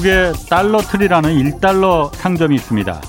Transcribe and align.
미국의 0.00 0.32
달러트리라는 0.48 1.30
1달러 1.30 2.14
상점이 2.14 2.54
있습니다. 2.56 3.00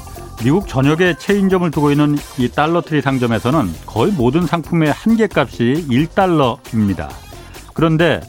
미국 0.43 0.67
전역에 0.67 1.15
체인점을 1.17 1.69
두고 1.71 1.91
있는 1.91 2.17
이 2.37 2.49
달러트리 2.49 3.01
상점에서는 3.01 3.73
거의 3.85 4.11
모든 4.11 4.45
상품의 4.45 4.91
한계값이 4.91 5.87
1달러입니다. 5.89 7.09
그런데 7.73 8.21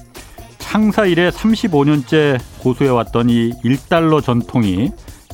창사 0.59 1.07
이래 1.07 1.31
35년째 1.31 2.41
고수해왔던 2.61 3.31
이 3.31 3.53
1달러 3.65 4.23
전통이 4.23 4.91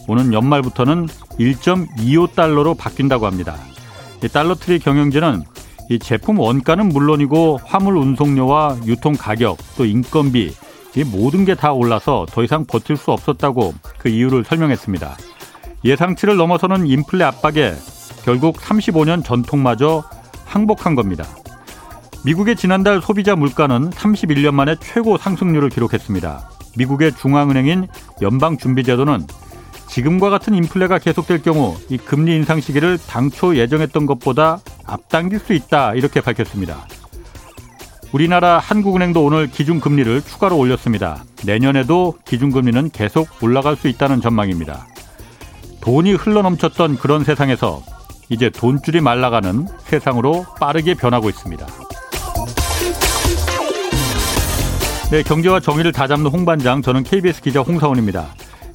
오는 0.06 0.32
연말부터는 0.32 1.06
1.25달러로 1.38 2.76
바뀐다고 2.76 3.26
합니다. 3.26 3.56
이 4.22 4.28
달러트리 4.28 4.78
경영진은 4.78 5.42
이 5.90 5.98
제품 5.98 6.38
원가는 6.38 6.88
물론이고 6.88 7.60
화물 7.64 7.96
운송료와 7.96 8.78
유통 8.86 9.14
가격 9.14 9.58
또 9.76 9.84
인건비 9.84 10.54
이 10.96 11.04
모든 11.04 11.44
게 11.44 11.54
다 11.54 11.72
올라서 11.72 12.26
더 12.30 12.42
이상 12.42 12.64
버틸 12.64 12.96
수 12.96 13.10
없었다고 13.12 13.74
그 13.98 14.08
이유를 14.08 14.44
설명했습니다. 14.44 15.16
예상치를 15.84 16.36
넘어서는 16.36 16.86
인플레 16.86 17.24
압박에 17.24 17.74
결국 18.24 18.56
35년 18.56 19.24
전통마저 19.24 20.02
항복한 20.44 20.94
겁니다. 20.94 21.24
미국의 22.24 22.56
지난달 22.56 23.00
소비자 23.00 23.36
물가는 23.36 23.90
31년 23.90 24.52
만에 24.52 24.76
최고 24.80 25.16
상승률을 25.16 25.68
기록했습니다. 25.70 26.50
미국의 26.76 27.12
중앙은행인 27.12 27.86
연방준비제도는 28.20 29.26
지금과 29.88 30.30
같은 30.30 30.54
인플레가 30.54 30.98
계속될 30.98 31.42
경우 31.42 31.76
이 31.88 31.96
금리 31.96 32.34
인상 32.36 32.60
시기를 32.60 32.98
당초 32.98 33.56
예정했던 33.56 34.06
것보다 34.06 34.58
앞당길 34.84 35.38
수 35.38 35.54
있다 35.54 35.94
이렇게 35.94 36.20
밝혔습니다. 36.20 36.86
우리나라 38.12 38.58
한국은행도 38.58 39.22
오늘 39.22 39.48
기준금리를 39.48 40.22
추가로 40.22 40.56
올렸습니다. 40.56 41.24
내년에도 41.44 42.14
기준금리는 42.24 42.90
계속 42.90 43.28
올라갈 43.42 43.76
수 43.76 43.86
있다는 43.86 44.22
전망입니다. 44.22 44.86
돈이 45.82 46.14
흘러넘쳤던 46.14 46.96
그런 46.96 47.22
세상에서 47.22 47.82
이제 48.30 48.48
돈줄이 48.48 49.00
말라가는 49.02 49.66
세상으로 49.84 50.46
빠르게 50.58 50.94
변하고 50.94 51.28
있습니다. 51.28 51.66
네, 55.10 55.22
경제와 55.22 55.60
정의를 55.60 55.92
다잡는 55.92 56.30
홍반장, 56.30 56.82
저는 56.82 57.02
KBS 57.02 57.42
기자 57.42 57.60
홍사원입니다. 57.60 58.26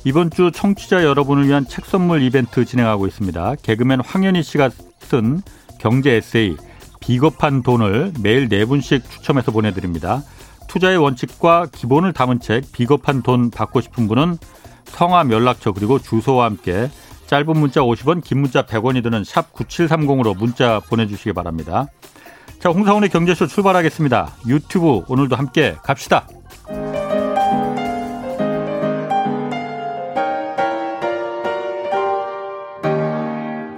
이번 0.04 0.30
주 0.30 0.52
청취자 0.52 1.04
여러분을 1.04 1.48
위한 1.48 1.66
책 1.68 1.86
선물 1.86 2.22
이벤트 2.22 2.66
진행하고 2.66 3.08
있습니다. 3.08 3.56
개그맨 3.64 4.02
황현희 4.02 4.44
씨가 4.44 4.70
쓴 5.00 5.42
경제 5.80 6.12
에세이 6.12 6.58
비겁한 7.04 7.64
돈을 7.64 8.14
매일 8.22 8.48
네 8.48 8.64
분씩 8.64 9.10
추첨해서 9.10 9.52
보내드립니다. 9.52 10.24
투자의 10.70 10.96
원칙과 10.96 11.68
기본을 11.74 12.14
담은 12.14 12.40
책 12.40 12.72
비겁한 12.72 13.22
돈 13.22 13.52
받고 13.52 13.82
싶은 13.82 14.08
분은 14.08 14.38
성함, 14.86 15.30
연락처 15.30 15.74
그리고 15.74 16.00
주소와 16.00 16.46
함께 16.46 16.90
짧은 17.28 17.58
문자 17.58 17.82
50원, 17.82 18.24
긴 18.24 18.40
문자 18.40 18.66
100원이 18.66 19.04
드는 19.04 19.26
샵 19.26 19.52
9730으로 19.52 20.38
문자 20.38 20.80
보내주시기 20.80 21.34
바랍니다. 21.34 21.88
자, 22.60 22.70
홍사원의 22.70 23.10
경제쇼 23.10 23.48
출발하겠습니다. 23.48 24.38
유튜브 24.48 25.04
오늘도 25.10 25.36
함께 25.36 25.76
갑시다. 25.84 26.26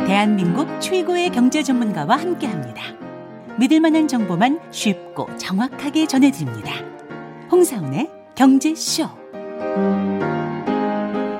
대한민국 0.05 0.79
최고의 0.79 1.31
경제 1.31 1.63
전문가와 1.63 2.17
함께합니다. 2.17 3.04
믿을 3.57 3.79
만한 3.79 4.07
정보만 4.07 4.59
쉽고 4.71 5.29
정확하게 5.37 6.07
전해드립니다. 6.07 6.73
홍사운의 7.51 8.09
경제쇼. 8.35 9.07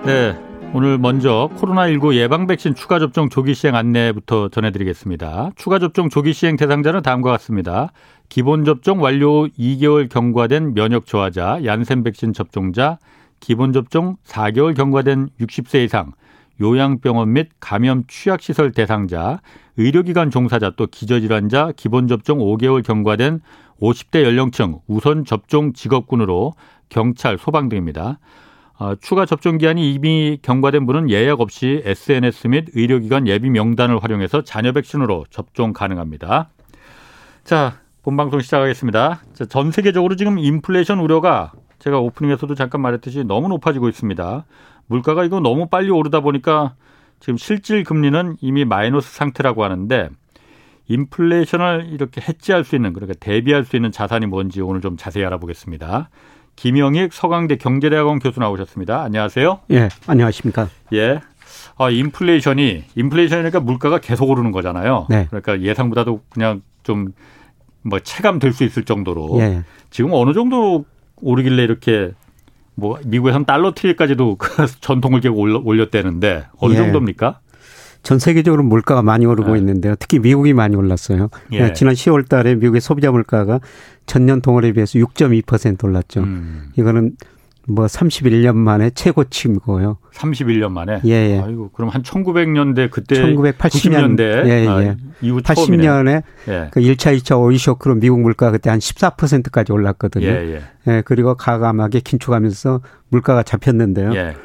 네. 0.06 0.40
오늘 0.74 0.98
먼저 0.98 1.50
코로나19 1.56 2.16
예방 2.16 2.48
백신 2.48 2.76
추가 2.76 3.00
접종 3.00 3.30
조기 3.30 3.54
시행 3.54 3.76
안내부터 3.76 4.50
전해드리겠습니다. 4.50 5.52
추가 5.56 5.80
접종 5.80 6.10
조기 6.10 6.34
시행 6.34 6.58
대상자는 6.58 7.02
다음과 7.02 7.32
같습니다. 7.32 7.94
기본 8.28 8.66
접종 8.66 9.02
완료 9.02 9.48
2개월 9.48 10.10
경과된 10.10 10.74
면역 10.74 11.06
저하자, 11.06 11.64
얀센 11.64 12.04
백신 12.04 12.34
접종자, 12.34 12.98
기본 13.40 13.72
접종 13.72 14.18
4개월 14.26 14.76
경과된 14.76 15.30
60세 15.40 15.86
이상, 15.86 16.12
요양병원 16.60 17.32
및 17.32 17.50
감염 17.62 18.04
취약시설 18.08 18.72
대상자, 18.72 19.40
의료기관 19.78 20.30
종사자 20.30 20.72
또 20.78 20.88
기저질환자, 20.88 21.74
기본 21.76 22.08
접종 22.08 22.40
5개월 22.40 22.84
경과된 22.84 23.42
50대 23.82 24.24
연령층 24.24 24.80
우선 24.88 25.26
접종 25.26 25.74
직업군으로 25.74 26.54
경찰, 26.90 27.38
소방 27.38 27.70
등입니다. 27.70 28.20
어, 28.78 28.96
추가 28.96 29.26
접종 29.26 29.58
기한이 29.58 29.94
이미 29.94 30.38
경과된 30.42 30.86
분은 30.86 31.10
예약 31.10 31.40
없이 31.40 31.82
SNS 31.86 32.48
및 32.48 32.68
의료기관 32.74 33.28
예비 33.28 33.50
명단을 33.50 34.04
활용해서 34.04 34.44
자녀 34.44 34.72
백신으로 34.74 35.26
접종 35.30 35.72
가능합니다. 35.72 36.50
자, 37.44 37.80
본 38.04 38.18
방송 38.18 38.42
시작하겠습니다. 38.42 39.22
자, 39.34 39.46
전 39.46 39.72
세계적으로 39.72 40.16
지금 40.16 40.38
인플레이션 40.38 41.00
우려가 41.00 41.54
제가 41.80 42.00
오프닝에서도 42.00 42.54
잠깐 42.56 42.82
말했듯이 42.82 43.24
너무 43.24 43.48
높아지고 43.48 43.90
있습니다. 43.90 44.46
물가가 44.88 45.24
이거 45.24 45.40
너무 45.40 45.68
빨리 45.68 45.90
오르다 45.90 46.20
보니까 46.20 46.76
지금 47.20 47.38
실질 47.38 47.84
금리는 47.84 48.38
이미 48.42 48.66
마이너스 48.66 49.14
상태라고 49.16 49.64
하는데 49.64 50.10
인플레이션을 50.88 51.88
이렇게 51.92 52.22
해지할 52.22 52.64
수 52.64 52.76
있는 52.76 52.94
그러니까 52.94 53.18
대비할 53.20 53.66
수 53.66 53.76
있는 53.76 53.92
자산이 53.92 54.28
뭔지 54.28 54.62
오늘 54.62 54.82
좀 54.82 54.98
자세히 54.98 55.26
알아보겠습니다. 55.26 56.10
김영익 56.56 57.12
서강대 57.12 57.58
경제대학원 57.58 58.20
교수 58.20 58.40
나오셨습니다. 58.40 59.02
안녕하세요. 59.02 59.60
예, 59.72 59.90
안녕하십니까. 60.08 60.70
예. 60.94 61.20
아, 61.78 61.90
인플레이션이 61.90 62.84
인플레이션이니까 62.96 63.60
물가가 63.60 64.00
계속 64.00 64.30
오르는 64.30 64.52
거잖아요. 64.52 65.08
네. 65.10 65.28
그러니까 65.30 65.62
예상보다도 65.62 66.22
그냥 66.30 66.62
좀 66.84 67.14
뭐 67.86 68.00
체감될 68.00 68.52
수 68.52 68.64
있을 68.64 68.84
정도로 68.84 69.40
예. 69.40 69.64
지금 69.92 70.10
어느 70.14 70.34
정도 70.34 70.86
오르길래 71.18 71.64
이렇게 71.64 72.12
뭐 72.76 73.00
미국에선 73.06 73.46
달러 73.46 73.74
트리까지도 73.74 74.36
그 74.38 74.66
전통을 74.82 75.22
계속 75.22 75.38
올렸대는데 75.38 76.46
어느 76.60 76.74
예. 76.74 76.78
정도입니까? 76.78 77.40
전 78.04 78.20
세계적으로 78.20 78.62
물가가 78.62 79.02
많이 79.02 79.26
오르고 79.26 79.54
네. 79.54 79.60
있는데요. 79.60 79.96
특히 79.98 80.20
미국이 80.20 80.54
많이 80.54 80.76
올랐어요. 80.76 81.30
예. 81.54 81.74
지난 81.74 81.96
10월 81.96 82.30
달에 82.30 82.54
미국의 82.54 82.80
소비자 82.80 83.10
물가가 83.12 83.60
전년 84.06 84.42
동월에 84.42 84.74
비해서 84.74 85.00
6.2% 85.00 85.84
올랐죠. 85.84 86.20
음. 86.22 86.70
이거는 86.78 87.14
뭐 87.68 87.86
31년 87.86 88.56
만에 88.56 88.92
최고치고요. 88.92 89.98
31년 90.14 90.72
만에? 90.72 91.02
예, 91.06 91.10
예. 91.10 91.40
아이고, 91.40 91.70
그럼 91.70 91.90
한 91.90 92.04
1900년대 92.04 92.92
그때 92.92 93.22
1980년 93.22 94.18
대 94.18 94.44
예, 94.46 94.64
예. 94.64 94.68
아, 94.68 94.96
이후 95.22 95.42
80년에 95.42 96.24
예. 96.48 96.70
그 96.72 96.80
1차, 96.80 97.18
2차 97.18 97.40
오일 97.42 97.58
쇼크로 97.58 97.96
미국 97.96 98.22
물가 98.22 98.52
그때 98.52 98.70
한 98.70 98.80
14%까지 98.80 99.72
올랐거든요. 99.72 100.28
예, 100.28 100.32
예. 100.32 100.62
예, 100.88 101.02
그리고 101.06 101.36
가감하게 101.36 102.02
긴축하면서 102.02 102.82
물가가 103.10 103.44
잡혔는데요. 103.44 104.14
예. 104.16 104.36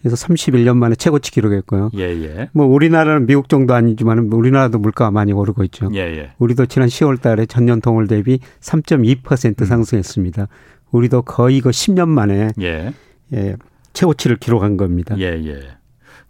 그래서 0.00 0.14
31년 0.14 0.76
만에 0.76 0.94
최고치 0.94 1.32
기록했고요. 1.32 1.90
예, 1.96 2.02
예. 2.02 2.48
뭐 2.52 2.66
우리나라는 2.66 3.26
미국 3.26 3.48
정도 3.48 3.74
아니지만 3.74 4.30
우리나라도 4.32 4.78
물가가 4.78 5.10
많이 5.10 5.32
오르고 5.32 5.64
있죠. 5.64 5.90
예, 5.94 5.98
예. 5.98 6.30
우리도 6.38 6.66
지난 6.66 6.88
10월 6.88 7.20
달에 7.20 7.46
전년 7.46 7.80
동월 7.80 8.06
대비 8.06 8.38
3.2% 8.60 9.60
음. 9.60 9.66
상승했습니다. 9.66 10.46
우리도 10.90 11.22
거의 11.22 11.60
그 11.60 11.70
10년 11.70 12.08
만에 12.08 12.50
예. 12.60 12.92
예, 13.34 13.56
최고치를 13.92 14.36
기록한 14.36 14.76
겁니다. 14.76 15.14
예, 15.18 15.24
예. 15.24 15.60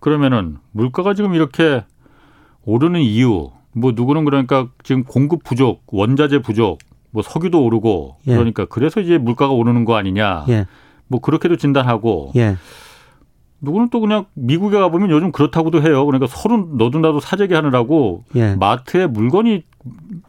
그러면은 0.00 0.56
물가가 0.72 1.14
지금 1.14 1.34
이렇게 1.34 1.84
오르는 2.64 3.00
이유 3.00 3.50
뭐 3.72 3.92
누구는 3.94 4.24
그러니까 4.24 4.68
지금 4.82 5.04
공급 5.04 5.44
부족, 5.44 5.82
원자재 5.86 6.42
부족, 6.42 6.78
뭐 7.10 7.22
석유도 7.22 7.64
오르고 7.64 8.16
예. 8.26 8.32
그러니까 8.34 8.64
그래서 8.66 9.00
이제 9.00 9.18
물가가 9.18 9.52
오르는 9.52 9.84
거 9.84 9.96
아니냐. 9.96 10.44
예. 10.48 10.66
뭐 11.06 11.20
그렇게도 11.20 11.56
진단하고 11.56 12.32
예. 12.36 12.56
누구는 13.60 13.88
또 13.90 14.00
그냥 14.00 14.26
미국에 14.34 14.78
가보면 14.78 15.10
요즘 15.10 15.32
그렇다고도 15.32 15.82
해요. 15.82 16.06
그러니까 16.06 16.26
서로 16.28 16.68
너도 16.74 16.98
나도 17.00 17.20
사재기 17.20 17.54
하느라고 17.54 18.24
예. 18.36 18.54
마트에 18.54 19.06
물건이 19.06 19.64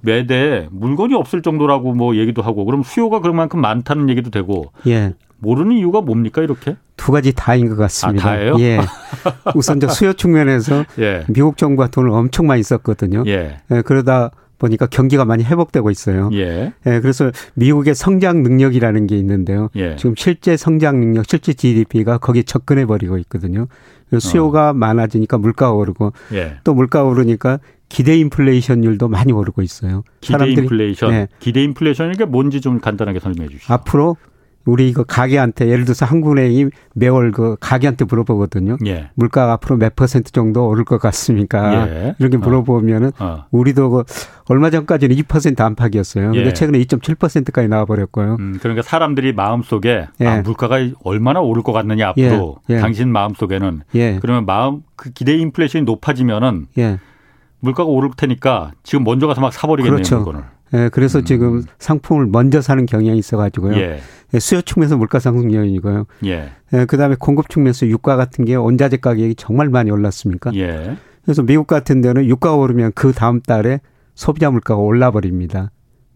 매대 0.01 0.67
물건이 0.71 1.13
없을 1.13 1.41
정도라고 1.41 1.93
뭐 1.93 2.15
얘기도 2.15 2.41
하고 2.41 2.65
그럼 2.65 2.83
수요가 2.83 3.19
그만큼 3.19 3.61
많다는 3.61 4.09
얘기도 4.09 4.31
되고 4.31 4.71
예. 4.87 5.13
모르는 5.39 5.77
이유가 5.77 6.01
뭡니까 6.01 6.41
이렇게? 6.41 6.75
두 6.97 7.11
가지 7.11 7.33
다인 7.33 7.69
것 7.69 7.75
같습니다. 7.77 8.27
아, 8.27 8.33
다예요? 8.33 8.55
예. 8.59 8.79
우선 9.55 9.79
저 9.79 9.87
수요 9.87 10.13
측면에서 10.13 10.83
예. 10.99 11.23
미국 11.29 11.57
정부가 11.57 11.87
돈을 11.87 12.09
엄청 12.09 12.47
많이 12.47 12.63
썼거든요. 12.63 13.23
예. 13.27 13.57
예. 13.71 13.81
그러다 13.81 14.31
보니까 14.59 14.85
경기가 14.85 15.25
많이 15.25 15.43
회복되고 15.43 15.89
있어요. 15.89 16.29
예. 16.33 16.73
예 16.85 16.99
그래서 16.99 17.31
미국의 17.55 17.95
성장 17.95 18.43
능력이라는 18.43 19.07
게 19.07 19.17
있는데요. 19.17 19.69
예. 19.75 19.95
지금 19.95 20.13
실제 20.15 20.55
성장 20.55 20.99
능력, 20.99 21.25
실제 21.27 21.53
GDP가 21.53 22.19
거기에 22.19 22.43
접근해 22.43 22.85
버리고 22.85 23.17
있거든요. 23.19 23.67
수요가 24.19 24.69
어. 24.69 24.73
많아지니까 24.73 25.37
물가가 25.37 25.73
오르고 25.73 26.13
예. 26.33 26.57
또 26.63 26.73
물가가 26.73 27.07
오르니까 27.09 27.59
기대 27.87 28.15
인플레이션율도 28.17 29.07
많이 29.07 29.31
오르고 29.31 29.63
있어요. 29.63 30.03
기대 30.21 30.47
인플레이션. 30.47 31.11
네. 31.11 31.27
기대 31.39 31.63
인플레이션이 31.63 32.17
게 32.17 32.25
뭔지 32.25 32.61
좀 32.61 32.79
간단하게 32.79 33.19
설명해 33.19 33.49
주시죠. 33.49 33.73
앞으로 33.73 34.15
우리 34.65 34.89
이거 34.89 35.03
가게한테 35.03 35.67
예를 35.67 35.85
들어서 35.85 36.05
한국은행이 36.05 36.67
매월 36.93 37.31
그 37.31 37.55
가게한테 37.59 38.05
물어보거든요. 38.05 38.77
예. 38.85 39.09
물가가 39.15 39.53
앞으로 39.53 39.77
몇 39.77 39.95
퍼센트 39.95 40.31
정도 40.31 40.67
오를 40.67 40.85
것 40.85 40.99
같습니까? 40.99 41.87
예. 41.89 42.15
이렇게 42.19 42.37
어. 42.37 42.39
물어보면은 42.39 43.11
어. 43.19 43.25
어. 43.25 43.45
우리도 43.51 43.89
그 43.89 44.03
얼마 44.47 44.69
전까지는 44.69 45.15
2% 45.15 45.59
안팎이었어요. 45.59 46.31
근데 46.31 46.47
예. 46.47 46.53
최근에 46.53 46.79
2.7%까지 46.79 47.67
나와 47.67 47.85
버렸고요. 47.85 48.37
음, 48.39 48.57
그러니까 48.61 48.81
사람들이 48.83 49.33
마음 49.33 49.63
속에 49.63 50.07
아, 50.19 50.37
예. 50.37 50.41
물가가 50.41 50.77
얼마나 51.03 51.39
오를 51.39 51.63
것 51.63 51.71
같느냐 51.71 52.09
앞으로 52.09 52.57
예. 52.69 52.75
예. 52.75 52.79
당신 52.79 53.09
마음 53.09 53.33
속에는 53.33 53.81
그러면 54.21 54.45
마음 54.45 54.83
그 54.95 55.11
기대 55.11 55.35
인플레이션이 55.37 55.85
높아지면은 55.85 56.67
물가가 57.61 57.89
오를 57.89 58.09
테니까 58.15 58.71
지금 58.83 59.03
먼저 59.03 59.27
가서 59.27 59.41
막 59.41 59.53
사버리겠네요 59.53 59.95
그렇죠. 59.95 60.17
물건을. 60.17 60.43
예, 60.73 60.89
그래서 60.89 61.19
음. 61.19 61.25
지금 61.25 61.63
상품을 61.79 62.27
먼저 62.27 62.61
사는 62.61 62.85
경향이 62.85 63.17
있어가지고요. 63.17 63.75
예. 63.77 63.99
예 64.33 64.39
수요 64.39 64.61
측면에서 64.61 64.97
물가 64.97 65.19
상승 65.19 65.53
요인이고요. 65.53 66.05
예. 66.25 66.51
예, 66.73 66.85
그다음에 66.85 67.15
공급 67.19 67.49
측면에서 67.49 67.87
유가 67.87 68.15
같은 68.15 68.45
게 68.45 68.55
원자재 68.55 68.97
가격이 68.97 69.35
정말 69.35 69.69
많이 69.69 69.91
올랐습니까? 69.91 70.51
예. 70.55 70.97
그래서 71.23 71.43
미국 71.43 71.67
같은 71.67 72.01
데는 72.01 72.25
유가가 72.25 72.55
오르면 72.55 72.91
그 72.95 73.11
다음 73.11 73.41
달에 73.41 73.81
소비자 74.15 74.51
물가가 74.51 74.79
올라 74.79 75.11
버립니다. 75.11 75.71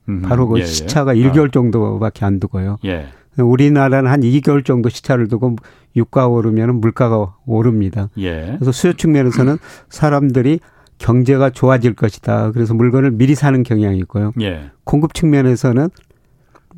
음. 0.09 0.21
바로 0.21 0.47
그 0.47 0.57
예, 0.57 0.61
예. 0.61 0.65
시차가 0.65 1.17
예. 1.17 1.23
1개월 1.23 1.51
정도밖에 1.51 2.25
안 2.25 2.39
두고요. 2.39 2.77
예. 2.85 3.07
우리나라는 3.37 4.11
한 4.11 4.21
2개월 4.21 4.63
정도 4.63 4.89
시차를 4.89 5.27
두고 5.27 5.55
유가 5.95 6.27
오르면 6.27 6.81
물가가 6.81 7.35
오릅니다. 7.45 8.09
예. 8.17 8.55
그래서 8.55 8.71
수요 8.71 8.93
측면에서는 8.93 9.57
사람들이 9.89 10.59
경제가 10.97 11.49
좋아질 11.49 11.93
것이다. 11.95 12.51
그래서 12.51 12.73
물건을 12.73 13.11
미리 13.11 13.35
사는 13.35 13.61
경향이 13.63 13.97
있고요. 13.99 14.31
예. 14.41 14.71
공급 14.83 15.13
측면에서는 15.13 15.89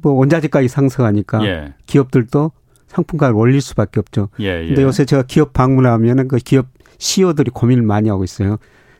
뭐 0.01 0.13
원자재 0.13 0.47
가격이 0.49 0.67
상승하니까 0.67 1.45
예. 1.45 1.73
기업들도 1.85 2.51
상품가를 2.87 3.35
올릴 3.35 3.61
수밖에 3.61 3.99
없죠. 3.99 4.29
예, 4.39 4.61
예. 4.63 4.67
근데 4.67 4.83
요새 4.83 5.05
제가 5.05 5.23
기업 5.23 5.53
방문하면은 5.53 6.27
그 6.27 6.37
기업 6.37 6.67
CEO들이 6.97 7.51
고민을 7.51 7.83
많이 7.83 8.09
하고 8.09 8.23
있어요. 8.23 8.57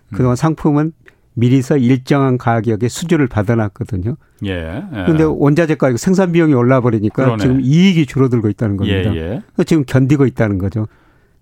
그동안 0.10 0.34
음. 0.34 0.36
상품은 0.36 0.92
미리서 1.36 1.78
일정한 1.78 2.38
가격의 2.38 2.90
수주를 2.90 3.28
받아놨거든요. 3.28 4.16
예. 4.46 4.52
예. 4.52 5.06
근데 5.06 5.24
원자재 5.24 5.76
가격 5.76 5.98
생산 5.98 6.32
비용이 6.32 6.54
올라 6.54 6.82
버리니까 6.82 7.38
지금 7.38 7.62
이익이 7.62 8.06
줄어들고 8.06 8.50
있다는 8.50 8.78
겁니다. 8.78 9.16
예, 9.16 9.42
예. 9.60 9.64
지금 9.66 9.84
견디고 9.86 10.26
있다는 10.26 10.58
거죠. 10.58 10.88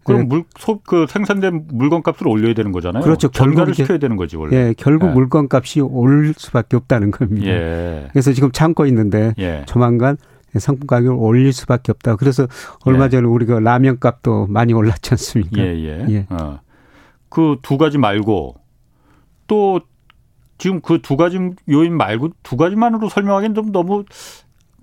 그럼 0.03 0.21
네. 0.21 0.27
물, 0.27 0.44
소, 0.57 0.79
그 0.79 1.05
생산된 1.07 1.67
물건값을 1.71 2.27
올려야 2.27 2.53
되는 2.53 2.71
거잖아요. 2.71 3.03
그렇죠. 3.03 3.29
결과를 3.29 3.73
시켜야 3.73 3.97
되는 3.97 4.17
거지 4.17 4.35
원래. 4.35 4.55
예, 4.55 4.73
결국 4.77 5.09
예. 5.09 5.11
물건값이 5.13 5.81
오를 5.81 6.33
수밖에 6.38 6.75
없다는 6.75 7.11
겁니다. 7.11 7.47
예. 7.47 8.07
그래서 8.11 8.33
지금 8.33 8.51
참고 8.51 8.85
있는데 8.85 9.33
예. 9.39 9.63
조만간 9.65 10.17
상품 10.57 10.88
가격을 10.88 11.15
올릴 11.17 11.53
수밖에 11.53 11.91
없다. 11.91 12.15
그래서 12.17 12.47
얼마 12.85 13.05
예. 13.05 13.09
전에 13.09 13.27
우리가 13.27 13.59
라면 13.59 14.00
값도 14.00 14.47
많이 14.47 14.73
올랐지 14.73 15.11
않습니까? 15.11 15.61
예, 15.61 15.75
예. 15.75 16.05
예. 16.09 16.27
어. 16.29 16.59
그두 17.29 17.77
가지 17.77 17.97
말고 17.97 18.55
또 19.47 19.81
지금 20.57 20.81
그 20.81 21.00
두 21.01 21.17
가지 21.17 21.39
요인 21.69 21.97
말고 21.97 22.29
두 22.44 22.57
가지만으로 22.57 23.09
설명하기는 23.09 23.55
좀 23.55 23.71
너무 23.71 24.05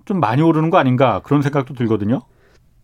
좀 0.05 0.19
많이 0.19 0.41
오르는 0.41 0.69
거 0.69 0.77
아닌가 0.77 1.21
그런 1.23 1.41
생각도 1.41 1.73
들거든요. 1.73 2.21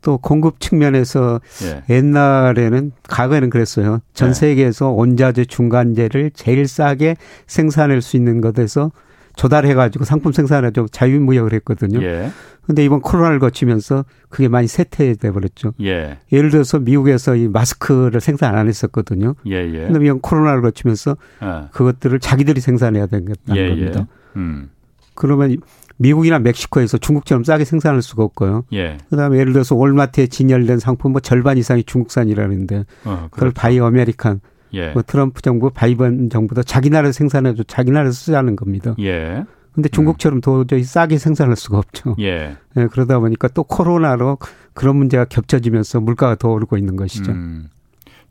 또 0.01 0.17
공급 0.17 0.59
측면에서 0.59 1.41
예. 1.63 1.93
옛날에는 1.93 2.91
과거에는 3.09 3.49
그랬어요. 3.49 3.99
전 4.13 4.29
예. 4.29 4.33
세계에서 4.33 4.89
원자재 4.89 5.45
중간재를 5.45 6.31
제일 6.33 6.67
싸게 6.67 7.15
생산할 7.47 8.01
수 8.01 8.15
있는 8.15 8.41
것에서 8.41 8.91
조달해 9.35 9.73
가지고 9.73 10.03
상품 10.03 10.31
생산하죠. 10.31 10.87
자유무역을 10.91 11.53
했거든요. 11.53 12.01
예. 12.01 12.31
근데 12.65 12.83
이번 12.83 12.99
코로나를 12.99 13.39
거치면서 13.39 14.03
그게 14.27 14.49
많이 14.49 14.67
쇠퇴돼 14.67 15.31
버렸죠. 15.31 15.73
예. 15.81 16.17
예를 16.33 16.49
들어서 16.49 16.79
미국에서 16.79 17.35
이 17.35 17.47
마스크를 17.47 18.19
생산 18.19 18.55
안 18.55 18.67
했었거든요. 18.67 19.35
예, 19.47 19.55
예. 19.55 19.87
근데 19.87 20.05
이번 20.05 20.19
코로나를 20.19 20.61
거치면서 20.63 21.15
예. 21.43 21.67
그것들을 21.71 22.19
자기들이 22.19 22.59
생산해야 22.59 23.05
되겠다는 23.07 23.55
예, 23.55 23.65
예. 23.65 23.69
겁니다. 23.69 24.07
음. 24.35 24.69
그러면 25.13 25.57
미국이나 25.97 26.39
멕시코에서 26.39 26.97
중국처럼 26.97 27.43
싸게 27.43 27.65
생산할 27.65 28.01
수가 28.01 28.23
없고요. 28.23 28.65
예. 28.73 28.97
그다음에 29.09 29.39
예를 29.39 29.53
들어서 29.53 29.75
월마트에 29.75 30.27
진열된 30.27 30.79
상품 30.79 31.11
뭐 31.11 31.21
절반 31.21 31.57
이상이 31.57 31.83
중국산이라는데 31.83 32.85
어, 33.05 33.27
그걸 33.31 33.51
Buy 33.51 33.79
American 33.79 34.41
예. 34.73 34.91
뭐 34.91 35.01
트럼프 35.01 35.41
정부 35.41 35.69
바이든 35.69 36.29
정부도 36.29 36.63
자기 36.63 36.89
나라 36.89 37.11
생산해도 37.11 37.63
자기 37.63 37.91
나라 37.91 38.11
쓰자는 38.11 38.55
겁니다. 38.55 38.95
예. 38.99 39.43
근데 39.73 39.89
중국처럼 39.89 40.39
음. 40.39 40.41
도저히 40.41 40.83
싸게 40.83 41.17
생산할 41.19 41.55
수가 41.55 41.77
없죠. 41.77 42.15
예. 42.19 42.55
예. 42.77 42.87
그러다 42.87 43.19
보니까 43.19 43.47
또 43.49 43.63
코로나로 43.63 44.39
그런 44.73 44.95
문제가 44.95 45.25
겹쳐지면서 45.25 46.01
물가가 46.01 46.35
더 46.35 46.49
오르고 46.49 46.77
있는 46.77 46.95
것이죠. 46.95 47.31
음. 47.31 47.69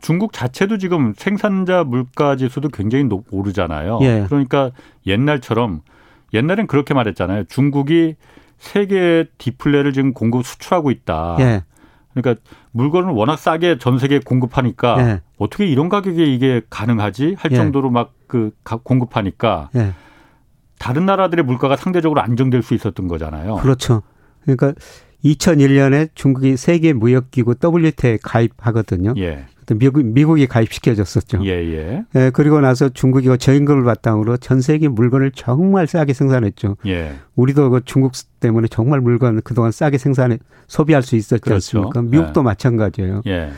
중국 0.00 0.32
자체도 0.32 0.78
지금 0.78 1.14
생산자 1.16 1.84
물가 1.84 2.36
지수도 2.36 2.68
굉장히 2.68 3.04
높, 3.04 3.24
오르잖아요. 3.30 4.00
예. 4.02 4.26
그러니까 4.28 4.72
옛날처럼 5.06 5.82
옛날엔 6.36 6.66
그렇게 6.66 6.94
말했잖아요. 6.94 7.44
중국이 7.44 8.16
세계 8.58 9.26
디플레를 9.38 9.92
지금 9.92 10.12
공급 10.12 10.46
수출하고 10.46 10.90
있다. 10.90 11.36
예. 11.40 11.64
그러니까 12.14 12.40
물건을 12.70 13.12
워낙 13.12 13.36
싸게 13.36 13.78
전 13.78 13.98
세계에 13.98 14.20
공급하니까 14.24 14.96
예. 15.00 15.20
어떻게 15.36 15.66
이런 15.66 15.88
가격에 15.88 16.24
이게 16.24 16.62
가능하지 16.70 17.36
할 17.38 17.52
예. 17.52 17.56
정도로 17.56 17.90
막 17.90 18.16
그 18.26 18.50
공급하니까 18.82 19.70
예. 19.76 19.92
다른 20.78 21.06
나라들의 21.06 21.44
물가가 21.44 21.76
상대적으로 21.76 22.20
안정될 22.20 22.62
수 22.62 22.74
있었던 22.74 23.08
거잖아요. 23.08 23.56
그렇죠. 23.56 24.02
그러니까 24.42 24.74
2001년에 25.24 26.10
중국이 26.14 26.56
세계 26.56 26.92
무역 26.92 27.30
기구 27.30 27.54
WTO에 27.62 28.18
가입하거든요. 28.22 29.14
예. 29.16 29.46
미국, 29.74 30.04
미국이 30.04 30.46
가입시켜줬었죠. 30.46 31.40
예, 31.44 31.50
예. 31.50 32.04
예, 32.14 32.30
그리고 32.32 32.60
나서 32.60 32.88
중국이 32.88 33.26
그 33.28 33.36
저임금을 33.36 33.84
바탕으로 33.84 34.36
전 34.36 34.60
세계 34.60 34.88
물건을 34.88 35.32
정말 35.32 35.86
싸게 35.86 36.12
생산했죠. 36.12 36.76
예. 36.86 37.14
우리도 37.34 37.70
그 37.70 37.80
중국 37.84 38.12
때문에 38.40 38.68
정말 38.68 39.00
물건 39.00 39.40
그동안 39.42 39.72
싸게 39.72 39.98
생산해 39.98 40.38
소비할 40.68 41.02
수 41.02 41.16
있었지 41.16 41.40
그렇죠. 41.40 41.78
않습니까? 41.78 42.02
미국도 42.02 42.40
예. 42.40 42.44
마찬가지예요. 42.44 43.22
예. 43.26 43.50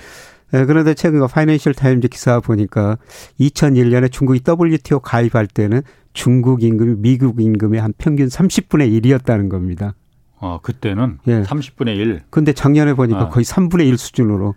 예, 0.54 0.64
그런데 0.64 0.94
최근 0.94 1.20
그 1.20 1.26
파이낸셜 1.26 1.74
타임즈 1.74 2.08
기사 2.08 2.40
보니까 2.40 2.96
2001년에 3.38 4.10
중국이 4.10 4.40
WTO 4.46 5.00
가입할 5.00 5.46
때는 5.46 5.82
중국 6.14 6.62
임금이 6.62 6.96
미국 6.98 7.40
임금의 7.40 7.80
한 7.80 7.92
평균 7.98 8.28
30분의 8.28 9.02
1이었다는 9.02 9.50
겁니다. 9.50 9.94
어, 10.40 10.58
그때는 10.62 11.18
예. 11.26 11.42
30분의 11.42 11.96
1. 11.96 12.22
근데 12.30 12.52
작년에 12.52 12.94
보니까 12.94 13.22
아. 13.22 13.28
거의 13.28 13.44
3분의 13.44 13.86
1 13.88 13.98
수준으로 13.98 14.54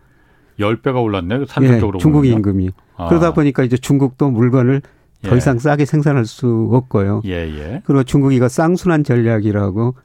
10배가 0.60 1.02
올랐네. 1.04 1.46
산적으로. 1.48 1.98
예, 1.98 2.02
중국 2.02 2.26
임금이. 2.26 2.70
아. 2.98 3.08
그러다 3.10 3.34
보니까 3.34 3.64
이제 3.64 3.78
중국도 3.78 4.30
물건을 4.32 4.82
더 5.24 5.34
예. 5.34 5.38
이상 5.38 5.60
싸게 5.60 5.86
생산할 5.86 6.26
수 6.26 6.70
없고요. 6.72 7.22
예, 7.26 7.32
예. 7.32 7.82
그리고 7.86 8.04
중국이 8.04 8.40
가 8.40 8.48
쌍순환 8.48 9.04
전략이라고 9.04 9.96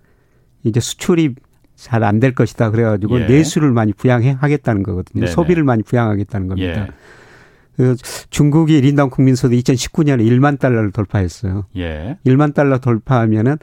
이제 0.65 0.81
수출이 0.81 1.35
잘 1.75 2.03
안 2.05 2.21
될 2.21 2.35
것이다 2.35 2.71
그래가지고 2.71 3.21
예. 3.21 3.27
내수를 3.27 3.71
많이 3.73 3.93
부양하겠다는 3.93 4.83
거거든요. 4.83 5.21
네네. 5.25 5.33
소비를 5.33 5.63
많이 5.65 5.83
부양하겠다는 5.83 6.49
겁니다. 6.49 6.81
예. 6.83 6.89
그 7.77 7.95
중국이 8.31 8.79
일인당 8.79 9.11
국민소득 9.11 9.59
2019년에 9.59 10.27
1만 10.27 10.59
달러를 10.59 10.91
돌파했어요. 10.93 11.67
예. 11.77 12.17
1만 12.25 12.55
달러 12.55 12.79
돌파하면은 12.79 13.59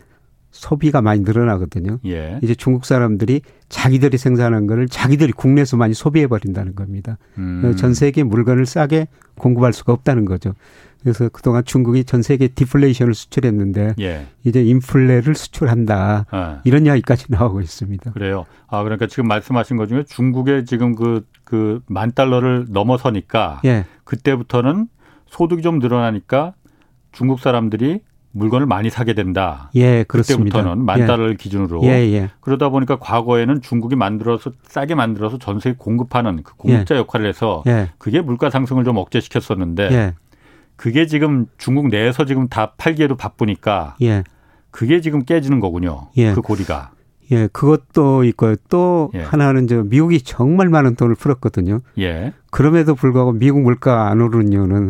소비가 0.53 1.01
많이 1.01 1.21
늘어나거든요. 1.21 1.99
예. 2.05 2.39
이제 2.41 2.53
중국 2.55 2.85
사람들이 2.85 3.41
자기들이 3.69 4.17
생산한 4.17 4.67
거를 4.67 4.87
자기들이 4.87 5.33
국내에서 5.33 5.75
많이 5.77 5.93
소비해 5.93 6.27
버린다는 6.27 6.75
겁니다. 6.75 7.17
음. 7.39 7.75
전 7.75 7.93
세계 7.93 8.23
물건을 8.23 8.65
싸게 8.65 9.07
공급할 9.37 9.73
수가 9.73 9.91
없다는 9.93 10.25
거죠. 10.25 10.53
그래서 11.01 11.27
그동안 11.27 11.65
중국이 11.65 12.05
전 12.05 12.21
세계 12.21 12.47
디플레이션을 12.47 13.13
수출했는데 13.13 13.95
예. 13.99 14.27
이제 14.45 14.63
인플레를 14.63 15.35
수출한다. 15.35 16.27
아. 16.29 16.61
이런 16.63 16.85
이야기까지 16.85 17.25
나오고 17.29 17.59
있습니다. 17.59 18.11
그래요. 18.11 18.45
아 18.67 18.83
그러니까 18.83 19.07
지금 19.07 19.27
말씀하신 19.27 19.75
것 19.77 19.87
중에 19.87 20.03
중국의 20.03 20.65
지금 20.65 20.95
그 20.95 21.25
그 21.43 21.81
만 21.87 22.13
달러를 22.13 22.67
넘어서니까 22.69 23.61
예. 23.65 23.85
그때부터는 24.05 24.87
소득이 25.27 25.61
좀 25.61 25.79
늘어나니까 25.79 26.53
중국 27.11 27.39
사람들이 27.41 28.01
물건을 28.35 28.65
많이 28.65 28.89
사게 28.89 29.13
된다. 29.13 29.69
예, 29.75 30.03
그렇습니다. 30.03 30.57
그때부터는 30.57 30.83
만 30.83 30.99
예. 30.99 31.05
달러를 31.05 31.33
예. 31.33 31.35
기준으로. 31.35 31.81
예, 31.83 31.89
예. 31.89 32.31
그러다 32.41 32.69
보니까 32.69 32.97
과거에는 32.97 33.61
중국이 33.61 33.95
만들어서 33.95 34.51
싸게 34.63 34.95
만들어서 34.95 35.37
전 35.37 35.59
세계 35.59 35.75
공급하는 35.77 36.41
그 36.43 36.55
공급자 36.55 36.95
예. 36.95 36.99
역할을 36.99 37.27
해서 37.27 37.63
예. 37.67 37.91
그게 37.99 38.21
물가 38.21 38.49
상승을 38.49 38.83
좀 38.83 38.97
억제시켰었는데 38.97 39.83
예. 39.91 40.13
그게 40.75 41.05
지금 41.05 41.45
중국 41.59 41.89
내에서 41.89 42.25
지금 42.25 42.47
다 42.47 42.73
팔기에도 42.75 43.15
바쁘니까 43.15 43.97
그게 44.71 44.99
지금 44.99 45.23
깨지는 45.23 45.59
거군요. 45.59 46.09
그 46.15 46.41
고리가. 46.41 46.91
예, 47.31 47.47
그것도 47.47 48.23
있고요. 48.25 48.55
또 48.69 49.11
하나는 49.13 49.67
저 49.67 49.83
미국이 49.83 50.21
정말 50.21 50.69
많은 50.69 50.95
돈을 50.95 51.15
풀었거든요. 51.15 51.81
예. 51.99 52.33
그럼에도 52.49 52.95
불구하고 52.95 53.31
미국 53.31 53.61
물가가 53.61 54.09
안 54.09 54.19
오르는 54.21 54.51
이유는 54.51 54.89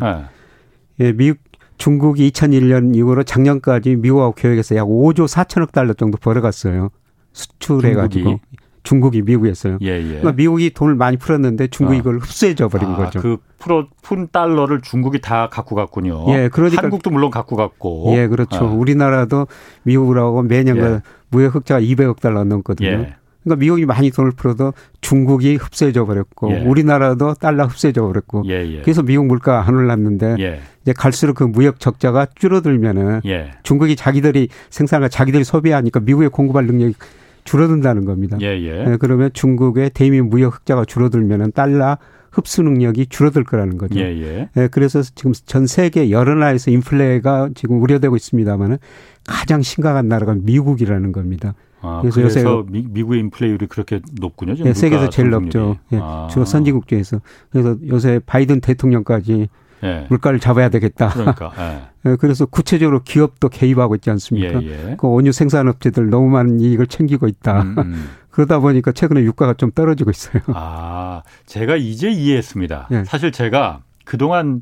예, 1.01 1.12
미국 1.12 1.39
중국이 1.83 2.31
2001년 2.31 2.95
이후로 2.95 3.23
작년까지 3.23 3.97
미국하고 3.97 4.31
교역에서 4.37 4.77
약 4.77 4.85
5조 4.85 5.27
4천억 5.27 5.73
달러 5.73 5.91
정도 5.91 6.17
벌어갔어요. 6.17 6.91
수출해가지고 7.33 8.23
중국이? 8.23 8.41
중국이 8.83 9.21
미국에서요. 9.23 9.79
예, 9.81 9.97
예. 9.97 10.03
그러니까 10.03 10.31
미국이 10.31 10.69
돈을 10.69 10.95
많이 10.95 11.17
풀었는데 11.17 11.67
중국이 11.67 11.97
어. 11.97 11.99
이걸 11.99 12.19
흡수해줘 12.19 12.69
버린 12.69 12.87
아, 12.87 12.95
거죠. 12.95 13.19
그 13.19 13.35
풀어 13.59 13.87
푼 14.01 14.29
달러를 14.31 14.79
중국이 14.79 15.19
다 15.19 15.49
갖고 15.49 15.75
갔군요. 15.75 16.23
예, 16.29 16.47
그러니까 16.47 16.83
한국도 16.83 17.09
물론 17.09 17.31
갖고 17.31 17.57
갔고. 17.57 18.13
예, 18.15 18.27
그렇죠. 18.27 18.65
아. 18.65 18.71
우리나라도 18.71 19.47
미국하고 19.83 20.41
매년 20.43 20.77
예. 20.77 21.01
무역 21.31 21.55
흑자가 21.55 21.81
200억 21.81 22.21
달러 22.21 22.45
넘거든요. 22.45 22.87
예. 22.87 23.15
그러니까 23.43 23.59
미국이 23.59 23.85
많이 23.85 24.09
돈을 24.12 24.31
풀어도 24.31 24.73
중국이 25.01 25.55
흡수해져 25.55 26.05
버렸고 26.05 26.51
예. 26.51 26.65
우리나라도 26.65 27.33
달러 27.35 27.65
흡수해져 27.65 28.01
버렸고 28.03 28.43
예, 28.47 28.65
예. 28.65 28.81
그래서 28.81 29.01
미국 29.03 29.25
물가가 29.27 29.67
안 29.67 29.75
올랐는데 29.75 30.35
예. 30.39 30.62
이제 30.81 30.93
갈수록 30.93 31.35
그 31.35 31.43
무역 31.43 31.79
적자가 31.79 32.27
줄어들면은 32.35 33.21
예. 33.25 33.51
중국이 33.63 33.95
자기들이 33.95 34.50
생산을 34.69 35.09
자기들이 35.09 35.43
소비하니까 35.43 36.00
미국에 36.00 36.27
공급할 36.27 36.65
능력이 36.65 36.95
줄어든다는 37.43 38.05
겁니다. 38.05 38.38
예, 38.41 38.59
예. 38.62 38.83
네, 38.85 38.97
그러면 38.97 39.29
중국의 39.33 39.91
대미 39.93 40.21
무역 40.21 40.55
흑자가 40.55 40.85
줄어들면은 40.85 41.51
달러 41.51 41.97
흡수 42.33 42.63
능력이 42.63 43.05
줄어들 43.07 43.43
거라는 43.43 43.77
거죠. 43.77 43.99
예, 43.99 44.05
예. 44.05 44.49
네, 44.55 44.67
그래서 44.67 45.03
지금 45.03 45.33
전 45.45 45.67
세계 45.67 46.09
여러 46.09 46.33
나라에서 46.33 46.71
인플레가 46.71 47.51
지금 47.53 47.81
우려되고 47.81 48.15
있습니다만은 48.15 48.79
가장 49.25 49.61
심각한 49.61 50.07
나라가 50.07 50.33
미국이라는 50.33 51.11
겁니다. 51.11 51.53
아, 51.81 51.99
그래서, 52.01 52.21
그래서 52.21 52.39
요새 52.39 52.71
미, 52.71 53.03
국의 53.03 53.19
인플레이율이 53.19 53.67
그렇게 53.67 54.01
높군요. 54.19 54.55
예, 54.65 54.73
세계에서 54.73 55.09
제일 55.09 55.29
높죠. 55.29 55.77
예, 55.91 55.99
아. 56.01 56.27
주로 56.31 56.43
선진국 56.45 56.87
중에서. 56.87 57.21
그래서 57.51 57.77
요새 57.87 58.19
바이든 58.25 58.61
대통령까지 58.61 59.49
예. 59.83 60.07
물가를 60.09 60.39
잡아야 60.39 60.69
되겠다. 60.69 61.09
그러니까. 61.09 61.51
예. 62.05 62.11
예. 62.11 62.15
그래서 62.15 62.45
구체적으로 62.45 63.03
기업도 63.03 63.49
개입하고 63.49 63.95
있지 63.95 64.09
않습니까? 64.09 64.63
예, 64.63 64.89
예. 64.91 64.95
그 64.97 65.07
원유 65.07 65.33
생산업체들 65.33 66.09
너무 66.09 66.29
많은 66.29 66.59
이익을 66.61 66.87
챙기고 66.87 67.27
있다. 67.27 67.61
음, 67.61 67.75
음. 67.77 68.05
그러다 68.33 68.59
보니까 68.59 68.91
최근에 68.91 69.21
유가가 69.21 69.53
좀 69.53 69.71
떨어지고 69.71 70.09
있어요. 70.11 70.41
아, 70.55 71.21
제가 71.45 71.75
이제 71.75 72.09
이해했습니다. 72.09 72.87
예. 72.91 73.03
사실 73.05 73.31
제가 73.31 73.81
그동안 74.05 74.61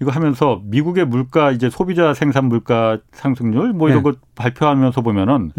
이거 0.00 0.10
하면서 0.10 0.60
미국의 0.64 1.06
물가 1.06 1.52
이제 1.52 1.70
소비자 1.70 2.14
생산 2.14 2.46
물가 2.46 2.98
상승률 3.12 3.72
뭐 3.72 3.88
이런 3.88 4.00
예. 4.00 4.02
거 4.02 4.12
발표하면서 4.34 5.00
보면은 5.02 5.52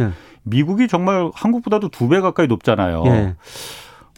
미국이 0.43 0.89
정말 0.89 1.31
한국보다도 1.33 1.87
두 1.89 2.09
배 2.09 2.19
가까이 2.19 2.47
높잖아요. 2.47 3.03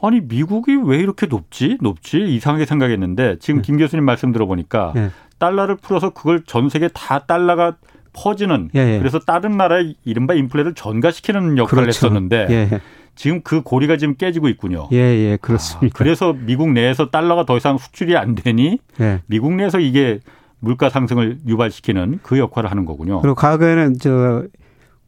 아니 0.01 0.21
미국이 0.21 0.75
왜 0.75 0.97
이렇게 0.97 1.27
높지? 1.27 1.77
높지? 1.81 2.17
이상하게 2.35 2.65
생각했는데 2.65 3.37
지금 3.39 3.61
네. 3.61 3.65
김 3.65 3.77
교수님 3.77 4.03
말씀 4.03 4.31
들어보니까 4.31 4.91
네. 4.95 5.11
달러를 5.37 5.75
풀어서 5.77 6.09
그걸 6.09 6.43
전 6.45 6.69
세계 6.69 6.87
다 6.87 7.19
달러가 7.19 7.77
퍼지는. 8.13 8.69
그래서 8.73 9.19
다른 9.19 9.55
나라의 9.57 9.95
이른바 10.03 10.33
인플레를 10.33 10.73
전가시키는 10.73 11.57
역할을 11.59 11.83
그렇죠. 11.83 12.07
했었는데 12.07 12.47
예. 12.49 12.81
지금 13.15 13.41
그 13.43 13.61
고리가 13.61 13.97
지금 13.97 14.15
깨지고 14.15 14.49
있군요. 14.49 14.89
예, 14.91 14.97
예, 14.97 15.37
그렇습니다. 15.41 15.93
아, 15.93 15.97
그래서 15.97 16.33
미국 16.33 16.71
내에서 16.71 17.09
달러가 17.09 17.45
더 17.45 17.57
이상 17.57 17.77
수출이 17.77 18.15
안 18.17 18.35
되니 18.35 18.79
예. 18.99 19.21
미국 19.27 19.53
내에서 19.53 19.79
이게 19.79 20.19
물가 20.59 20.89
상승을 20.89 21.39
유발시키는 21.47 22.19
그 22.23 22.37
역할을 22.39 22.69
하는 22.69 22.85
거군요. 22.85 23.21
그리고 23.21 23.35
과거에는 23.35 23.97
저 23.99 24.43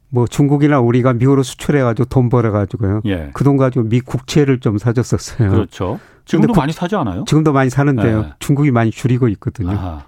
뭐 0.10 0.26
중국이나 0.26 0.80
우리가 0.80 1.14
미국으로 1.14 1.44
수출해가지고 1.44 2.06
돈 2.10 2.30
벌어가지고요. 2.30 3.02
예. 3.06 3.30
그 3.34 3.44
돈 3.44 3.58
가지고 3.58 3.86
미 3.90 4.00
국채를 4.00 4.60
좀 4.60 4.78
사줬었어요. 4.78 5.50
그렇죠. 5.52 6.00
지금도 6.26 6.54
많이 6.54 6.74
사지 6.74 6.96
않아요? 6.96 7.24
지금도 7.26 7.54
많이 7.54 7.70
사는데요. 7.70 8.20
예. 8.20 8.34
중국이 8.40 8.72
많이 8.72 8.92
줄이고 8.92 9.28
있거든요. 9.30 10.02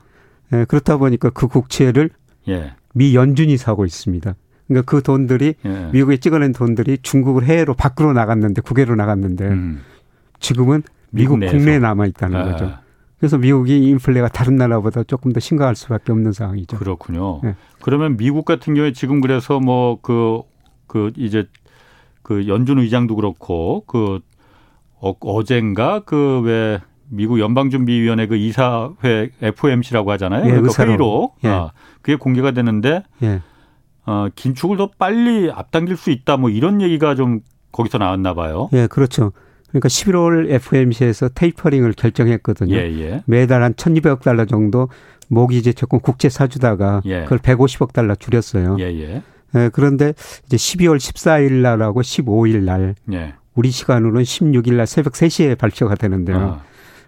예, 0.53 0.65
그렇다 0.65 0.97
보니까 0.97 1.29
그 1.29 1.47
국채를 1.47 2.09
예. 2.47 2.73
미 2.93 3.15
연준이 3.15 3.57
사고 3.57 3.85
있습니다. 3.85 4.35
그러니까 4.69 4.89
그 4.89 5.03
돈들이 5.03 5.55
예. 5.65 5.89
미국에 5.91 6.17
찍어낸 6.17 6.53
돈들이 6.53 6.99
중국을 7.01 7.43
해외로 7.43 7.73
밖으로 7.73 8.13
나갔는데 8.13 8.61
국외로 8.61 8.95
나갔는데 8.95 9.47
음. 9.47 9.81
지금은 10.39 10.83
미국, 11.11 11.39
미국 11.39 11.57
국내에 11.57 11.79
남아 11.79 12.05
있다는 12.05 12.39
아. 12.39 12.43
거죠. 12.45 12.73
그래서 13.19 13.37
미국이 13.37 13.89
인플레가 13.89 14.29
다른 14.29 14.55
나라보다 14.55 15.03
조금 15.03 15.33
더 15.33 15.41
심각할 15.41 15.75
수밖에 15.75 16.13
없는 16.13 16.31
상황이죠. 16.31 16.77
그렇군요. 16.77 17.41
네. 17.43 17.55
그러면 17.81 18.15
미국 18.15 18.45
같은 18.45 18.75
경우에 18.75 18.93
지금 18.93 19.19
그래서 19.19 19.59
뭐 19.59 19.99
그그 19.99 20.43
그 20.87 21.11
이제 21.17 21.45
그 22.21 22.47
연준 22.47 22.79
의장도 22.79 23.17
그렇고 23.17 23.83
그 23.87 24.21
어, 25.01 25.13
어젠가 25.19 26.01
그 26.01 26.41
왜 26.43 26.79
미국 27.09 27.39
연방준비위원회 27.39 28.27
그 28.27 28.35
이사회 28.35 29.31
FOMC라고 29.41 30.11
하잖아요. 30.11 30.45
예, 30.45 30.59
그 30.59 30.69
회의로 30.77 31.33
예. 31.43 31.49
아, 31.49 31.71
그게 32.01 32.15
공개가 32.15 32.51
되는데 32.51 33.03
예. 33.23 33.41
어, 34.09 34.27
긴축을 34.33 34.77
더 34.77 34.89
빨리 34.97 35.51
앞당길 35.51 35.95
수 35.95 36.09
있다 36.09 36.35
뭐 36.37 36.49
이런 36.49 36.81
얘기가 36.81 37.13
좀 37.13 37.41
거기서 37.71 37.99
나왔나 37.99 38.33
봐요. 38.33 38.67
예, 38.73 38.87
그렇죠. 38.87 39.33
그러니까 39.67 39.87
11월 39.87 40.49
FOMC에서 40.49 41.29
테이퍼링을 41.29 41.93
결정했거든요. 41.93 42.75
예, 42.75 42.99
예. 42.99 43.23
매달 43.27 43.61
한 43.61 43.75
1,200억 43.75 44.21
달러 44.21 44.45
정도 44.45 44.89
모기지 45.27 45.75
채권 45.75 45.99
국채 45.99 46.27
사주다가 46.27 47.03
예. 47.05 47.21
그걸 47.21 47.37
150억 47.37 47.93
달러 47.93 48.15
줄였어요. 48.15 48.77
예, 48.79 48.85
예. 48.85 49.21
예, 49.53 49.69
그런데 49.71 50.13
이제 50.47 50.57
12월 50.57 50.97
14일 50.97 51.61
날하고 51.61 52.01
15일 52.01 52.63
날 52.63 52.95
예. 53.13 53.35
우리 53.53 53.69
시간으로는 53.69 54.23
16일 54.23 54.73
날 54.73 54.87
새벽 54.87 55.13
3시에 55.13 55.55
발표가 55.55 55.93
되는데요. 55.93 56.37
어. 56.37 56.61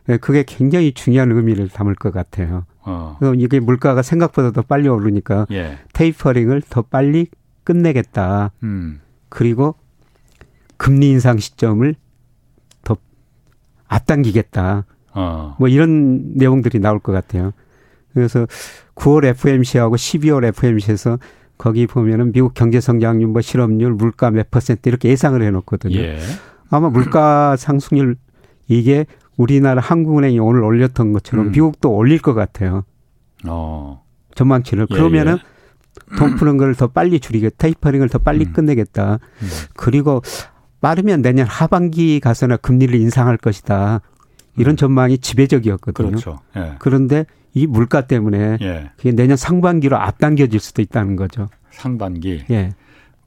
예, 0.10 0.18
그게 0.18 0.44
굉장히 0.48 0.92
중요한 0.94 1.32
의미를 1.32 1.68
담을 1.68 1.96
것 1.96 2.14
같아요. 2.14 2.66
어. 2.84 3.18
이게 3.38 3.60
물가가 3.60 4.02
생각보다 4.02 4.52
더 4.52 4.62
빨리 4.62 4.88
오르니까 4.88 5.48
예. 5.52 5.80
테이퍼링을 5.94 6.64
더 6.70 6.82
빨리 6.82 7.28
끝내겠다. 7.64 8.52
음. 8.64 9.02
그리고 9.30 9.76
금리 10.78 11.10
인상 11.10 11.38
시점을 11.38 11.96
앞당기겠다. 13.92 14.86
어. 15.14 15.56
뭐 15.60 15.68
이런 15.68 16.34
내용들이 16.36 16.80
나올 16.80 17.00
것 17.00 17.12
같아요. 17.12 17.52
그래서 18.14 18.48
9월 18.96 19.26
FMC하고 19.26 19.96
12월 19.96 20.46
FMC에서 20.46 21.20
거기 21.58 21.86
보면은 21.86 22.32
미국 22.32 22.54
경제 22.54 22.80
성장률, 22.80 23.28
뭐 23.28 23.42
실업률, 23.42 23.94
물가 23.94 24.32
몇 24.32 24.50
퍼센트 24.50 24.90
이렇게 24.90 25.10
예상을 25.10 25.40
해놓거든요. 25.42 25.98
예. 25.98 26.20
아마 26.70 26.90
물가 26.90 27.56
상승률 27.58 28.16
이게 28.68 29.06
우리나라 29.42 29.82
한국은행이 29.82 30.40
오늘 30.40 30.64
올렸던 30.64 31.14
것처럼 31.14 31.48
음. 31.48 31.52
미국도 31.52 31.92
올릴 31.92 32.20
것 32.22 32.34
같아요. 32.34 32.84
어. 33.46 34.04
전망치를 34.36 34.88
예, 34.90 34.94
그러면은 34.94 35.38
예. 35.38 36.16
돈 36.18 36.36
푸는 36.36 36.58
걸 36.58 36.74
더 36.76 36.88
빨리 36.88 37.20
줄이겠다, 37.20 37.56
테이퍼링을 37.58 38.10
더 38.10 38.18
빨리 38.20 38.46
음. 38.46 38.54
끝내겠다. 38.54 39.14
음. 39.42 39.48
그리고 39.76 40.22
빠르면 40.80 41.22
내년 41.22 41.48
하반기 41.48 42.20
가서나 42.20 42.58
금리를 42.58 42.94
인상할 43.00 43.38
것이다. 43.38 44.02
이런 44.58 44.74
음. 44.74 44.78
전망이 44.78 45.18
지배적이었거든요. 45.18 46.10
그렇죠. 46.10 46.40
예. 46.56 46.76
그런데 46.80 47.26
이 47.54 47.66
물가 47.68 48.02
때문에 48.02 48.58
예. 48.62 48.92
그게 48.96 49.12
내년 49.12 49.38
상반기로 49.38 49.98
앞당겨질 49.98 50.60
수도 50.60 50.82
있다는 50.82 51.16
거죠. 51.16 51.48
상반기. 51.72 52.44
예. 52.52 52.72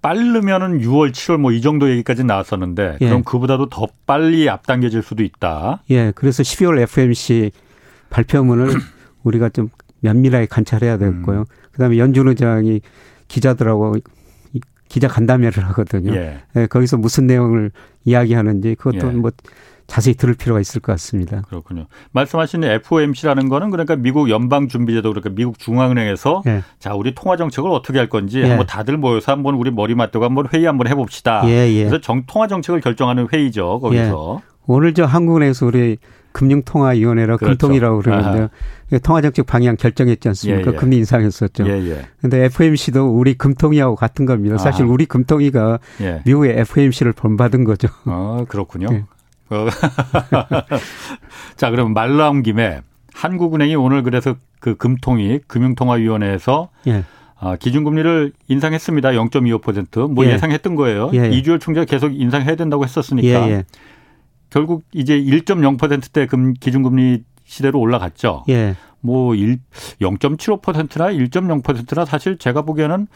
빠르면은 0.04 0.80
6월, 0.80 1.12
7월 1.12 1.38
뭐 1.38 1.50
이 1.52 1.62
정도 1.62 1.88
얘기까지 1.90 2.24
나왔었는데 2.24 2.98
예. 3.00 3.06
그럼 3.06 3.24
그보다도 3.24 3.70
더 3.70 3.86
빨리 4.06 4.50
앞당겨질 4.50 5.02
수도 5.02 5.22
있다. 5.22 5.82
예. 5.90 6.12
그래서 6.14 6.42
12월 6.42 6.78
FMC 6.80 7.52
발표문을 8.10 8.68
우리가 9.24 9.48
좀 9.48 9.70
면밀하게 10.00 10.46
관찰해야 10.46 10.98
되겠고요. 10.98 11.40
음. 11.40 11.44
그다음에 11.72 11.96
연준 11.96 12.28
의장이 12.28 12.82
기자들하고 13.28 13.96
기자 14.90 15.08
간담회를 15.08 15.64
하거든요. 15.68 16.14
예. 16.14 16.42
예. 16.56 16.66
거기서 16.66 16.98
무슨 16.98 17.26
내용을 17.26 17.70
이야기하는지 18.04 18.74
그것도 18.74 19.08
예. 19.08 19.12
뭐 19.12 19.30
자세히 19.86 20.14
들을 20.14 20.34
필요가 20.34 20.60
있을 20.60 20.80
것 20.80 20.92
같습니다. 20.92 21.42
그렇군요. 21.42 21.86
말씀하신 22.12 22.64
FOMC라는 22.64 23.48
거는 23.48 23.70
그러니까 23.70 23.96
미국 23.96 24.30
연방준비제도 24.30 25.08
그러니까 25.08 25.30
미국 25.30 25.58
중앙은행에서 25.58 26.42
예. 26.46 26.62
자 26.78 26.94
우리 26.94 27.14
통화 27.14 27.36
정책을 27.36 27.70
어떻게 27.70 27.98
할 27.98 28.08
건지 28.08 28.40
예. 28.40 28.48
한번 28.48 28.66
다들 28.66 28.96
모여서 28.96 29.32
한번 29.32 29.54
우리 29.54 29.70
머리 29.70 29.94
맞대고 29.94 30.24
한번 30.24 30.48
회의 30.52 30.64
한번 30.64 30.88
해봅시다. 30.88 31.42
예, 31.46 31.70
예. 31.70 31.84
그래서 31.84 32.00
정, 32.00 32.24
통화 32.26 32.46
정책을 32.46 32.80
결정하는 32.80 33.28
회의죠 33.32 33.80
거기서. 33.80 34.40
예. 34.40 34.54
오늘 34.66 34.94
저 34.94 35.04
한국은행에서 35.04 35.66
우리 35.66 35.98
금융통화위원회라 36.32 37.36
그렇죠. 37.36 37.56
금통이라고 37.58 38.00
그러는데요. 38.00 38.48
통화정책 39.02 39.46
방향 39.46 39.76
결정했지 39.76 40.28
않습니까? 40.28 40.70
예, 40.70 40.74
예. 40.74 40.76
금리 40.76 40.96
인상했었죠. 40.96 41.64
그런데 41.64 42.38
예, 42.38 42.42
예. 42.42 42.44
FMC도 42.46 43.16
우리 43.16 43.34
금통위하고 43.34 43.94
같은 43.94 44.26
겁니다. 44.26 44.58
사실 44.58 44.84
아. 44.84 44.88
우리 44.88 45.06
금통위가 45.06 45.78
예. 46.00 46.22
미국의 46.24 46.58
FMC를 46.58 47.12
본받은 47.12 47.64
거죠. 47.64 47.88
아, 48.04 48.44
그렇군요. 48.48 49.06
예. 49.52 49.54
어. 49.56 49.68
자, 51.56 51.70
그럼 51.70 51.92
말 51.94 52.16
나온 52.16 52.42
김에 52.42 52.80
한국은행이 53.12 53.74
오늘 53.76 54.02
그래서 54.02 54.36
그 54.60 54.76
금통위 54.76 55.40
금융통화위원회에서 55.46 56.70
예. 56.86 57.04
아, 57.38 57.56
기준금리를 57.56 58.32
인상했습니다. 58.48 59.10
0.25%. 59.10 60.10
뭐 60.10 60.24
예. 60.26 60.38
상했던 60.38 60.76
거예요. 60.76 61.10
예. 61.14 61.28
이주열 61.30 61.58
총재가 61.58 61.84
계속 61.84 62.18
인상해야 62.18 62.56
된다고 62.56 62.84
했었으니까. 62.84 63.48
결국 64.50 64.84
이제 64.92 65.20
1.0%대 65.20 66.26
금 66.26 66.54
기준금리 66.54 67.24
시대로 67.44 67.80
올라갔죠. 67.80 68.44
예. 68.48 68.76
뭐 69.00 69.34
1, 69.34 69.58
0.75%나 70.00 71.10
1.0%나 71.10 72.04
사실 72.06 72.38
제가 72.38 72.62
보기에는 72.62 73.06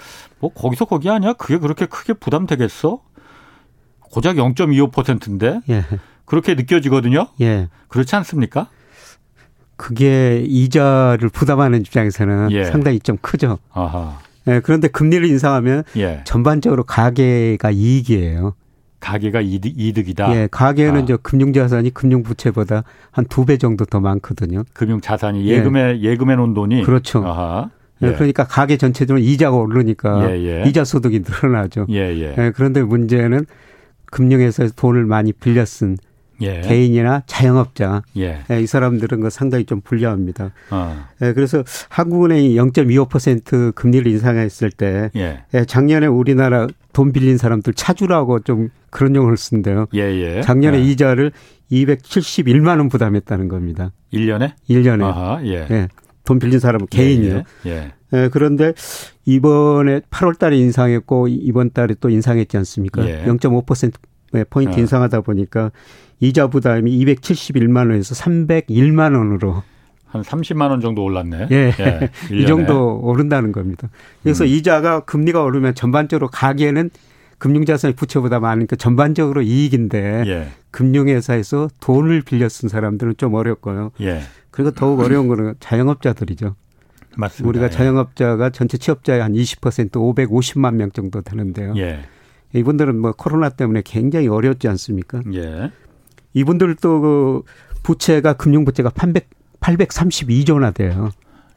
뭐 0.41 0.53
거기서 0.53 0.85
거기 0.85 1.09
아니야? 1.09 1.33
그게 1.33 1.57
그렇게 1.59 1.87
크게 1.87 2.13
부담되겠어? 2.13 3.01
고작 4.01 4.37
0.25%인데 4.37 5.61
예. 5.71 5.85
그렇게 6.29 6.55
느껴지거든요. 6.55 7.29
예. 7.41 7.69
그렇지 7.89 8.15
않습니까? 8.17 8.69
그게 9.77 10.43
이자를 10.47 11.29
부담하는 11.29 11.81
입장에서는 11.81 12.51
예. 12.51 12.65
상당히 12.65 12.99
좀 13.01 13.17
크죠. 13.21 13.59
아하. 13.73 14.19
예, 14.49 14.61
그런데 14.63 14.89
금리를 14.89 15.25
인상하면 15.27 15.85
예. 15.97 16.21
전반적으로 16.25 16.85
가계가 16.85 17.71
이익이에요. 17.71 18.55
가계가 19.01 19.41
이득, 19.43 19.75
이다 19.79 20.35
예, 20.35 20.49
가계는 20.51 21.03
아. 21.03 21.07
저 21.07 21.17
금융자산이 21.19 21.91
금융부채보다 21.91 22.83
한 23.13 23.25
두 23.27 23.45
배 23.45 23.57
정도 23.57 23.85
더 23.85 24.01
많거든요. 24.01 24.65
금융자산이 24.73 25.47
예금에 25.47 26.01
예. 26.03 26.17
금에 26.17 26.35
놓은 26.35 26.53
돈이 26.55 26.83
그렇죠. 26.83 27.25
아하. 27.25 27.71
예. 28.03 28.13
그러니까 28.15 28.45
가계 28.45 28.77
전체적으로 28.77 29.23
이자가 29.25 29.57
오르니까 29.57 30.29
예, 30.31 30.63
예. 30.65 30.69
이자 30.69 30.85
소득이 30.85 31.21
늘어나죠. 31.21 31.87
예, 31.91 31.97
예. 32.17 32.35
예, 32.37 32.53
그런데 32.55 32.83
문제는 32.83 33.47
금융에서 34.07 34.69
돈을 34.75 35.05
많이 35.05 35.33
빌려 35.33 35.65
쓴 35.65 35.97
예. 36.41 36.61
개인이나 36.61 37.23
자영업자 37.27 38.03
예. 38.17 38.41
예, 38.51 38.61
이 38.61 38.67
사람들은 38.67 39.21
그 39.21 39.31
상당히 39.31 39.65
좀 39.65 39.81
불리합니다. 39.81 40.53
어. 40.71 41.05
예, 41.23 41.33
그래서 41.33 41.65
한국은행이 41.89 42.55
0.25% 42.55 43.75
금리를 43.75 44.11
인상했을 44.11 44.71
때 44.71 45.11
예. 45.17 45.45
예. 45.55 45.65
작년에 45.65 46.07
우리나라 46.07 46.67
돈 46.93 47.13
빌린 47.13 47.39
사람들 47.39 47.75
차주라고 47.75 48.41
좀 48.41 48.71
그런 48.91 49.15
용어를 49.15 49.37
쓴대요. 49.37 49.87
예, 49.95 50.41
작년에 50.43 50.81
이자를 50.81 51.33
271만 51.71 52.79
원 52.79 52.89
부담했다는 52.89 53.49
겁니다. 53.49 53.93
1년에? 54.13 54.53
1년에. 54.69 55.03
아하, 55.05 55.45
예. 55.45 55.89
돈 56.25 56.39
빌린 56.39 56.59
사람은 56.59 56.87
개인이요. 56.91 57.43
예. 57.67 57.93
예. 58.15 58.29
그런데 58.33 58.73
이번에 59.27 60.01
8월 60.11 60.39
달에 60.39 60.57
인상했고 60.57 61.29
이번 61.29 61.71
달에 61.71 61.95
또 62.01 62.09
인상했지 62.09 62.57
않습니까? 62.57 63.03
0.5% 63.03 63.93
포인트 64.51 64.77
어. 64.77 64.79
인상하다 64.79 65.23
보니까 65.23 65.71
이자 66.21 66.49
부담이 66.49 67.05
271만 67.05 67.91
원에서 67.91 68.15
301만 68.15 69.17
원으로 69.17 69.63
한 70.07 70.23
30만 70.23 70.71
원 70.71 70.81
정도 70.81 71.05
올랐네. 71.05 71.49
예. 71.51 71.73
예 71.79 72.11
이 72.35 72.47
정도 72.47 72.99
오른다는 73.03 73.53
겁니다. 73.53 73.89
그래서 74.23 74.45
음. 74.45 74.49
이자가 74.49 75.01
금리가 75.01 75.43
오르면 75.43 75.75
전반적으로 75.75 76.29
가계는 76.29 76.91
금융자산이 77.39 77.95
부채보다 77.95 78.41
많으니까 78.41 78.77
전반적으로 78.77 79.43
이익인데 79.43 80.25
예. 80.27 80.49
금융회사에서 80.71 81.69
돈을 81.81 82.23
빌려 82.23 82.49
쓴 82.49 82.69
사람들은 82.69 83.15
좀 83.17 83.35
어렵고요. 83.35 83.93
예. 84.01 84.23
그리고 84.51 84.73
더욱 84.73 85.01
어려운 85.01 85.29
거는 85.29 85.55
자영업자들이죠. 85.61 86.57
맞습니다. 87.17 87.49
우리가 87.49 87.67
예. 87.67 87.71
자영업자가 87.71 88.51
전체 88.51 88.77
취업자의 88.79 89.21
한 89.21 89.35
20% 89.35 89.93
550만 89.93 90.75
명 90.75 90.91
정도 90.91 91.21
되는데요. 91.21 91.75
예. 91.77 92.01
이분들은 92.55 92.99
뭐 92.99 93.13
코로나 93.13 93.49
때문에 93.49 93.83
굉장히 93.85 94.29
어렵지 94.29 94.69
않습니까? 94.69 95.21
예. 95.35 95.71
이분들도 96.35 97.01
그 97.01 97.43
부채가 97.83 98.35
금융 98.35 98.65
부채가 98.65 98.91
800 98.91 99.29
832조나 99.61 100.73
돼요. 100.73 101.11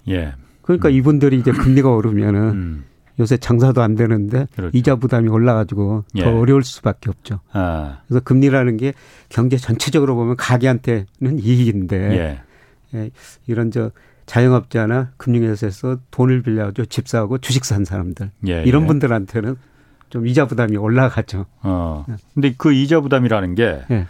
예. 0.10 0.33
그러니까 0.62 0.89
음. 0.89 0.93
이분들이 0.93 1.38
이제 1.39 1.51
금리가 1.51 1.89
오르면은 1.89 2.41
음. 2.41 2.83
요새 3.19 3.38
장사도 3.38 3.81
안 3.81 3.95
되는데 3.95 4.48
그렇죠. 4.55 4.75
이자 4.75 4.95
부담이 4.95 5.29
올라가지고 5.29 6.05
예. 6.15 6.24
더 6.24 6.39
어려울 6.39 6.63
수밖에 6.63 7.10
없죠. 7.10 7.39
아. 7.51 8.00
그래서 8.07 8.21
금리라는 8.21 8.77
게 8.77 8.93
경제 9.29 9.57
전체적으로 9.57 10.15
보면 10.15 10.36
가게한테는 10.38 11.39
이익인데 11.39 11.98
예. 12.17 12.41
예. 12.98 13.12
이런 13.48 13.69
저 13.71 13.92
자영업자나 14.25 15.11
금융회사에서 15.18 16.00
돈을 16.09 16.42
빌려가지고 16.42 16.85
집 16.85 17.07
사고 17.07 17.37
주식 17.37 17.65
산 17.65 17.85
사람들 17.85 18.31
예. 18.48 18.63
이런 18.63 18.83
예. 18.83 18.87
분들한테는 18.87 19.55
좀 20.11 20.27
이자 20.27 20.45
부담이 20.45 20.77
올라가죠. 20.77 21.45
어. 21.63 22.05
근데 22.33 22.53
그 22.57 22.74
이자 22.74 23.00
부담이라는 23.00 23.55
게뭐 23.55 23.81
예. 23.91 24.05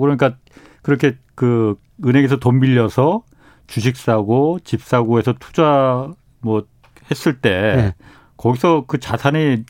그러니까 0.00 0.36
그렇게 0.82 1.18
그 1.34 1.76
은행에서 2.04 2.38
돈 2.38 2.60
빌려서 2.60 3.22
주식 3.66 3.96
사고 3.96 4.58
집 4.64 4.82
사고 4.82 5.18
해서 5.18 5.34
투자 5.38 6.08
뭐 6.40 6.64
했을 7.10 7.40
때 7.40 7.50
예. 7.50 7.94
거기서 8.36 8.84
그 8.86 8.98
자산이 8.98 9.64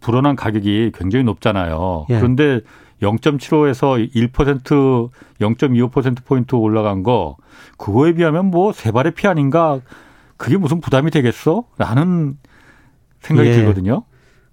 불어난 0.00 0.36
가격이 0.36 0.92
굉장히 0.94 1.24
높잖아요. 1.24 2.06
예. 2.10 2.16
그런데 2.18 2.60
0.75에서 3.00 4.12
1% 4.14 5.10
0.25% 5.40 6.24
포인트 6.24 6.54
올라간 6.54 7.02
거 7.04 7.36
그거에 7.78 8.12
비하면 8.12 8.46
뭐 8.46 8.72
세 8.72 8.90
발의 8.90 9.12
피 9.14 9.26
아닌가? 9.28 9.80
그게 10.36 10.56
무슨 10.56 10.80
부담이 10.80 11.10
되겠어? 11.12 11.64
라는 11.78 12.36
생각이 13.20 13.48
예. 13.48 13.54
들거든요. 13.54 14.02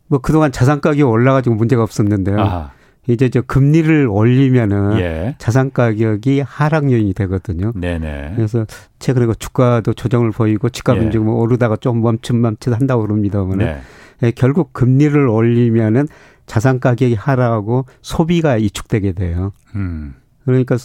뭐 0.09 0.19
그동안 0.19 0.51
자산 0.51 0.81
가격이 0.81 1.03
올라가지고 1.03 1.55
문제가 1.55 1.83
없었는데요. 1.83 2.39
아하. 2.39 2.71
이제 3.07 3.29
저 3.29 3.41
금리를 3.41 4.07
올리면은 4.07 4.99
예. 4.99 5.35
자산 5.39 5.71
가격이 5.71 6.41
하락 6.41 6.91
요인이 6.91 7.13
되거든요. 7.13 7.71
네네. 7.75 8.33
그래서 8.35 8.65
최근에 8.99 9.25
그 9.25 9.35
주가도 9.35 9.93
조정을 9.93 10.31
보이고 10.31 10.69
집값은 10.69 11.07
예. 11.07 11.09
지금 11.09 11.29
오르다가 11.29 11.75
좀 11.77 12.01
멈춤멈춤 12.01 12.73
한다고 12.73 13.03
그럽니다만 13.03 13.57
네. 13.59 13.81
예, 14.21 14.31
결국 14.31 14.73
금리를 14.73 15.27
올리면은 15.27 16.07
자산 16.45 16.79
가격이 16.79 17.15
하락하고 17.15 17.85
소비가 18.01 18.57
이축되게 18.57 19.13
돼요. 19.13 19.53
음. 19.75 20.13
그러니까 20.45 20.77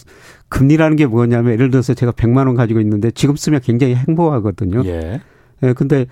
금리라는 0.49 0.95
게 0.95 1.05
뭐냐면 1.05 1.53
예를 1.53 1.69
들어서 1.71 1.93
제가 1.93 2.11
100만 2.11 2.47
원 2.47 2.55
가지고 2.55 2.79
있는데 2.81 3.11
지금 3.11 3.35
쓰면 3.35 3.61
굉장히 3.61 3.95
행복하거든요. 3.95 4.83
예. 4.85 5.21
예 5.63 5.73
근데 5.73 6.05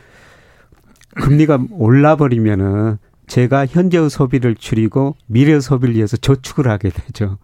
금리가 1.16 1.66
올라 1.72 2.16
버리면은 2.16 2.98
제가 3.28 3.66
현재의 3.66 4.10
소비를 4.10 4.56
줄이고 4.56 5.16
미래 5.28 5.60
소비를 5.60 5.96
위해서 5.96 6.18
저축을 6.18 6.68
하게 6.68 6.90
되죠. 6.90 7.38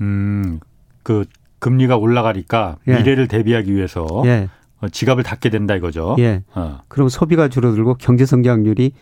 음, 0.00 0.60
그 1.02 1.24
금리가 1.58 1.96
올라가니까 1.96 2.76
예. 2.88 2.96
미래를 2.96 3.28
대비하기 3.28 3.74
위해서 3.74 4.06
예. 4.26 4.48
어, 4.80 4.88
지갑을 4.88 5.22
닫게 5.22 5.50
된다 5.50 5.74
이거죠. 5.74 6.16
예. 6.18 6.42
어. 6.54 6.80
그럼 6.88 7.08
소비가 7.08 7.48
줄어들고 7.48 7.94
경제 7.94 8.26
성장률이 8.26 8.92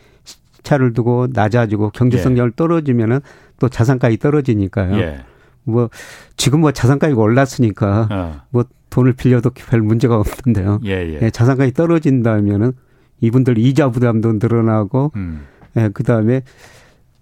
차를 0.63 0.93
두고 0.93 1.29
낮아지고 1.33 1.91
경제 1.91 2.19
예. 2.19 2.23
성장을 2.23 2.53
떨어지면은 2.53 3.21
또 3.59 3.69
자산가격이 3.69 4.19
떨어지니까요. 4.19 4.97
예. 4.99 5.25
뭐 5.65 5.91
지금 6.37 6.61
뭐 6.61 6.73
자산가격이 6.73 7.19
올랐으니까 7.19 8.09
어. 8.11 8.43
뭐 8.51 8.65
돈을 8.91 9.15
빌려도 9.15 9.51
별 9.51 9.83
문제가 9.83 10.17
없는데요. 10.17 10.81
예, 10.85 10.91
예. 10.91 11.19
예 11.23 11.31
자산가격이 11.31 11.75
떨어진다면은 11.75 12.73
이분들 13.21 13.59
이자 13.59 13.91
부담도 13.91 14.35
늘어나고 14.35 15.13
음. 15.17 15.47
예, 15.77 15.89
그다음에 15.89 16.43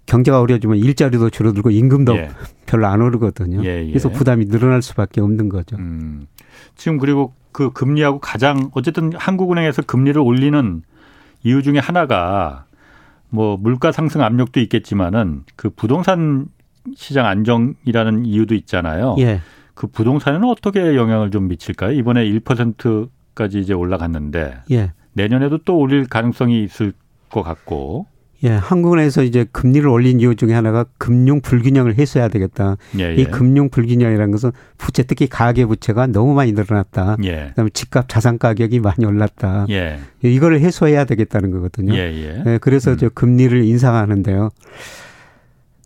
경제가 0.05 0.41
어려지면 0.41 0.77
일자리도 0.77 1.29
줄어들고 1.29 1.71
임금도 1.71 2.15
예. 2.17 2.29
별로 2.65 2.87
안 2.87 3.01
오르거든요. 3.01 3.63
예, 3.63 3.83
예. 3.83 3.87
그래서 3.87 4.09
부담이 4.09 4.47
늘어날 4.47 4.81
수밖에 4.81 5.21
없는 5.21 5.49
거죠. 5.49 5.77
음. 5.77 6.27
지금 6.75 6.97
그리고 6.97 7.33
그 7.51 7.71
금리하고 7.71 8.19
가장 8.19 8.69
어쨌든 8.73 9.11
한국은행에서 9.15 9.83
금리를 9.83 10.19
올리는 10.19 10.81
이유 11.43 11.61
중에 11.61 11.79
하나가 11.79 12.65
뭐 13.29 13.57
물가 13.57 13.91
상승 13.91 14.21
압력도 14.21 14.59
있겠지만은 14.59 15.43
그 15.55 15.69
부동산 15.69 16.47
시장 16.95 17.25
안정이라는 17.25 18.25
이유도 18.25 18.55
있잖아요. 18.55 19.15
예. 19.19 19.39
그 19.73 19.87
부동산에는 19.87 20.47
어떻게 20.47 20.95
영향을 20.95 21.31
좀 21.31 21.47
미칠까요? 21.47 21.93
이번에 21.93 22.25
1%까지 22.25 23.59
이제 23.59 23.73
올라갔는데 23.73 24.61
예. 24.71 24.93
내년에도 25.13 25.59
또 25.59 25.77
올릴 25.77 26.07
가능성이 26.07 26.63
있을 26.63 26.93
것 27.29 27.43
같고 27.43 28.07
예, 28.43 28.49
한국은행에서 28.49 29.23
이제 29.23 29.45
금리를 29.51 29.87
올린 29.87 30.19
이유 30.19 30.35
중에 30.35 30.53
하나가 30.53 30.85
금융 30.97 31.39
불균형을 31.39 31.97
해소해야 31.97 32.27
되겠다. 32.27 32.75
예, 32.99 33.11
예. 33.11 33.15
이 33.15 33.23
금융 33.23 33.69
불균형이라는 33.69 34.31
것은 34.31 34.51
부채 34.77 35.03
특히 35.03 35.27
가계 35.27 35.65
부채가 35.65 36.07
너무 36.07 36.33
많이 36.33 36.51
늘어났다. 36.51 37.15
예. 37.23 37.47
그다음에 37.49 37.69
집값 37.73 38.09
자산 38.09 38.37
가격이 38.37 38.81
많이 38.81 39.05
올랐다. 39.05 39.65
예. 39.69 39.99
이거를 40.21 40.59
해소해야 40.59 41.05
되겠다는 41.05 41.51
거거든요. 41.51 41.93
예, 41.93 41.99
예. 41.99 42.43
예 42.45 42.57
그래서 42.61 42.91
음. 42.91 42.97
저 42.97 43.07
금리를 43.07 43.63
인상하는데요. 43.63 44.49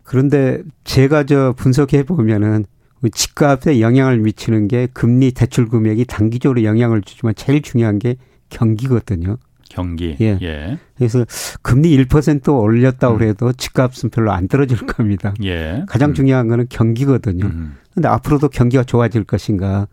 그런데 0.03 0.63
제가 0.83 1.25
저 1.25 1.53
분석해 1.55 2.03
보면은 2.03 2.65
집값에 3.13 3.81
영향을 3.81 4.17
미치는 4.17 4.67
게 4.67 4.87
금리 4.93 5.31
대출 5.31 5.67
금액이 5.67 6.05
단기적으로 6.05 6.63
영향을 6.63 7.03
주지만 7.03 7.35
제일 7.35 7.61
중요한 7.61 7.99
게 7.99 8.15
경기거든요. 8.49 9.37
경기. 9.69 10.15
예. 10.21 10.37
예. 10.41 10.77
그래서 10.97 11.25
금리 11.61 11.95
1% 11.97 12.57
올렸다고 12.57 13.17
음. 13.17 13.21
해도 13.23 13.51
집값은 13.51 14.09
별로 14.09 14.31
안 14.31 14.47
떨어질 14.47 14.77
겁니다. 14.85 15.33
예. 15.43 15.83
가장 15.87 16.11
음. 16.11 16.13
중요한 16.13 16.47
거는 16.47 16.67
경기거든요. 16.69 17.45
음. 17.45 17.75
근데 17.93 18.07
앞으로도 18.07 18.49
경기가 18.49 18.83
좋아질 18.83 19.25
것인가. 19.25 19.87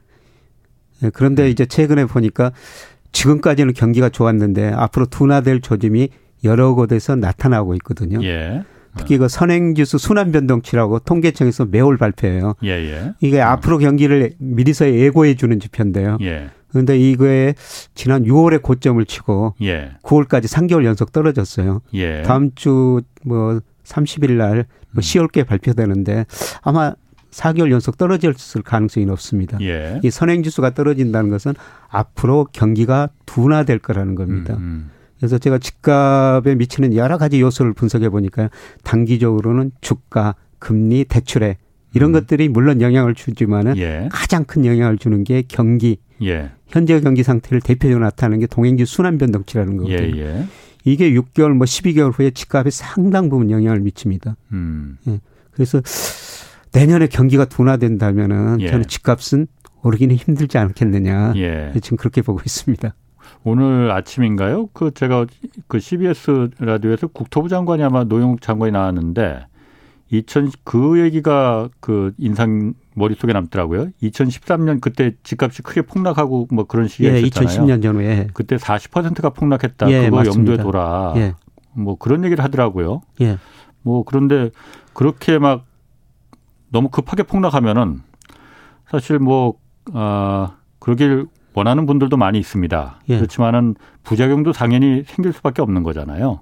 예. 1.02 1.10
그런데 1.10 1.44
음. 1.44 1.48
이제 1.48 1.66
최근에 1.66 2.06
보니까 2.06 2.52
지금까지는 3.12 3.74
경기가 3.74 4.08
좋았는데 4.08 4.72
앞으로 4.72 5.06
둔화될 5.06 5.60
조짐이 5.60 6.08
여러 6.44 6.74
곳에서 6.74 7.16
나타나고 7.16 7.74
있거든요. 7.74 8.22
예. 8.22 8.64
특히 8.96 9.18
그 9.18 9.28
선행지수 9.28 9.98
순환 9.98 10.30
변동치라고 10.30 11.00
통계청에서 11.00 11.64
매월 11.66 11.96
발표해요. 11.96 12.54
예, 12.62 12.70
예. 12.70 13.12
이게 13.20 13.40
앞으로 13.40 13.78
경기를 13.78 14.34
미리서 14.38 14.92
예고해 14.92 15.34
주는 15.34 15.58
지표인데요. 15.58 16.18
예. 16.22 16.50
그런데 16.74 16.98
이거에 16.98 17.54
지난 17.94 18.24
6월에 18.24 18.60
고점을 18.60 19.02
치고 19.04 19.54
예. 19.62 19.92
9월까지 20.02 20.44
3개월 20.44 20.84
연속 20.84 21.12
떨어졌어요. 21.12 21.80
예. 21.94 22.22
다음 22.22 22.50
주 22.54 23.00
뭐 23.24 23.60
30일 23.84 24.32
날 24.32 24.66
뭐 24.94 25.00
10월께 25.00 25.38
음. 25.40 25.44
발표되는데 25.46 26.26
아마 26.62 26.94
4개월 27.30 27.70
연속 27.72 27.98
떨어졌을 27.98 28.62
가능성이 28.62 29.06
높습니다. 29.06 29.58
예. 29.60 30.00
이 30.04 30.10
선행지수가 30.10 30.74
떨어진다는 30.74 31.30
것은 31.30 31.54
앞으로 31.88 32.46
경기가 32.52 33.08
둔화될 33.26 33.80
거라는 33.80 34.14
겁니다. 34.14 34.54
음, 34.54 34.60
음. 34.62 34.90
그래서 35.18 35.38
제가 35.38 35.58
집값에 35.58 36.54
미치는 36.54 36.94
여러 36.94 37.18
가지 37.18 37.40
요소를 37.40 37.72
분석해 37.72 38.08
보니까 38.08 38.50
단기적으로는 38.84 39.72
주가, 39.80 40.37
금리, 40.60 41.04
대출에 41.04 41.56
이런 41.94 42.11
음. 42.11 42.12
것들이 42.12 42.48
물론 42.48 42.80
영향을 42.80 43.14
주지만은 43.14 43.76
예. 43.78 44.09
가장 44.11 44.44
큰 44.44 44.64
영향을 44.66 44.98
주는 44.98 45.24
게 45.24 45.42
경기. 45.46 45.98
예. 46.22 46.50
현재 46.68 47.00
경기 47.00 47.22
상태를 47.22 47.61
대표적으로 47.61 48.04
나타내는 48.04 48.40
게 48.40 48.46
동행지 48.46 48.85
순환 48.85 49.18
변동치라는 49.18 49.76
거거든요. 49.76 50.16
예, 50.16 50.20
예. 50.20 50.46
이게 50.85 51.12
6개월 51.12 51.52
뭐 51.52 51.64
12개월 51.64 52.12
후에 52.16 52.30
집값에 52.30 52.70
상당 52.70 53.28
부분 53.28 53.50
영향을 53.50 53.80
미칩니다. 53.80 54.37
음. 54.52 54.98
예. 55.09 55.20
그래서 55.52 55.80
내년에 56.72 57.07
경기가 57.07 57.44
둔화된다면은 57.44 58.61
예. 58.61 58.68
저는 58.68 58.87
집값은 58.87 59.46
오르기는 59.83 60.16
힘들지 60.16 60.59
않겠느냐. 60.59 61.35
예. 61.37 61.72
지금 61.80 61.96
그렇게 61.96 62.22
보고 62.22 62.40
있습니다. 62.44 62.94
오늘 63.44 63.90
아침인가요? 63.90 64.68
그 64.72 64.90
제가 64.92 65.26
그 65.68 65.78
CBS 65.78 66.50
라디오에서 66.59 67.09
국토부 67.09 67.48
장관이 67.48 67.83
아마 67.83 68.04
노영욱 68.04 68.40
장관이 68.40 68.72
나왔는데 68.72 69.46
2000, 70.10 70.50
그 70.64 71.00
얘기가 71.00 71.68
그 71.80 72.12
인상 72.18 72.74
머릿속에 72.94 73.32
남더라고요. 73.32 73.88
2013년 74.02 74.80
그때 74.80 75.14
집값이 75.22 75.62
크게 75.62 75.82
폭락하고 75.82 76.48
뭐 76.52 76.64
그런 76.64 76.88
시기에 76.88 77.14
예, 77.14 77.20
있었잖아요. 77.20 77.66
2010년 77.66 77.82
전후에. 77.82 78.28
그때 78.34 78.56
40%가 78.56 79.30
폭락했다. 79.30 79.90
예, 79.90 80.04
그거 80.04 80.16
맞습니다. 80.16 80.52
염두에 80.52 80.64
둬라. 80.64 81.14
예. 81.16 81.34
뭐 81.72 81.96
그런 81.96 82.24
얘기를 82.24 82.44
하더라고요. 82.44 83.02
예. 83.20 83.38
뭐 83.82 84.04
그런데 84.04 84.50
그렇게 84.92 85.38
막 85.38 85.66
너무 86.70 86.88
급하게 86.88 87.22
폭락하면은 87.22 88.00
사실 88.88 89.18
뭐, 89.18 89.54
아, 89.92 90.56
그러길 90.78 91.26
원하는 91.54 91.86
분들도 91.86 92.16
많이 92.16 92.38
있습니다. 92.38 93.00
예. 93.08 93.16
그렇지만은 93.16 93.74
부작용도 94.02 94.52
당연히 94.52 95.04
생길 95.06 95.32
수밖에 95.32 95.62
없는 95.62 95.82
거잖아요. 95.82 96.40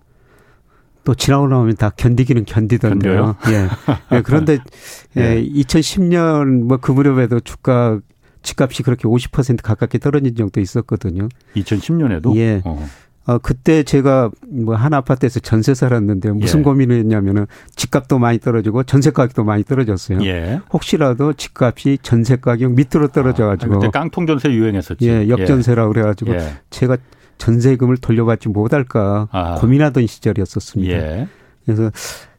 또 1.04 1.14
지나고 1.14 1.48
나면 1.48 1.76
다 1.76 1.90
견디기는 1.96 2.44
견디던데요. 2.44 3.36
예. 3.48 3.68
예. 4.16 4.22
그런데 4.22 4.58
예. 5.16 5.36
예. 5.36 5.42
2010년 5.44 6.64
뭐 6.64 6.78
그 6.78 6.92
무렵에도 6.92 7.40
주가 7.40 7.98
집값이 8.42 8.82
그렇게 8.82 9.04
50% 9.04 9.62
가깝게 9.62 9.98
떨어진 9.98 10.34
적도 10.34 10.60
있었거든요. 10.60 11.28
2010년에도? 11.56 12.36
예. 12.36 12.60
어. 12.64 12.84
어, 13.24 13.38
그때 13.38 13.84
제가 13.84 14.30
뭐 14.48 14.74
한 14.74 14.94
아파트에서 14.94 15.38
전세 15.38 15.74
살았는데 15.74 16.32
무슨 16.32 16.60
예. 16.60 16.62
고민을 16.64 16.98
했냐면은 16.98 17.46
집값도 17.76 18.18
많이 18.18 18.40
떨어지고 18.40 18.82
전세 18.82 19.10
가격도 19.12 19.44
많이 19.44 19.62
떨어졌어요. 19.62 20.24
예. 20.24 20.60
혹시라도 20.72 21.32
집값이 21.32 21.98
전세 22.02 22.34
가격 22.36 22.72
밑으로 22.72 23.08
떨어져 23.08 23.46
가지고 23.46 23.74
아, 23.74 23.78
그때 23.78 23.90
깡통 23.92 24.26
전세 24.26 24.50
유행했었지. 24.52 25.08
예, 25.08 25.28
역전세라 25.28 25.86
고 25.86 25.92
그래 25.92 26.02
가지고 26.02 26.34
예. 26.34 26.56
제가 26.70 26.96
전세금을 27.42 27.96
돌려받지 27.96 28.48
못할까 28.50 29.28
아. 29.32 29.54
고민하던 29.56 30.06
시절이었었습니다. 30.06 30.94
예. 30.94 31.28
그래서 31.64 31.90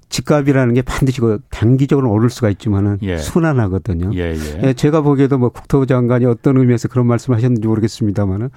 집값이라는 0.07 0.73
게 0.75 0.81
반드시 0.81 1.19
그 1.19 1.39
단기적으로 1.49 2.09
오를 2.11 2.29
수가 2.29 2.49
있지만은 2.51 2.99
예. 3.01 3.17
순환하거든요. 3.17 4.11
예, 4.13 4.33
예. 4.33 4.61
예, 4.63 4.73
제가 4.73 5.01
보기에도 5.01 5.37
뭐 5.37 5.49
국토부 5.49 5.87
장관이 5.87 6.25
어떤 6.25 6.57
의미에서 6.57 6.87
그런 6.87 7.07
말씀을 7.07 7.37
하셨는지 7.37 7.67
모르겠습니다만은 7.67 8.49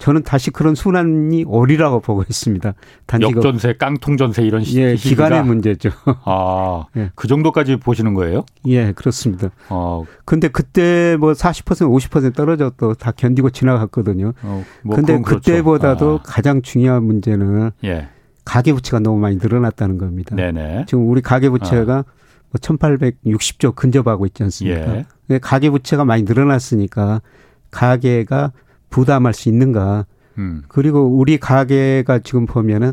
저는 0.00 0.22
다시 0.22 0.50
그런 0.50 0.74
순환이 0.74 1.44
오리라고 1.46 2.00
보고 2.00 2.22
있습니다. 2.22 2.72
단지 3.04 3.26
역전세, 3.26 3.74
깡통전세 3.74 4.42
이런 4.42 4.64
시, 4.64 4.80
예, 4.80 4.94
기간의 4.94 5.44
문제죠. 5.44 5.90
아, 6.24 6.86
예. 6.96 7.10
그 7.14 7.28
정도까지 7.28 7.76
보시는 7.76 8.14
거예요? 8.14 8.44
예, 8.66 8.92
그렇습니다. 8.92 9.50
어. 9.68 10.04
근데 10.24 10.48
그때 10.48 11.18
뭐 11.20 11.32
40% 11.32 11.86
50% 11.86 12.34
떨어져도 12.34 12.94
다 12.94 13.12
견디고 13.12 13.50
지나갔거든요. 13.50 14.32
어, 14.42 14.64
뭐 14.82 14.96
근데 14.96 15.20
그렇죠. 15.20 15.40
그때보다도 15.40 16.20
아. 16.20 16.22
가장 16.24 16.62
중요한 16.62 17.04
문제는 17.04 17.70
예. 17.84 18.08
가계 18.46 18.72
부채가 18.72 19.00
너무 19.00 19.18
많이 19.18 19.36
늘어났다는 19.36 19.98
겁니다. 19.98 20.34
네네. 20.34 20.86
지금 20.88 21.10
우리 21.10 21.20
가계 21.20 21.50
부채가 21.50 21.98
아. 21.98 22.04
뭐 22.50 22.58
1860조 22.58 23.74
근접하고 23.74 24.24
있지 24.24 24.42
않습니까? 24.44 25.04
예. 25.28 25.38
가계 25.38 25.68
부채가 25.68 26.06
많이 26.06 26.22
늘어났으니까 26.22 27.20
가계가 27.70 28.52
부담할 28.90 29.32
수 29.32 29.48
있는가. 29.48 30.06
음. 30.38 30.62
그리고 30.68 31.06
우리 31.06 31.38
가게가 31.38 32.20
지금 32.20 32.46
보면은 32.46 32.92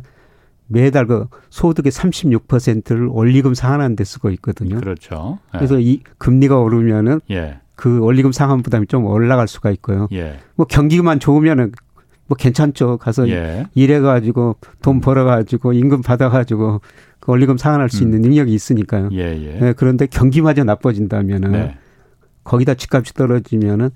매달 0.68 1.08
그 1.08 1.28
소득의 1.50 1.92
36%를 1.92 3.08
원리금 3.08 3.54
상환하는 3.54 3.96
데 3.96 4.04
쓰고 4.04 4.30
있거든요. 4.32 4.80
그렇죠. 4.80 5.40
예. 5.54 5.58
그래서 5.58 5.80
이 5.80 6.02
금리가 6.18 6.60
오르면은 6.60 7.22
예. 7.32 7.60
그 7.76 8.00
원리금 8.00 8.32
상환 8.32 8.64
부담이 8.64 8.88
좀 8.88 9.06
올라갈 9.06 9.48
수가 9.48 9.72
있고요. 9.72 10.08
예. 10.12 10.40
뭐 10.56 10.66
경기만 10.66 11.20
좋으면은 11.20 11.72
뭐 12.28 12.36
괜찮죠. 12.36 12.98
가서 12.98 13.30
예. 13.30 13.68
일해 13.74 14.00
가지고 14.00 14.58
돈 14.82 15.00
벌어 15.00 15.24
가지고 15.24 15.72
임금 15.72 16.02
받아 16.02 16.30
가지고 16.30 16.82
그 17.20 17.32
원리금 17.32 17.58
상환할 17.58 17.90
수 17.90 18.04
음. 18.04 18.08
있는 18.08 18.22
능력이 18.22 18.54
있으니까요. 18.54 19.10
예, 19.14 19.20
예. 19.20 19.60
네, 19.60 19.74
그런데 19.74 20.06
경기마저 20.08 20.66
나빠진다면은 20.66 21.52
네. 21.52 21.78
거기다 22.44 22.74
집값이 22.74 23.14
떨어지면은 23.14 23.86
예, 23.86 23.92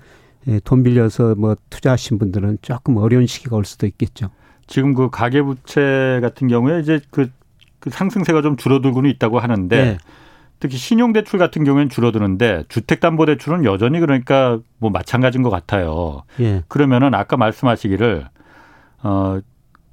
돈 0.64 0.82
빌려서 0.82 1.34
뭐 1.36 1.56
투자하신 1.70 2.18
분들은 2.18 2.58
조금 2.62 2.96
어려운 2.96 3.26
시기가 3.26 3.56
올 3.56 3.64
수도 3.64 3.86
있겠죠. 3.86 4.30
지금 4.66 4.94
그 4.94 5.10
가계부채 5.10 6.20
같은 6.22 6.48
경우에 6.48 6.80
이제 6.80 7.00
그, 7.10 7.30
그 7.78 7.90
상승세가 7.90 8.42
좀 8.42 8.56
줄어들고는 8.56 9.10
있다고 9.10 9.38
하는데 9.38 9.84
네. 9.84 9.98
특히 10.60 10.76
신용대출 10.76 11.38
같은 11.38 11.64
경우에는 11.64 11.90
줄어드는데 11.90 12.64
주택담보대출은 12.68 13.64
여전히 13.64 14.00
그러니까 14.00 14.60
뭐 14.78 14.90
마찬가지인 14.90 15.42
것 15.42 15.50
같아요. 15.50 16.22
예. 16.40 16.62
그러면은 16.68 17.14
아까 17.14 17.36
말씀하시기를 17.36 18.28
어 19.02 19.40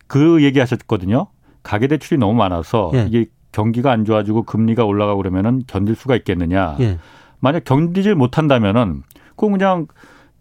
그 0.10 0.44
얘기 0.44 0.60
하셨거든요. 0.60 1.28
가계대출이 1.62 2.18
너무 2.18 2.34
많아서 2.34 2.92
예. 2.96 3.06
이게 3.08 3.28
경기가 3.52 3.92
안 3.92 4.06
좋아지고 4.06 4.42
금리가 4.44 4.84
올라가고 4.84 5.20
그러면은 5.20 5.62
견딜 5.68 5.96
수가 5.96 6.16
있겠느냐. 6.18 6.78
예. 6.80 6.98
만약 7.40 7.64
견디질 7.64 8.16
못한다면은 8.16 9.04
꼭 9.36 9.52
그냥 9.52 9.86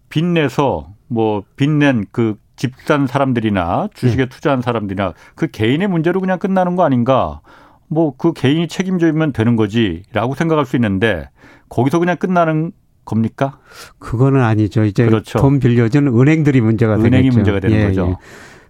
빚내서 0.08 0.92
뭐 1.08 1.42
빚낸 1.56 2.04
그 2.12 2.36
집산 2.56 3.06
사람들이나 3.06 3.88
주식에 3.94 4.24
네. 4.24 4.28
투자한 4.28 4.62
사람들이나 4.62 5.14
그 5.34 5.46
개인의 5.48 5.88
문제로 5.88 6.20
그냥 6.20 6.38
끝나는 6.38 6.76
거 6.76 6.84
아닌가? 6.84 7.40
뭐 7.88 8.14
그 8.18 8.32
개인이 8.32 8.66
책임져면 8.68 9.32
되는 9.32 9.56
거지라고 9.56 10.34
생각할 10.34 10.66
수 10.66 10.76
있는데 10.76 11.30
거기서 11.68 11.98
그냥 11.98 12.16
끝나는 12.16 12.72
겁니까? 13.04 13.58
그거는 13.98 14.42
아니죠. 14.42 14.84
이제 14.84 15.06
그렇죠. 15.06 15.38
돈 15.38 15.58
빌려준 15.60 16.08
은행들이 16.08 16.60
문제가 16.60 16.94
은행이 16.96 17.10
되겠죠. 17.30 17.36
문제가 17.36 17.60
되는 17.60 17.76
예, 17.76 17.86
거죠. 17.86 18.18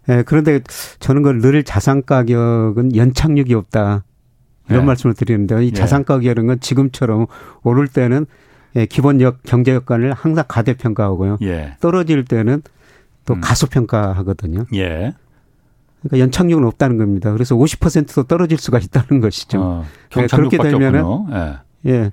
예. 0.09 0.19
예. 0.19 0.23
그런데 0.23 0.61
저는 1.01 1.23
그늘 1.23 1.65
자산 1.65 2.05
가격은 2.05 2.95
연착륙이 2.95 3.55
없다. 3.55 4.05
이런 4.69 4.83
예. 4.83 4.87
말씀을 4.87 5.15
드리는데 5.15 5.65
이 5.65 5.69
예. 5.69 5.73
자산 5.73 6.05
가격은 6.05 6.47
건 6.47 6.61
지금처럼 6.61 7.27
오를 7.65 7.89
때는 7.89 8.27
예, 8.77 8.87
기본 8.87 9.21
역 9.21 9.43
경제 9.45 9.73
여건을 9.73 10.13
항상 10.13 10.45
가대평가하고요. 10.47 11.39
예. 11.43 11.77
떨어질 11.81 12.25
때는 12.25 12.63
또 13.25 13.35
음. 13.35 13.41
가소평가하거든요. 13.41 14.65
예. 14.75 15.15
그러니까 16.03 16.19
연착륙은 16.21 16.65
없다는 16.65 16.97
겁니다. 16.97 17.33
그래서 17.33 17.57
50%도 17.57 18.25
떨어질 18.25 18.59
수가 18.59 18.79
있다는 18.79 19.21
것이죠. 19.21 19.61
어, 19.61 19.85
예, 20.17 20.27
그렇게 20.27 20.59
되면은 20.59 21.27
예. 21.33 21.91
예. 21.91 22.13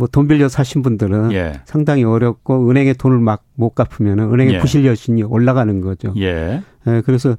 뭐 0.00 0.08
돈 0.08 0.26
빌려 0.28 0.48
사신 0.48 0.82
분들은 0.82 1.32
예. 1.32 1.60
상당히 1.66 2.04
어렵고 2.04 2.68
은행에 2.70 2.94
돈을 2.94 3.18
막 3.18 3.42
못 3.60 3.74
갚으면 3.74 4.18
은행의 4.20 4.54
예. 4.54 4.58
부실 4.58 4.86
여신이 4.86 5.22
올라가는 5.22 5.80
거죠. 5.82 6.14
예. 6.16 6.62
예. 6.86 7.02
그래서 7.04 7.36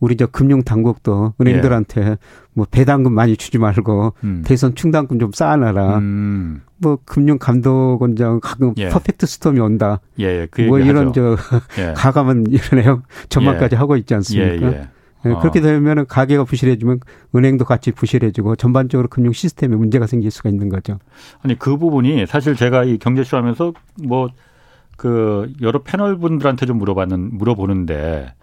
우리 0.00 0.16
저 0.18 0.26
금융 0.26 0.62
당국도 0.62 1.32
은행들한테 1.40 2.00
예. 2.02 2.16
뭐 2.52 2.66
배당금 2.70 3.14
많이 3.14 3.36
주지 3.38 3.56
말고 3.56 4.12
음. 4.22 4.42
대선 4.44 4.74
충당금 4.74 5.18
좀 5.18 5.32
쌓아놔라. 5.32 5.96
음. 5.98 6.60
뭐 6.76 6.98
금융 7.06 7.38
감독원장 7.38 8.40
가끔 8.40 8.74
예. 8.76 8.90
퍼펙트 8.90 9.24
스톰이 9.26 9.60
온다. 9.60 10.00
예, 10.18 10.46
그 10.50 10.62
뭐 10.66 10.78
이런 10.78 11.08
하죠. 11.08 11.36
저 11.74 11.94
가감한 11.96 12.44
이런 12.50 12.82
내용 12.82 13.02
전망까지 13.30 13.74
하고 13.76 13.96
있지 13.96 14.14
않습니까? 14.14 14.88
네, 15.24 15.32
어. 15.32 15.38
그렇게 15.38 15.60
되면 15.60 16.06
가게가 16.06 16.44
부실해지면 16.44 17.00
은행도 17.34 17.64
같이 17.64 17.92
부실해지고 17.92 18.56
전반적으로 18.56 19.08
금융 19.08 19.32
시스템에 19.32 19.76
문제가 19.76 20.06
생길 20.06 20.30
수가 20.30 20.48
있는 20.48 20.68
거죠. 20.68 20.98
아니 21.42 21.58
그 21.58 21.76
부분이 21.76 22.26
사실 22.26 22.56
제가 22.56 22.84
이 22.84 22.98
경제쇼 22.98 23.36
하면서 23.36 23.72
뭐 24.02 24.28
그 25.02 25.52
여러 25.60 25.80
패널 25.82 26.16
분들한테 26.16 26.64
좀 26.64 26.78
물어봤는 26.78 27.36
물어보는데 27.36 28.34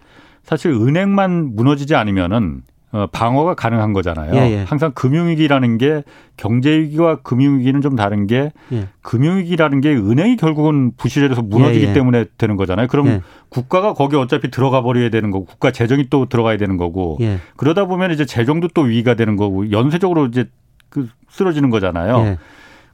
사실 0.42 0.72
은행만 0.72 1.54
무너지지 1.56 1.94
않으면은 1.94 2.60
어, 2.60 2.79
방어가 3.12 3.54
가능한 3.54 3.92
거잖아요. 3.92 4.34
예, 4.34 4.50
예. 4.50 4.64
항상 4.64 4.90
금융위기라는 4.92 5.78
게 5.78 6.02
경제위기와 6.36 7.16
금융위기는 7.22 7.80
좀 7.80 7.94
다른 7.94 8.26
게 8.26 8.52
예. 8.72 8.88
금융위기라는 9.02 9.80
게 9.80 9.94
은행이 9.94 10.36
결국은 10.36 10.92
부실해서 10.96 11.42
무너지기 11.42 11.84
예, 11.84 11.90
예. 11.90 11.92
때문에 11.92 12.24
되는 12.36 12.56
거잖아요. 12.56 12.88
그럼 12.88 13.06
예. 13.06 13.20
국가가 13.48 13.94
거기 13.94 14.16
어차피 14.16 14.50
들어가 14.50 14.82
버려야 14.82 15.08
되는 15.08 15.30
거고 15.30 15.44
국가 15.44 15.70
재정이 15.70 16.08
또 16.10 16.26
들어가야 16.26 16.56
되는 16.56 16.76
거고 16.76 17.18
그러다 17.56 17.86
보면 17.86 18.10
이제 18.10 18.26
재정도 18.26 18.68
또 18.68 18.82
위기가 18.82 19.14
되는 19.14 19.36
거고 19.36 19.70
연쇄적으로 19.70 20.26
이제 20.26 20.48
그 20.88 21.08
쓰러지는 21.28 21.70
거잖아요. 21.70 22.18
예. 22.26 22.38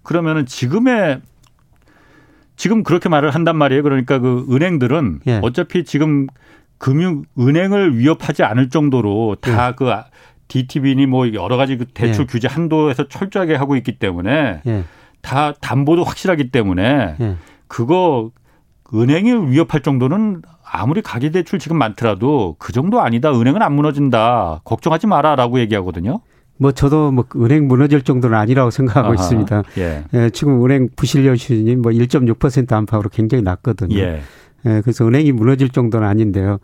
그러면은 0.02 0.44
지금의 0.44 1.20
지금 2.56 2.82
그렇게 2.82 3.08
말을 3.08 3.30
한단 3.30 3.56
말이에요. 3.56 3.82
그러니까 3.82 4.18
그 4.18 4.46
은행들은 4.50 5.20
예. 5.26 5.40
어차피 5.42 5.84
지금 5.84 6.26
금융 6.78 7.24
은행을 7.38 7.98
위협하지 7.98 8.42
않을 8.42 8.68
정도로 8.68 9.36
다그 9.40 9.86
예. 9.86 10.04
DTB니 10.48 11.06
뭐 11.06 11.32
여러 11.32 11.56
가지 11.56 11.76
그 11.76 11.86
대출 11.86 12.22
예. 12.22 12.26
규제 12.26 12.48
한도에서 12.48 13.08
철저하게 13.08 13.54
하고 13.54 13.76
있기 13.76 13.98
때문에 13.98 14.62
예. 14.66 14.84
다 15.22 15.52
담보도 15.60 16.04
확실하기 16.04 16.50
때문에 16.50 17.16
예. 17.20 17.36
그거 17.66 18.30
은행을 18.94 19.50
위협할 19.50 19.82
정도는 19.82 20.42
아무리 20.64 21.02
가계 21.02 21.30
대출 21.30 21.58
지금 21.58 21.78
많더라도 21.78 22.56
그 22.58 22.72
정도 22.72 23.00
아니다. 23.00 23.32
은행은 23.32 23.62
안 23.62 23.74
무너진다. 23.74 24.60
걱정하지 24.64 25.06
마라라고 25.06 25.58
얘기하거든요. 25.60 26.20
뭐 26.58 26.72
저도 26.72 27.10
뭐 27.10 27.24
은행 27.36 27.68
무너질 27.68 28.02
정도는 28.02 28.36
아니라고 28.38 28.70
생각하고 28.70 29.08
아하, 29.08 29.14
있습니다. 29.14 29.62
예. 29.78 30.04
예. 30.14 30.30
지금 30.30 30.64
은행 30.64 30.88
부실률 30.94 31.36
수준이 31.36 31.76
뭐 31.76 31.92
1.6% 31.92 32.72
안팎으로 32.72 33.10
굉장히 33.10 33.42
낮거든요. 33.42 33.98
예. 33.98 34.22
예. 34.66 34.80
그래서 34.82 35.06
은행이 35.06 35.32
무너질 35.32 35.68
정도는 35.68 36.06
아닌데요. 36.06 36.58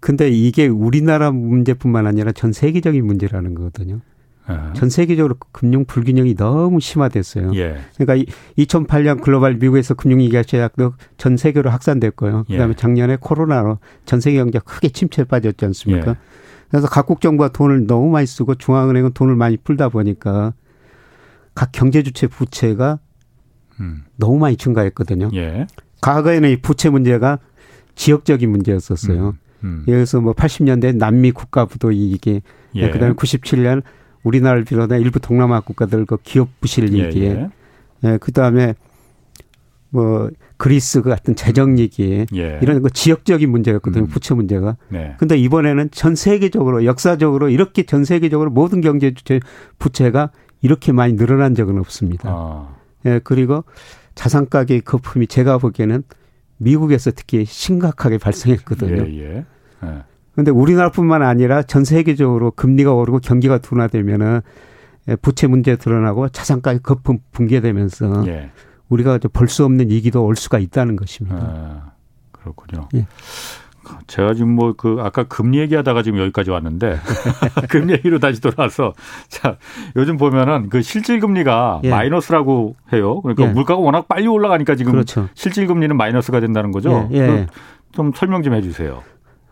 근데 0.00 0.28
이게 0.28 0.66
우리나라 0.66 1.30
문제뿐만 1.30 2.06
아니라 2.06 2.32
전 2.32 2.52
세계적인 2.52 3.06
문제라는 3.06 3.54
거거든요. 3.54 4.00
아. 4.46 4.72
전 4.74 4.90
세계적으로 4.90 5.36
금융 5.52 5.84
불균형이 5.84 6.34
너무 6.34 6.80
심화됐어요. 6.80 7.52
예. 7.54 7.76
그러니까 7.96 8.32
2008년 8.58 9.20
글로벌 9.22 9.54
미국에서 9.54 9.94
금융위기가 9.94 10.42
시작도 10.42 10.94
전 11.16 11.36
세계로 11.36 11.70
확산됐고요. 11.70 12.46
예. 12.48 12.54
그다음에 12.54 12.74
작년에 12.74 13.18
코로나로 13.20 13.78
전 14.04 14.20
세계 14.20 14.38
경제 14.38 14.58
가 14.58 14.64
크게 14.64 14.88
침체에 14.88 15.24
빠졌지 15.26 15.64
않습니까? 15.64 16.10
예. 16.12 16.16
그래서 16.68 16.88
각국 16.88 17.20
정부가 17.20 17.50
돈을 17.50 17.86
너무 17.86 18.10
많이 18.10 18.26
쓰고 18.26 18.56
중앙은행은 18.56 19.12
돈을 19.12 19.36
많이 19.36 19.56
풀다 19.56 19.90
보니까 19.90 20.54
각 21.54 21.70
경제 21.70 22.02
주체 22.02 22.26
부채가 22.26 22.98
음. 23.80 24.04
너무 24.16 24.38
많이 24.38 24.56
증가했거든요. 24.56 25.30
예. 25.34 25.66
과거에는 26.02 26.50
이 26.50 26.56
부채 26.56 26.90
문제가 26.90 27.38
지역적인 27.94 28.50
문제였었어요. 28.50 29.28
음. 29.28 29.38
음. 29.64 29.82
그래서 29.86 30.20
뭐 30.20 30.34
80년대 30.34 30.96
남미 30.96 31.30
국가 31.30 31.64
부도 31.64 31.92
이게 31.92 32.42
예. 32.74 32.90
그다음에 32.90 33.14
97년 33.14 33.82
우리나라를 34.22 34.64
비롯한 34.64 35.00
일부 35.00 35.20
동남아 35.20 35.60
국가들 35.60 36.04
그 36.04 36.16
기업 36.22 36.48
부실 36.60 36.92
얘기에 36.92 37.24
예, 37.24 37.48
예. 38.04 38.12
예, 38.12 38.18
그다음에 38.18 38.74
뭐 39.90 40.30
그리스 40.56 41.02
같은 41.02 41.36
재정 41.36 41.78
얘기 41.78 42.24
예. 42.34 42.58
이런 42.62 42.82
그 42.82 42.90
지역적인 42.90 43.50
문제였거든요. 43.50 44.04
음. 44.04 44.08
부채 44.08 44.34
문제가. 44.34 44.76
네. 44.88 45.14
근데 45.18 45.36
이번에는 45.36 45.90
전 45.92 46.14
세계적으로 46.14 46.84
역사적으로 46.84 47.48
이렇게 47.48 47.84
전 47.84 48.04
세계적으로 48.04 48.50
모든 48.50 48.80
경제 48.80 49.12
주체 49.12 49.40
부채가 49.78 50.30
이렇게 50.62 50.92
많이 50.92 51.14
늘어난 51.14 51.54
적은 51.54 51.78
없습니다. 51.78 52.28
아. 52.28 52.76
예, 53.04 53.20
그리고 53.22 53.64
자산 54.14 54.48
가격 54.48 54.84
거품이 54.84 55.26
제가 55.26 55.58
보기에는 55.58 56.02
미국에서 56.58 57.10
특히 57.10 57.44
심각하게 57.44 58.18
발생했거든요. 58.18 59.04
예, 59.08 59.18
예. 59.18 59.44
예. 59.84 60.02
근데 60.34 60.50
우리나라뿐만 60.50 61.22
아니라 61.22 61.62
전 61.62 61.84
세계적으로 61.84 62.52
금리가 62.52 62.94
오르고 62.94 63.18
경기가 63.18 63.58
둔화되면은 63.58 64.40
부채 65.20 65.46
문제 65.46 65.76
드러나고 65.76 66.28
자산 66.28 66.62
가격 66.62 66.82
거품 66.82 67.18
붕괴되면서 67.32 68.26
예. 68.28 68.50
우리가 68.88 69.18
볼수 69.32 69.64
없는 69.64 69.90
위기도 69.90 70.24
올 70.24 70.36
수가 70.36 70.58
있다는 70.58 70.96
것입니다. 70.96 71.36
아, 71.36 71.92
그렇군요. 72.30 72.88
예. 72.94 73.06
제가 74.06 74.34
지금 74.34 74.54
뭐 74.54 74.72
그 74.76 74.96
아까 75.00 75.24
금리 75.24 75.58
얘기하다가 75.58 76.02
지금 76.02 76.18
여기까지 76.18 76.50
왔는데 76.50 76.96
금리 77.68 77.92
얘기로 77.92 78.18
다시 78.18 78.40
돌아와서 78.40 78.92
자 79.28 79.56
요즘 79.96 80.16
보면은 80.16 80.68
그 80.70 80.82
실질 80.82 81.20
금리가 81.20 81.82
예. 81.84 81.90
마이너스라고 81.90 82.74
해요. 82.92 83.20
그러니까 83.20 83.44
예. 83.44 83.48
물가가 83.48 83.80
워낙 83.80 84.08
빨리 84.08 84.26
올라가니까 84.26 84.74
지금 84.76 84.92
그렇죠. 84.92 85.28
실질 85.34 85.66
금리는 85.66 85.96
마이너스가 85.96 86.40
된다는 86.40 86.72
거죠. 86.72 87.08
예. 87.12 87.18
예. 87.18 87.46
좀 87.92 88.12
설명 88.14 88.42
좀 88.42 88.54
해주세요. 88.54 89.02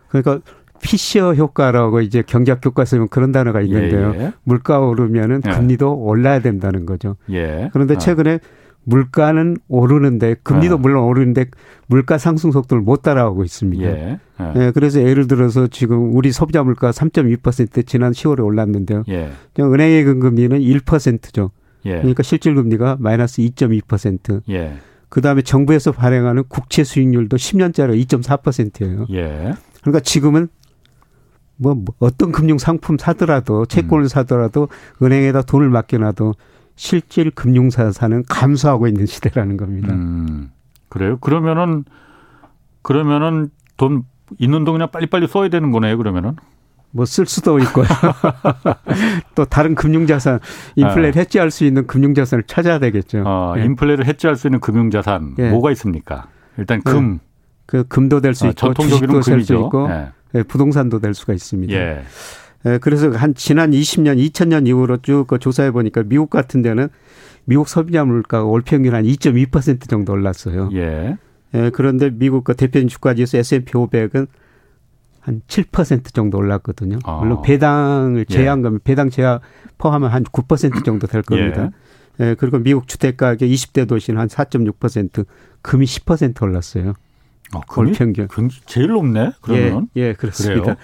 그러니까 0.09 0.39
피셔 0.81 1.33
효과라고 1.33 2.01
이제 2.01 2.23
경제학 2.25 2.59
교과서에 2.61 3.05
그런 3.11 3.31
단어가 3.31 3.61
있는데요. 3.61 4.13
예, 4.15 4.19
예. 4.21 4.31
물가 4.43 4.79
오르면은 4.79 5.41
예. 5.45 5.51
금리도 5.51 5.93
올라야 5.95 6.39
된다는 6.39 6.85
거죠. 6.85 7.15
예. 7.31 7.69
그런데 7.71 7.95
아. 7.95 7.97
최근에 7.97 8.39
물가는 8.83 9.57
오르는데 9.67 10.35
금리도 10.43 10.75
아. 10.75 10.77
물론 10.77 11.03
오르는데 11.03 11.45
물가 11.87 12.17
상승 12.17 12.51
속도를 12.51 12.81
못 12.81 13.01
따라가고 13.01 13.43
있습니다. 13.43 13.83
예. 13.83 14.19
예. 14.39 14.53
예. 14.55 14.71
그래서 14.73 15.01
예를 15.01 15.27
들어서 15.27 15.67
지금 15.67 16.15
우리 16.15 16.31
소비자 16.31 16.63
물가 16.63 16.91
3.2% 16.91 17.85
지난 17.85 18.11
10월에 18.11 18.43
올랐는데요. 18.43 19.03
예. 19.09 19.31
은행의 19.59 20.03
금리는 20.03 20.59
1%죠. 20.59 21.51
예. 21.85 21.97
그러니까 21.97 22.23
실질 22.23 22.55
금리가 22.55 22.97
마이너스 22.99 23.41
2.2%. 23.41 24.41
예. 24.49 24.73
그다음에 25.09 25.41
정부에서 25.41 25.91
발행하는 25.91 26.43
국채 26.47 26.83
수익률도 26.83 27.37
10년짜리 27.37 28.03
2.4%예요. 28.05 29.07
예. 29.11 29.53
그러니까 29.81 29.99
지금은 29.99 30.47
뭐, 31.57 31.75
뭐 31.75 31.93
어떤 31.99 32.31
금융 32.31 32.57
상품 32.57 32.97
사더라도 32.97 33.65
채권을 33.65 34.05
음. 34.05 34.07
사더라도 34.07 34.67
은행에다 35.01 35.43
돈을 35.43 35.69
맡겨놔도 35.69 36.33
실질 36.75 37.31
금융사사는 37.31 38.23
감소하고 38.29 38.87
있는 38.87 39.05
시대라는 39.05 39.57
겁니다. 39.57 39.93
음, 39.93 40.51
그래요? 40.89 41.17
그러면은 41.19 41.83
그러면은 42.81 43.49
돈 43.77 44.03
있는 44.39 44.63
돈 44.63 44.73
그냥 44.75 44.89
빨리빨리 44.91 45.27
써야 45.27 45.49
되는 45.49 45.71
거네요. 45.71 45.97
그러면은 45.97 46.35
뭐 46.91 47.05
쓸 47.05 47.25
수도 47.25 47.57
있고요. 47.59 47.85
또 49.35 49.45
다른 49.45 49.75
금융자산 49.75 50.39
인플레를 50.75 51.11
네. 51.13 51.19
해지할 51.21 51.51
수 51.51 51.63
있는 51.65 51.87
금융자산을 51.87 52.43
찾아야 52.47 52.79
되겠죠. 52.79 53.23
어, 53.25 53.53
예. 53.57 53.63
인플레를 53.65 54.05
해지할 54.05 54.35
수 54.35 54.47
있는 54.47 54.59
금융자산 54.59 55.35
예. 55.39 55.49
뭐가 55.49 55.71
있습니까? 55.71 56.27
일단 56.57 56.81
금. 56.81 57.13
네. 57.13 57.19
그 57.65 57.83
금도 57.87 58.19
될수 58.19 58.45
아, 58.45 58.49
있고 58.49 58.55
전통적으로 58.59 59.21
주식도 59.21 59.35
될 59.37 59.43
수 59.45 59.53
있고 59.53 59.89
예. 59.89 60.09
예. 60.35 60.43
부동산도 60.43 60.99
될 60.99 61.13
수가 61.13 61.31
있습니다. 61.33 61.73
예. 62.65 62.73
예, 62.73 62.77
그래서 62.77 63.09
한 63.11 63.33
지난 63.33 63.71
20년, 63.71 64.17
2000년 64.17 64.67
이후로 64.67 64.97
쭉그 64.97 65.39
조사해 65.39 65.71
보니까 65.71 66.03
미국 66.03 66.29
같은 66.29 66.61
데는 66.61 66.89
미국 67.45 67.67
소비자 67.67 68.05
물가가 68.05 68.45
올 68.45 68.61
평균 68.61 68.93
한 68.93 69.03
2.2% 69.03 69.89
정도 69.89 70.13
올랐어요. 70.13 70.69
예. 70.73 71.17
예, 71.53 71.69
그런데 71.73 72.09
미국 72.09 72.43
그 72.43 72.55
대표적인 72.55 72.87
주가지수 72.87 73.37
S&P 73.37 73.71
500은 73.73 74.27
한 75.19 75.41
7% 75.47 76.13
정도 76.13 76.37
올랐거든요. 76.37 76.99
아. 77.03 77.19
물론 77.19 77.41
배당을 77.41 78.25
예. 78.29 78.33
제한 78.33 78.61
거면 78.61 78.79
배당 78.83 79.09
제한 79.09 79.39
포함하면 79.77 80.11
한 80.11 80.23
9% 80.23 80.83
정도 80.83 81.07
될 81.07 81.21
겁니다. 81.21 81.69
예. 82.19 82.25
예 82.25 82.35
그리고 82.35 82.59
미국 82.59 82.87
주택 82.87 83.17
가격 83.17 83.47
20대 83.47 83.87
도시는 83.87 84.19
한 84.19 84.27
4.6%, 84.27 85.25
금이 85.61 85.85
10% 85.85 86.41
올랐어요. 86.41 86.93
어, 87.53 87.61
월 87.75 87.91
평균. 87.91 88.27
제일 88.65 88.87
높네. 88.87 89.31
그러면. 89.41 89.89
예, 89.97 90.01
예 90.01 90.13
그렇습니다. 90.13 90.75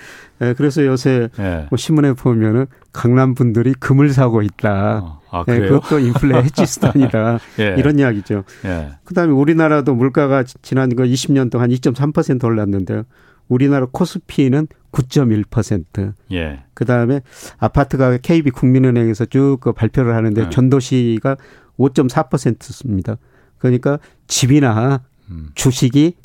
예, 0.41 0.53
그래서 0.53 0.85
요새 0.85 1.29
예. 1.39 1.67
뭐 1.69 1.77
신문에 1.77 2.13
보면은 2.13 2.65
강남 2.93 3.35
분들이 3.35 3.73
금을 3.73 4.09
사고 4.09 4.41
있다. 4.41 4.99
어, 5.03 5.21
아, 5.31 5.43
예, 5.47 5.59
그것도 5.59 5.99
인플레 5.99 6.43
해지 6.43 6.65
수단이다. 6.67 7.39
예. 7.59 7.75
이런 7.77 7.99
이야기죠. 7.99 8.43
예. 8.65 8.91
그다음에 9.05 9.31
우리나라도 9.31 9.95
물가가 9.95 10.43
지난 10.43 10.95
거 10.95 11.03
20년 11.03 11.49
동안 11.49 11.69
2.3% 11.69 12.43
올랐는데요. 12.43 13.03
우리나라 13.47 13.87
코스피는 13.91 14.67
9.1%. 14.91 16.13
예. 16.33 16.63
그다음에 16.73 17.21
아파트 17.57 17.97
가격 17.97 18.21
KB 18.21 18.51
국민은행에서 18.51 19.25
쭉 19.25 19.57
그 19.61 19.71
발표를 19.71 20.15
하는데 20.15 20.41
예. 20.41 20.49
전도시가 20.49 21.37
5.4%입니다. 21.79 23.17
그러니까 23.57 23.99
집이나 24.27 25.01
음. 25.29 25.49
주식이 25.55 26.15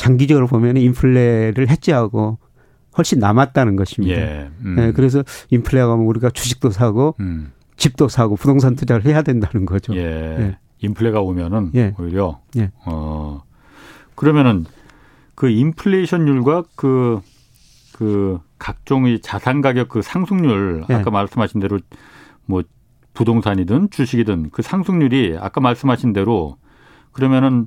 장기적으로 0.00 0.46
보면 0.46 0.78
인플레를 0.78 1.68
해지하고 1.68 2.38
훨씬 2.96 3.18
남았다는 3.18 3.76
것입니다. 3.76 4.18
예. 4.18 4.50
음. 4.64 4.76
네, 4.76 4.92
그래서 4.92 5.22
인플레가 5.50 5.92
오면 5.92 6.06
우리가 6.06 6.30
주식도 6.30 6.70
사고 6.70 7.14
음. 7.20 7.52
집도 7.76 8.08
사고 8.08 8.34
부동산 8.34 8.76
투자를 8.76 9.04
해야 9.04 9.20
된다는 9.20 9.66
거죠. 9.66 9.94
예. 9.94 10.00
예. 10.00 10.58
인플레가 10.78 11.20
오면은 11.20 11.72
예. 11.74 11.94
오히려 11.98 12.40
예. 12.56 12.70
어 12.86 13.42
그러면은 14.14 14.64
그 15.34 15.50
인플레이션율과 15.50 16.64
그, 16.76 17.20
그 17.92 18.40
각종 18.58 19.04
의 19.04 19.20
자산 19.20 19.60
가격 19.60 19.90
그 19.90 20.00
상승률 20.00 20.86
예. 20.88 20.94
아까 20.94 21.10
말씀하신 21.10 21.60
대로 21.60 21.78
뭐 22.46 22.62
부동산이든 23.12 23.90
주식이든 23.90 24.48
그 24.50 24.62
상승률이 24.62 25.36
아까 25.38 25.60
말씀하신 25.60 26.14
대로 26.14 26.56
그러면은 27.12 27.66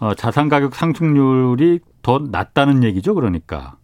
어, 0.00 0.14
자산 0.14 0.48
가격 0.48 0.74
상승률이 0.74 1.80
더 2.02 2.18
낮다는 2.18 2.82
얘기죠, 2.84 3.14
그러니까. 3.14 3.76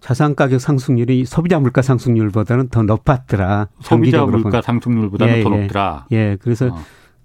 자산 0.00 0.34
가격 0.34 0.60
상승률이 0.60 1.24
소비자 1.24 1.58
물가 1.58 1.82
상승률보다는 1.82 2.68
더 2.68 2.82
높았더라. 2.82 3.68
소비자 3.80 4.24
물가 4.24 4.62
상승률보다는 4.62 5.38
예, 5.38 5.42
더 5.42 5.56
예. 5.56 5.60
높더라. 5.62 6.06
예, 6.12 6.36
그래서 6.40 6.66
어. 6.66 6.78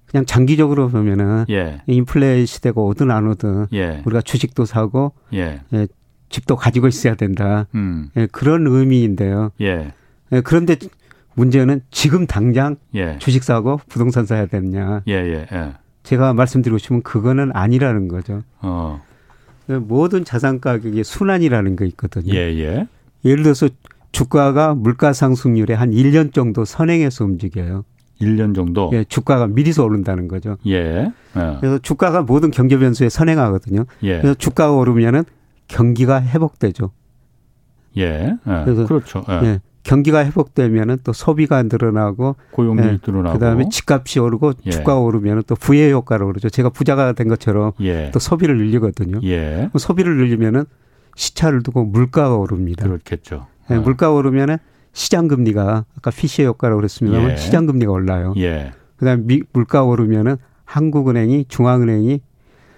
그냥 0.07 0.25
장기적으로 0.25 0.87
보면은 0.89 1.45
예. 1.49 1.81
인플레 1.85 2.45
시대가 2.45 2.81
오든 2.81 3.11
안 3.11 3.27
오든 3.27 3.67
예. 3.73 4.01
우리가 4.05 4.21
주식도 4.21 4.65
사고 4.65 5.13
예. 5.33 5.61
예. 5.73 5.87
집도 6.29 6.55
가지고 6.55 6.87
있어야 6.87 7.13
된다. 7.15 7.67
음. 7.75 8.09
예, 8.17 8.25
그런 8.31 8.65
의미인데요. 8.65 9.51
그런데 10.43 10.77
문제는 11.35 11.81
지금 11.91 12.25
당장 12.25 12.77
예. 12.95 13.17
주식 13.19 13.43
사고 13.43 13.79
부동산 13.87 14.25
사야 14.25 14.47
되느냐. 14.47 15.01
예, 15.07 15.13
예, 15.13 15.47
예. 15.51 15.73
제가 16.03 16.33
말씀드리고 16.33 16.77
싶으면 16.77 17.01
그거는 17.01 17.51
아니라는 17.53 18.07
거죠. 18.07 18.43
어. 18.61 19.01
모든 19.67 20.25
자산 20.25 20.59
가격이 20.59 21.03
순환이라는 21.03 21.75
게 21.75 21.85
있거든요. 21.87 22.33
예, 22.33 22.39
예. 22.59 22.87
예를 23.23 23.43
들어서 23.43 23.69
주가가 24.11 24.75
물가 24.75 25.13
상승률에 25.13 25.73
한 25.73 25.91
1년 25.91 26.33
정도 26.33 26.65
선행해서 26.65 27.23
움직여요. 27.25 27.85
1년 28.21 28.53
정도? 28.53 28.89
예, 28.93 29.03
주가가 29.03 29.47
미리서 29.47 29.83
오른다는 29.83 30.27
거죠. 30.27 30.57
예. 30.67 30.73
예. 31.35 31.57
그래서 31.59 31.79
주가가 31.79 32.21
모든 32.21 32.51
경제 32.51 32.77
변수에 32.77 33.09
선행하거든요. 33.09 33.85
예. 34.03 34.17
그래서 34.19 34.33
주가가 34.35 34.73
오르면은 34.73 35.23
경기가 35.67 36.21
회복되죠. 36.21 36.91
예. 37.97 38.03
예. 38.03 38.37
그래서 38.65 38.85
그렇죠. 38.85 39.23
예. 39.43 39.59
예. 39.85 39.89
경기가 39.89 40.25
회복되면은 40.25 40.97
또 41.03 41.13
소비가 41.13 41.61
늘어나고 41.63 42.35
고용률 42.51 42.85
예, 42.85 42.99
늘어나고 43.05 43.33
그다음에 43.37 43.69
집값이 43.69 44.19
오르고 44.19 44.53
예. 44.65 44.69
주가가 44.71 44.99
오르면은 44.99 45.43
또 45.47 45.55
부의 45.55 45.91
효과로 45.91 46.27
그러죠. 46.27 46.49
제가 46.49 46.69
부자가 46.69 47.13
된 47.13 47.27
것처럼 47.27 47.73
예. 47.81 48.09
또 48.13 48.19
소비를 48.19 48.57
늘리거든요. 48.57 49.19
예. 49.23 49.69
소비를 49.77 50.17
늘리면은 50.17 50.65
시차를 51.15 51.63
두고 51.63 51.85
물가가 51.85 52.35
오릅니다. 52.35 52.87
그렇겠죠. 52.87 53.47
예, 53.71 53.75
어. 53.75 53.81
물가가 53.81 54.13
오르면은 54.13 54.57
시장 54.93 55.27
금리가 55.27 55.85
아까 55.97 56.11
피시의 56.11 56.47
효과라고 56.47 56.79
그랬습니다만 56.79 57.31
예. 57.31 57.35
시장 57.35 57.65
금리가 57.65 57.91
올라요. 57.91 58.33
예. 58.37 58.71
그다음에 58.97 59.23
미, 59.25 59.41
물가 59.53 59.83
오르면은 59.83 60.37
한국은행이 60.65 61.45
중앙은행이 61.49 62.21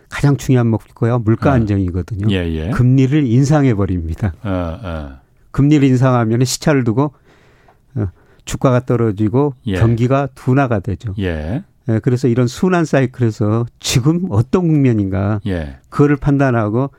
가장 0.09 0.37
중요한 0.37 0.67
목표가 0.67 1.17
물가 1.19 1.51
어. 1.51 1.53
안정이거든요. 1.53 2.31
금리를 2.71 3.25
인상해 3.25 3.73
버립니다. 3.73 4.33
어, 4.43 4.49
어. 4.83 5.24
금리를 5.55 5.87
인상하면 5.87 6.43
시차를 6.43 6.83
두고 6.83 7.13
어, 7.95 8.07
주가가 8.43 8.81
떨어지고 8.81 9.53
예. 9.67 9.75
경기가 9.79 10.27
둔화가 10.35 10.79
되죠. 10.79 11.15
예. 11.17 11.63
예. 11.87 11.99
그래서 11.99 12.27
이런 12.27 12.45
순환 12.45 12.83
사이클에서 12.83 13.65
지금 13.79 14.27
어떤 14.31 14.67
국면인가 14.67 15.39
예. 15.47 15.77
그거를 15.87 16.17
판단하고 16.17 16.89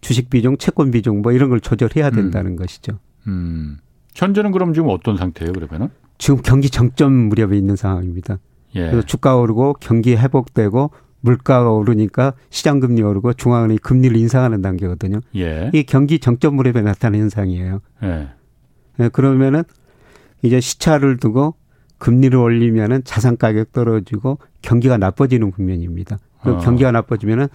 주식 0.00 0.30
비중, 0.30 0.56
채권 0.56 0.90
비중 0.90 1.22
뭐 1.22 1.30
이런 1.30 1.48
걸 1.48 1.60
조절해야 1.60 2.08
음. 2.08 2.12
된다는 2.12 2.52
음. 2.52 2.56
것이죠. 2.56 2.98
음. 3.28 3.78
현재는 4.16 4.50
그럼 4.50 4.74
지금 4.74 4.88
어떤 4.88 5.16
상태예요, 5.16 5.52
그러면은? 5.52 5.90
지금 6.18 6.42
경기 6.42 6.68
정점 6.68 7.12
무렵에 7.12 7.56
있는 7.56 7.76
상황입니다. 7.76 8.38
예. 8.74 8.90
그래서 8.90 9.06
주가 9.06 9.36
오르고 9.36 9.74
경기 9.78 10.16
회복되고 10.16 10.90
물가가 11.26 11.72
오르니까 11.72 12.34
시장 12.50 12.78
금리 12.78 13.02
오르고 13.02 13.32
중앙은행이 13.34 13.78
금리를 13.78 14.16
인상하는 14.16 14.62
단계거든요. 14.62 15.20
예. 15.34 15.68
이게 15.68 15.82
경기 15.82 16.20
정점 16.20 16.54
무렵에 16.54 16.82
나타나는 16.82 17.24
현상이에요. 17.24 17.80
예. 18.04 18.28
예. 19.00 19.08
그러면은 19.08 19.64
이제 20.42 20.60
시차를 20.60 21.16
두고 21.16 21.54
금리를 21.98 22.38
올리면은 22.38 23.02
자산 23.04 23.36
가격 23.36 23.72
떨어지고 23.72 24.38
경기가 24.62 24.98
나빠지는 24.98 25.50
국면입니다. 25.50 26.18
어. 26.44 26.58
경기가 26.58 26.92
나빠지면은 26.92 27.48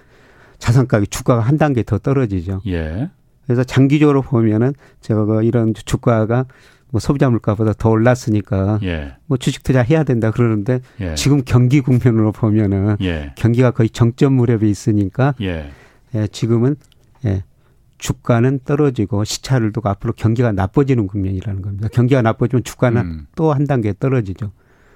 자산 0.58 0.88
가격 0.88 1.10
주가가 1.10 1.42
한 1.42 1.58
단계 1.58 1.84
더 1.84 1.98
떨어지죠. 1.98 2.62
예. 2.68 3.10
그래서 3.46 3.64
장기적으로 3.64 4.22
보면은 4.22 4.74
제가 5.00 5.26
그 5.26 5.44
이런 5.44 5.74
주가가 5.74 6.46
뭐 6.92 7.00
소비자 7.00 7.30
물가보다 7.30 7.74
더 7.74 7.90
올랐으니까 7.90 8.80
예. 8.84 9.16
뭐 9.26 9.38
주식 9.38 9.64
투자 9.64 9.82
해야 9.82 10.04
된다 10.04 10.30
그러는데 10.30 10.82
예. 11.00 11.16
지금 11.16 11.42
경기 11.46 11.82
국면으로 11.82 12.32
보면은 12.32 12.98
예. 13.02 13.34
경기가 13.36 13.72
거의 13.72 13.90
정점 13.90 14.34
무렵에 14.34 14.70
있으니까 14.70 15.34
예. 15.42 15.72
예, 16.14 16.28
지금은 16.28 16.76
예, 17.26 17.44
주가는 17.98 18.60
떨어지고 18.66 19.24
시차를 19.24 19.72
두고 19.72 19.88
앞으로 19.90 20.14
경기가 20.14 20.52
나빠지는 20.52 21.08
국면이라는 21.08 21.62
겁니다. 21.62 21.88
경기가 21.92 22.22
나빠지면 22.22 22.64
주가는 22.64 23.02
음. 23.02 23.28
또한 23.36 23.66
단계 23.66 23.94
떨어지죠. 23.98 24.52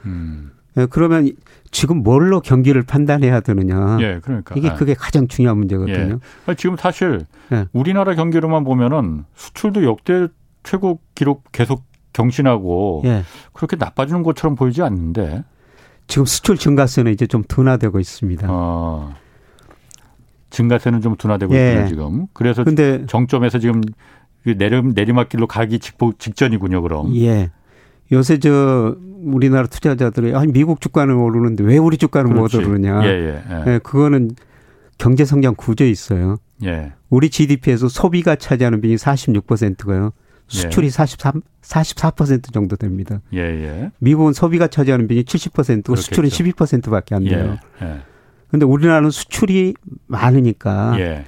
음. 0.06 0.52
예, 0.78 0.88
그러면 0.90 1.32
지금 1.72 2.04
뭘로 2.04 2.42
경기를 2.42 2.84
판단해야 2.84 3.40
되느냐. 3.40 3.98
예, 4.02 4.20
그러니까. 4.22 4.56
이게 4.58 4.68
예. 4.68 4.74
그게 4.74 4.94
가장 4.94 5.28
중요한 5.30 5.58
문제거든요. 5.60 6.20
예. 6.50 6.56
지금 6.56 6.76
사실 6.76 7.26
예. 7.54 7.68
우리나라 7.72 8.16
경기로만 8.16 8.66
보면은 8.66 9.24
수출도 9.36 9.86
역대 9.86 10.28
최고 10.66 11.00
기록 11.14 11.44
계속 11.52 11.84
경신하고 12.14 13.04
예. 13.06 13.24
그렇게 13.54 13.76
나빠지는 13.76 14.24
것처럼 14.24 14.56
보이지 14.56 14.82
않는데 14.82 15.44
지금 16.08 16.26
수출 16.26 16.58
증가세는 16.58 17.12
이제 17.12 17.28
좀 17.28 17.44
둔화되고 17.48 18.00
있습니다. 18.00 18.48
어, 18.50 19.14
증가세는 20.50 21.02
좀 21.02 21.16
둔화되고 21.16 21.56
예. 21.56 21.70
있군요 21.72 21.88
지금. 21.88 22.28
그래서 22.34 22.64
근데 22.64 23.06
정점에서 23.08 23.60
지금 23.60 23.82
그 24.44 24.58
내리 24.58 24.82
내리막길로 24.82 25.48
가기 25.48 25.80
직전이군요 25.80 26.82
그럼. 26.82 27.16
예. 27.16 27.52
요새 28.12 28.38
저 28.38 28.96
우리나라 29.24 29.68
투자자들이 29.68 30.36
아니 30.36 30.52
미국 30.52 30.80
주가는 30.80 31.14
오르는데 31.16 31.64
왜 31.64 31.78
우리 31.78 31.98
주가는 31.98 32.32
그렇지. 32.32 32.58
못 32.58 32.66
오르냐. 32.68 33.04
예, 33.06 33.10
예, 33.10 33.44
예. 33.50 33.74
예, 33.74 33.80
그거는 33.80 34.32
경제 34.98 35.26
성장 35.26 35.56
구조에 35.56 35.90
있어요. 35.90 36.38
예. 36.64 36.94
우리 37.10 37.30
GDP에서 37.30 37.88
소비가 37.90 38.36
차지하는 38.36 38.82
비중이 38.82 38.98
46%고요. 38.98 40.12
수출이 40.48 40.88
예. 40.88 40.90
43, 40.90 41.42
44% 41.62 42.54
정도 42.54 42.76
됩니다. 42.76 43.22
예, 43.34 43.40
예. 43.40 43.92
미국은 44.00 44.34
소비가 44.34 44.68
차지하는 44.68 45.08
비중이 45.08 45.24
70%고 45.24 45.62
그렇겠죠. 45.62 45.96
수출은 46.02 46.30
12%밖에 46.30 47.16
안 47.16 47.24
돼요. 47.24 47.58
예. 47.82 47.86
예. 47.86 48.02
근데 48.50 48.66
우리나라는 48.66 49.10
수출이 49.10 49.74
많으니까 50.08 50.96
예. 51.00 51.26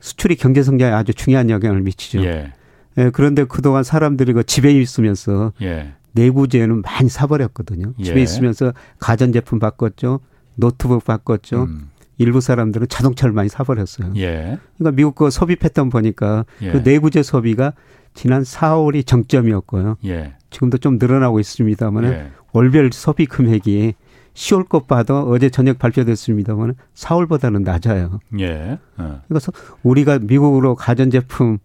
수출이 0.00 0.36
경제 0.36 0.62
성장에 0.62 0.92
아주 0.92 1.14
중요한 1.14 1.50
영향을 1.50 1.80
미치죠. 1.80 2.22
예. 2.24 2.52
예 2.98 3.10
그런데 3.10 3.44
그동안 3.44 3.82
사람들이 3.82 4.32
그 4.32 4.44
집에 4.44 4.70
있으면서 4.72 5.52
예. 5.62 5.94
내구재는 6.12 6.82
많이 6.82 7.08
사버렸거든요. 7.08 7.94
예. 7.98 8.04
집에 8.04 8.22
있으면서 8.22 8.72
가전제품 8.98 9.58
바꿨죠. 9.58 10.20
노트북 10.56 11.04
바꿨죠. 11.04 11.64
음. 11.64 11.90
일부 12.18 12.40
사람들은 12.40 12.88
자동차를 12.88 13.32
많이 13.32 13.48
사버렸어요. 13.48 14.12
예. 14.16 14.58
그러니까 14.76 14.96
미국 14.96 15.14
그 15.14 15.30
소비 15.30 15.56
패턴 15.56 15.88
보니까 15.88 16.44
예. 16.62 16.72
그 16.72 16.78
내구재 16.78 17.22
소비가 17.22 17.72
지난 18.18 18.42
4월이 18.42 19.06
정점이었고요. 19.06 19.96
예. 20.06 20.34
지금도 20.50 20.78
좀 20.78 20.98
늘어나고 20.98 21.38
있습니다만 21.38 22.04
예. 22.06 22.30
월별 22.52 22.90
소비 22.92 23.26
금액이 23.26 23.94
10월 24.34 24.68
것 24.68 24.88
봐도 24.88 25.20
어제 25.30 25.50
저녁 25.50 25.78
발표됐습니다만 25.78 26.74
4월보다는 26.96 27.62
낮아요. 27.62 28.18
예. 28.40 28.76
어. 28.96 29.22
그래서 29.28 29.52
우리가 29.84 30.18
미국으로 30.18 30.74
가전제품 30.74 31.58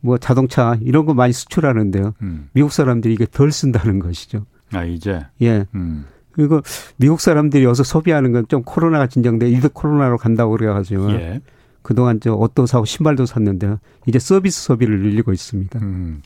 뭐 0.00 0.16
자동차 0.16 0.78
이런 0.80 1.04
거 1.04 1.12
많이 1.12 1.34
수출하는데요. 1.34 2.14
음. 2.22 2.48
미국 2.54 2.72
사람들이 2.72 3.12
이게 3.12 3.26
덜 3.30 3.52
쓴다는 3.52 3.98
것이죠. 3.98 4.46
아 4.72 4.84
이제. 4.84 5.20
예. 5.42 5.66
음. 5.74 6.06
그리고 6.32 6.62
미국 6.96 7.20
사람들이 7.20 7.64
여기서 7.64 7.82
소비하는 7.82 8.32
건 8.32 8.46
좀 8.48 8.62
코로나가 8.62 9.08
진정돼 9.08 9.50
이드 9.50 9.68
코로나로 9.68 10.16
간다고 10.16 10.52
그래가지고 10.52 11.10
예. 11.12 11.42
그동안 11.88 12.20
저 12.20 12.34
옷도 12.34 12.66
사고 12.66 12.84
신발도 12.84 13.24
샀는데요. 13.24 13.78
이제 14.04 14.18
서비스 14.18 14.62
소비를 14.62 15.00
늘리고 15.00 15.32
있습니다. 15.32 15.78
음. 15.78 16.20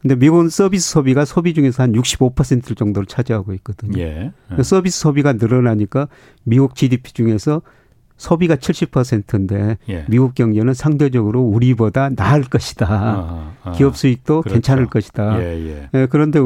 근데 0.00 0.14
미국은 0.14 0.50
서비스 0.50 0.88
소비가 0.88 1.24
소비 1.24 1.52
중에서 1.52 1.82
한 1.82 1.90
65% 1.94 2.76
정도를 2.76 3.06
차지하고 3.06 3.54
있거든요. 3.54 4.00
예. 4.00 4.30
예. 4.56 4.62
서비스 4.62 5.00
소비가 5.00 5.32
늘어나니까 5.32 6.06
미국 6.44 6.76
GDP 6.76 7.12
중에서 7.12 7.60
소비가 8.16 8.54
70%인데 8.54 9.78
예. 9.88 10.04
미국 10.08 10.36
경제는 10.36 10.74
상대적으로 10.74 11.40
우리보다 11.40 12.10
나을 12.10 12.44
것이다. 12.44 12.86
아, 12.88 13.52
아, 13.64 13.72
기업 13.72 13.96
수익도 13.96 14.42
그렇죠. 14.42 14.54
괜찮을 14.54 14.86
것이다. 14.86 15.42
예, 15.42 15.56
예. 15.56 15.88
예, 15.92 16.06
그런데 16.08 16.38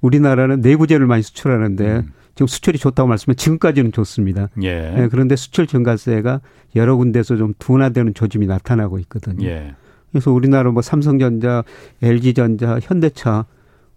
우리나라는 0.00 0.62
내구재를 0.62 1.06
많이 1.06 1.22
수출하는데 1.22 1.96
음. 1.96 2.12
지금 2.34 2.46
수출이 2.46 2.78
좋다고 2.78 3.08
말씀해 3.08 3.34
지금까지는 3.34 3.92
좋습니다. 3.92 4.48
예. 4.62 5.02
예. 5.02 5.08
그런데 5.08 5.36
수출 5.36 5.66
증가세가 5.66 6.40
여러 6.74 6.96
군데서 6.96 7.36
좀 7.36 7.54
둔화되는 7.58 8.14
조짐이 8.14 8.46
나타나고 8.46 8.98
있거든요. 9.00 9.46
예. 9.46 9.74
그래서 10.10 10.32
우리나라 10.32 10.70
뭐 10.70 10.82
삼성전자, 10.82 11.64
LG전자, 12.02 12.78
현대차 12.82 13.46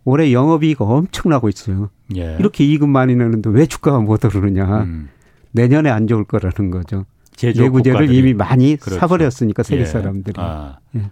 올해 0.03 0.31
영업이익 0.31 0.81
엄청나고 0.81 1.49
있어요. 1.49 1.89
예. 2.15 2.37
이렇게 2.39 2.63
이익은 2.63 2.89
많이 2.89 3.15
내는데 3.15 3.49
왜 3.49 3.65
주가가 3.65 3.99
못 3.99 4.23
오르느냐. 4.23 4.83
음. 4.83 5.09
내년에 5.51 5.89
안 5.89 6.07
좋을 6.07 6.23
거라는 6.23 6.71
거죠. 6.71 7.05
내구재를 7.41 8.11
이미 8.11 8.33
많이 8.33 8.77
그렇죠. 8.77 8.99
사버렸으니까 8.99 9.63
세계 9.63 9.81
예. 9.81 9.85
사람들이. 9.85 10.35
아. 10.37 10.77
예. 10.95 11.11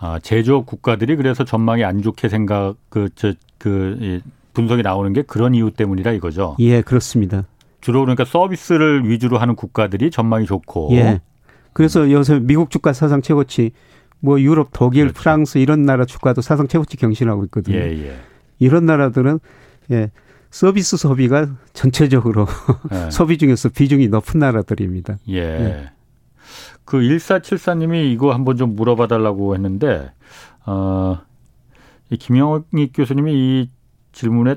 아, 0.00 0.18
제조업 0.20 0.66
국가들이 0.66 1.16
그래서 1.16 1.44
전망이 1.44 1.84
안 1.84 2.02
좋게 2.02 2.28
생각 2.28 2.76
그 2.88 3.08
저그 3.14 3.36
그, 3.58 4.20
분석이 4.58 4.82
나오는 4.82 5.12
게 5.12 5.22
그런 5.22 5.54
이유 5.54 5.70
때문이라 5.70 6.10
이거죠. 6.12 6.56
예, 6.58 6.82
그렇습니다. 6.82 7.44
주로 7.80 8.00
그러니까 8.00 8.24
서비스를 8.24 9.08
위주로 9.08 9.38
하는 9.38 9.54
국가들이 9.54 10.10
전망이 10.10 10.46
좋고. 10.46 10.88
예. 10.94 11.20
그래서 11.72 12.10
요새 12.10 12.40
미국 12.40 12.70
주가 12.70 12.92
사상 12.92 13.22
최고치, 13.22 13.70
뭐 14.18 14.40
유럽, 14.40 14.70
독일, 14.72 15.04
그렇죠. 15.04 15.20
프랑스 15.20 15.58
이런 15.58 15.82
나라 15.82 16.04
주가도 16.04 16.40
사상 16.40 16.66
최고치 16.66 16.96
경신하고 16.96 17.44
있거든요. 17.44 17.76
예, 17.76 18.08
예. 18.08 18.16
이런 18.58 18.84
나라들은 18.84 19.38
예. 19.92 20.10
서비스 20.50 20.96
소비가 20.96 21.46
전체적으로 21.72 22.48
예. 22.92 23.12
소비 23.12 23.38
중에서 23.38 23.68
비중이 23.68 24.08
높은 24.08 24.40
나라들입니다. 24.40 25.18
예. 25.28 25.38
예. 25.38 25.90
그 26.84 26.98
1474님이 26.98 28.10
이거 28.12 28.32
한번 28.32 28.56
좀 28.56 28.74
물어봐 28.74 29.06
달라고 29.06 29.54
했는데, 29.54 30.10
어, 30.66 31.18
이 32.10 32.16
김영익 32.16 32.92
교수님이 32.92 33.32
이 33.34 33.70
질문에 34.18 34.56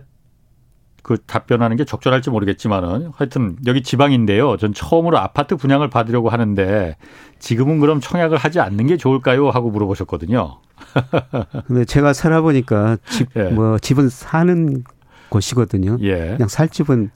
그 1.03 1.17
답변하는 1.25 1.77
게 1.77 1.85
적절할지 1.85 2.31
모르겠지만은 2.31 3.11
하여튼 3.15 3.55
여기 3.67 3.83
지방인데요. 3.83 4.57
전 4.57 4.73
처음으로 4.73 5.19
아파트 5.19 5.55
분양을 5.55 5.89
받으려고 5.89 6.29
하는데 6.29 6.95
지금은 7.39 7.79
그럼 7.79 8.01
청약을 8.01 8.37
하지 8.37 8.59
않는 8.59 8.87
게 8.87 8.97
좋을까요? 8.97 9.49
하고 9.49 9.69
물어보셨거든요. 9.69 10.57
근데 11.67 11.85
제가 11.85 12.13
살아보니까 12.13 12.97
집, 13.07 13.29
예. 13.35 13.43
뭐 13.49 13.77
집은 13.77 14.09
사는 14.09 14.83
곳이거든요. 15.29 15.97
예. 16.01 16.33
그냥 16.37 16.47
살 16.47 16.67
집은 16.67 17.11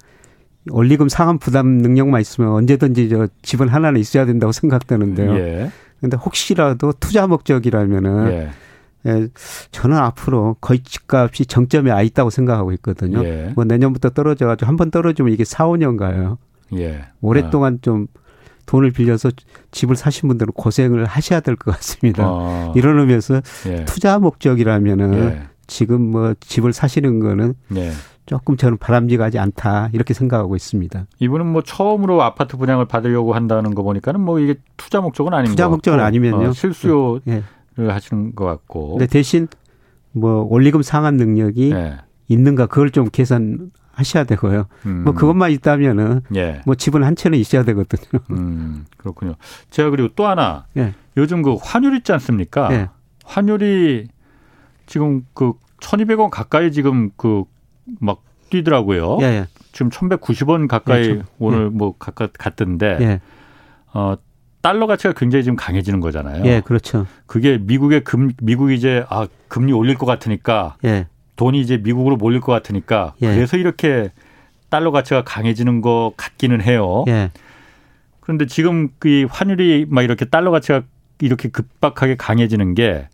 원리금 0.69 1.09
상환 1.09 1.37
부담 1.39 1.77
능력만 1.77 2.21
있으면 2.21 2.51
언제든지 2.51 3.09
저 3.09 3.27
집은 3.41 3.69
하나는 3.69 3.99
있어야 3.99 4.25
된다고 4.25 4.51
생각되는데요. 4.51 5.35
예. 5.35 5.71
근데 5.99 6.17
혹시라도 6.17 6.93
투자 6.99 7.25
목적이라면은 7.27 8.49
예. 9.05 9.09
예, 9.11 9.27
저는 9.71 9.97
앞으로 9.97 10.55
거의 10.61 10.79
집값이 10.83 11.45
정점에 11.45 11.91
와 11.91 12.01
있다고 12.01 12.29
생각하고 12.29 12.71
있거든요. 12.73 13.23
예. 13.23 13.51
뭐 13.55 13.63
내년부터 13.65 14.09
떨어져가지고 14.09 14.67
한 14.67 14.77
번 14.77 14.91
떨어지면 14.91 15.31
이게 15.33 15.43
4, 15.45 15.65
5년 15.67 15.97
가요. 15.97 16.37
예. 16.75 17.05
오랫동안 17.21 17.75
아. 17.75 17.77
좀 17.81 18.07
돈을 18.65 18.91
빌려서 18.91 19.29
집을 19.71 19.95
사신 19.95 20.27
분들은 20.27 20.53
고생을 20.53 21.05
하셔야 21.05 21.39
될 21.39 21.55
것 21.55 21.71
같습니다. 21.75 22.23
아. 22.25 22.73
이런 22.75 22.99
의미에서 22.99 23.41
예. 23.67 23.85
투자 23.85 24.17
목적이라면은 24.19 25.13
예. 25.13 25.41
지금 25.67 26.01
뭐 26.11 26.33
집을 26.39 26.73
사시는 26.73 27.19
거는 27.19 27.53
예. 27.75 27.91
조금 28.25 28.57
저는 28.57 28.77
바람직하지 28.77 29.37
않다 29.37 29.89
이렇게 29.93 30.15
생각하고 30.15 30.55
있습니다. 30.55 31.05
이분은 31.19 31.45
뭐 31.45 31.61
처음으로 31.61 32.23
아파트 32.23 32.57
분양을 32.57 32.85
받으려고 32.85 33.35
한다는 33.35 33.75
거 33.75 33.83
보니까는 33.83 34.19
뭐 34.19 34.39
이게 34.39 34.55
투자 34.77 34.99
목적은 34.99 35.31
아닌 35.33 35.51
투자 35.51 35.69
목적은 35.69 35.99
아니면요. 35.99 36.47
어, 36.49 36.51
실수요 36.53 37.19
예. 37.27 37.43
하시는 37.77 38.35
것 38.35 38.45
같고. 38.45 38.91
근데 38.91 39.07
대신 39.07 39.47
뭐 40.11 40.47
원리금 40.49 40.81
상환 40.81 41.17
능력이 41.17 41.73
네. 41.73 41.97
있는가 42.27 42.67
그걸 42.67 42.89
좀 42.91 43.09
계산하셔야 43.11 44.23
되고요. 44.27 44.67
음. 44.85 45.03
뭐 45.03 45.13
그것만 45.13 45.51
있다면은 45.51 46.21
예. 46.35 46.61
뭐 46.65 46.75
집은 46.75 47.03
한 47.03 47.15
채는 47.15 47.37
있어야 47.37 47.63
되거든요. 47.63 48.21
음, 48.31 48.85
그렇군요. 48.97 49.35
제가 49.69 49.89
그리고 49.89 50.09
또 50.15 50.25
하나 50.25 50.65
예. 50.77 50.93
요즘 51.17 51.41
그 51.41 51.55
환율 51.61 51.95
있지 51.95 52.11
않습니까? 52.13 52.73
예. 52.73 52.89
환율이 53.23 54.07
지금 54.85 55.25
그 55.33 55.53
1,200원 55.79 56.29
가까이 56.29 56.71
지금 56.71 57.11
그 57.17 57.43
막 57.99 58.23
뛰더라고요. 58.49 59.17
예, 59.21 59.25
예. 59.25 59.47
지금 59.71 59.89
1,190원 59.89 60.67
가까이 60.67 61.09
예, 61.09 61.23
오늘 61.39 61.69
뭐 61.69 61.95
가까 61.97 62.27
갔던데 62.31 63.19
어 63.93 64.15
달러 64.65 64.87
가치가 64.87 65.13
굉장히 65.13 65.43
지금 65.43 65.55
강해지는 65.55 65.99
거잖아요. 65.99 66.43
예, 66.45 66.59
그렇죠. 66.59 67.05
그게 67.27 67.59
미국의 67.59 68.03
금 68.03 68.31
미국이 68.41 68.73
이제 68.73 69.05
아 69.09 69.27
금리 69.47 69.71
올릴 69.71 69.95
것 69.95 70.07
같으니까 70.07 70.77
예. 70.83 71.05
돈이 71.35 71.61
이제 71.61 71.77
미국으로 71.77 72.15
몰릴 72.15 72.41
것 72.41 72.51
같으니까 72.51 73.13
예. 73.21 73.27
그래서 73.27 73.57
이렇게 73.57 74.09
달러 74.71 74.89
가치가 74.89 75.23
강해지는 75.23 75.81
것 75.81 76.13
같기는 76.17 76.63
해요. 76.63 77.05
예. 77.07 77.29
그런데 78.21 78.47
지금 78.47 78.89
그 78.97 79.27
환율이 79.29 79.85
막 79.87 80.01
이렇게 80.01 80.25
달러 80.25 80.49
가치가 80.49 80.81
이렇게 81.21 81.49
급박하게 81.49 82.15
강해지는 82.15 82.73
게 82.73 83.07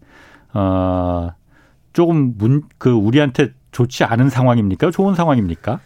어, 0.53 1.31
조금 1.91 2.33
문, 2.37 2.61
그 2.77 2.91
우리한테 2.91 3.49
좋지 3.73 4.05
않은 4.05 4.29
상황입니까? 4.29 4.89
좋은 4.91 5.15
상황입니까? 5.15 5.81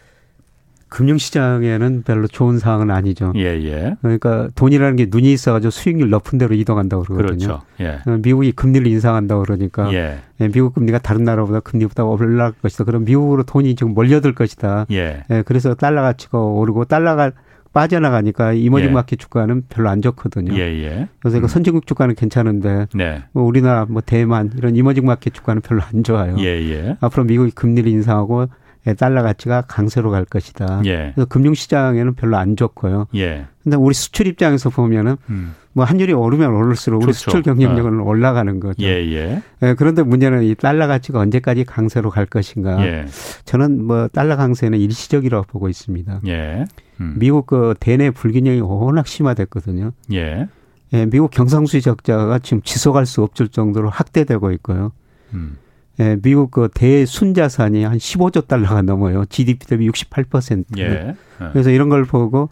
금융시장에는 0.89 2.03
별로 2.03 2.27
좋은 2.27 2.59
상황은 2.59 2.91
아니죠. 2.91 3.33
예, 3.35 3.61
예. 3.63 3.95
그러니까 4.01 4.49
돈이라는 4.55 4.95
게 4.95 5.07
눈이 5.09 5.31
있어가지고 5.33 5.71
수익률 5.71 6.09
높은 6.09 6.37
데로 6.37 6.55
이동한다고 6.55 7.03
그러거든요. 7.03 7.37
그렇죠. 7.37 7.61
예. 7.79 7.99
어, 8.09 8.17
미국이 8.21 8.51
금리를 8.51 8.87
인상한다고 8.87 9.43
그러니까 9.43 9.91
예. 9.93 10.19
예. 10.39 10.47
미국 10.47 10.75
금리가 10.75 10.99
다른 10.99 11.23
나라보다 11.23 11.59
금리보다 11.61 12.05
올라갈 12.05 12.53
것이다. 12.61 12.83
그럼 12.83 13.03
미국으로 13.05 13.43
돈이 13.43 13.75
지금 13.75 13.93
몰려들 13.93 14.33
것이다. 14.35 14.85
예. 14.91 15.23
예. 15.29 15.41
그래서 15.45 15.73
달러 15.73 16.01
가치가 16.01 16.39
오르고 16.39 16.85
달러가 16.85 17.31
빠져나가니까 17.73 18.53
이머징 18.53 18.89
예. 18.89 18.93
마켓 18.93 19.19
주가는 19.19 19.63
별로 19.67 19.89
안 19.89 20.01
좋거든요. 20.01 20.53
예, 20.53 20.59
예. 20.59 21.09
그래서 21.19 21.39
음. 21.39 21.47
선진국 21.47 21.85
주가는 21.85 22.15
괜찮은데 22.15 22.87
네. 22.95 23.23
뭐 23.33 23.43
우리나라 23.43 23.85
뭐 23.85 24.01
대만 24.01 24.49
이런 24.57 24.77
이머징 24.77 25.05
마켓 25.05 25.33
주가는 25.33 25.61
별로 25.61 25.81
안 25.81 26.03
좋아요. 26.03 26.37
예, 26.39 26.45
예. 26.45 26.95
앞으로 27.01 27.25
미국이 27.25 27.51
금리를 27.51 27.91
인상하고 27.91 28.43
예, 28.43 28.47
달러 28.93 29.23
가치가 29.23 29.61
강세로 29.61 30.11
갈 30.11 30.25
것이다. 30.25 30.81
예. 30.85 31.11
그래서 31.15 31.25
금융시장에는 31.25 32.13
별로 32.15 32.37
안 32.37 32.55
좋고요. 32.55 33.07
예. 33.15 33.47
근데 33.63 33.77
우리 33.77 33.93
수출 33.95 34.27
입장에서 34.27 34.69
보면은 34.69 35.17
음. 35.29 35.55
뭐 35.73 35.83
환율이 35.83 36.13
오르면 36.13 36.53
오를수록 36.53 37.03
우리 37.03 37.11
수출 37.11 37.41
경쟁력은 37.41 37.99
어. 37.99 38.03
올라가는 38.03 38.59
거죠. 38.59 38.81
예, 38.85 38.91
예. 39.11 39.41
예, 39.63 39.73
그런데 39.73 40.03
문제는 40.03 40.43
이 40.43 40.55
달러 40.55 40.87
가치가 40.87 41.19
언제까지 41.19 41.65
강세로 41.65 42.11
갈 42.11 42.25
것인가. 42.25 42.85
예. 42.85 43.05
저는 43.43 43.83
뭐 43.83 44.07
달러 44.07 44.37
강세는 44.37 44.79
일시적이라고 44.79 45.47
보고 45.47 45.67
있습니다. 45.67 46.21
예. 46.27 46.65
음. 47.01 47.15
미국 47.17 47.47
그 47.47 47.73
대내 47.79 48.11
불균형이 48.11 48.61
워낙 48.61 49.07
심화됐거든요. 49.07 49.91
예. 50.13 50.47
예, 50.93 51.05
미국 51.07 51.31
경상수지 51.31 51.81
적자가 51.81 52.39
지금 52.39 52.61
지속할 52.61 53.05
수 53.05 53.23
없을 53.23 53.49
정도로 53.49 53.89
확대되고 53.89 54.51
있고요. 54.51 54.91
음. 55.33 55.57
예, 55.99 56.17
미국 56.21 56.51
그 56.51 56.69
대순자산이 56.73 57.83
한 57.83 57.97
15조 57.97 58.47
달러가 58.47 58.81
넘어요. 58.81 59.25
GDP 59.25 59.65
대비 59.65 59.89
68%. 59.89 60.77
예. 60.77 60.83
예. 60.83 61.15
그래서 61.53 61.69
이런 61.69 61.89
걸 61.89 62.03
보고 62.03 62.49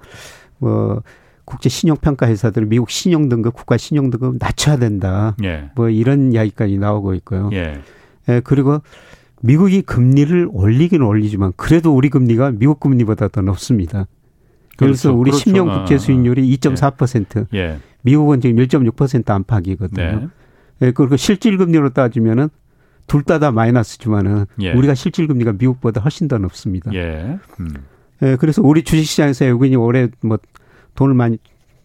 뭐 0.59 1.01
국제 1.45 1.67
신용 1.69 1.97
평가 1.97 2.27
회사들 2.27 2.65
미국 2.65 2.89
신용 2.89 3.27
등급 3.27 3.53
국가 3.53 3.75
신용 3.77 4.09
등급 4.09 4.37
낮춰야 4.39 4.77
된다. 4.77 5.35
예. 5.43 5.69
뭐 5.75 5.89
이런 5.89 6.31
이야기까지 6.31 6.77
나오고 6.77 7.13
있고요. 7.15 7.49
예. 7.53 7.81
예. 8.29 8.41
그리고 8.43 8.81
미국이 9.41 9.81
금리를 9.81 10.47
올리기는 10.51 11.05
올리지만 11.05 11.51
그래도 11.57 11.93
우리 11.93 12.09
금리가 12.09 12.51
미국 12.51 12.79
금리보다 12.79 13.27
더 13.27 13.41
높습니다. 13.41 14.07
그래서 14.77 15.09
그렇죠. 15.09 15.19
우리 15.19 15.31
그렇죠. 15.31 15.51
10년 15.51 15.77
국제 15.77 15.97
수익률이 15.97 16.57
2.4%. 16.57 17.47
예. 17.53 17.59
예. 17.59 17.77
미국은 18.03 18.39
지금 18.39 18.55
1.6% 18.55 19.29
안팎이거든요. 19.29 20.19
네. 20.19 20.27
예. 20.81 20.91
그리고 20.91 21.17
실질 21.17 21.57
금리로 21.57 21.89
따지면은 21.89 22.49
둘 23.07 23.23
다 23.23 23.39
다 23.39 23.51
마이너스지만은 23.51 24.45
예. 24.61 24.73
우리가 24.73 24.95
실질 24.95 25.27
금리가 25.27 25.53
미국보다 25.53 26.01
훨씬 26.01 26.27
더 26.27 26.37
높습니다. 26.37 26.93
예. 26.93 27.37
음. 27.59 27.69
예, 28.21 28.35
그래서 28.37 28.61
우리 28.61 28.83
주식시장에서 28.83 29.45
외국인이 29.45 29.75
올해 29.75 30.07
뭐 30.21 30.37
돈을 30.95 31.13
많이 31.13 31.37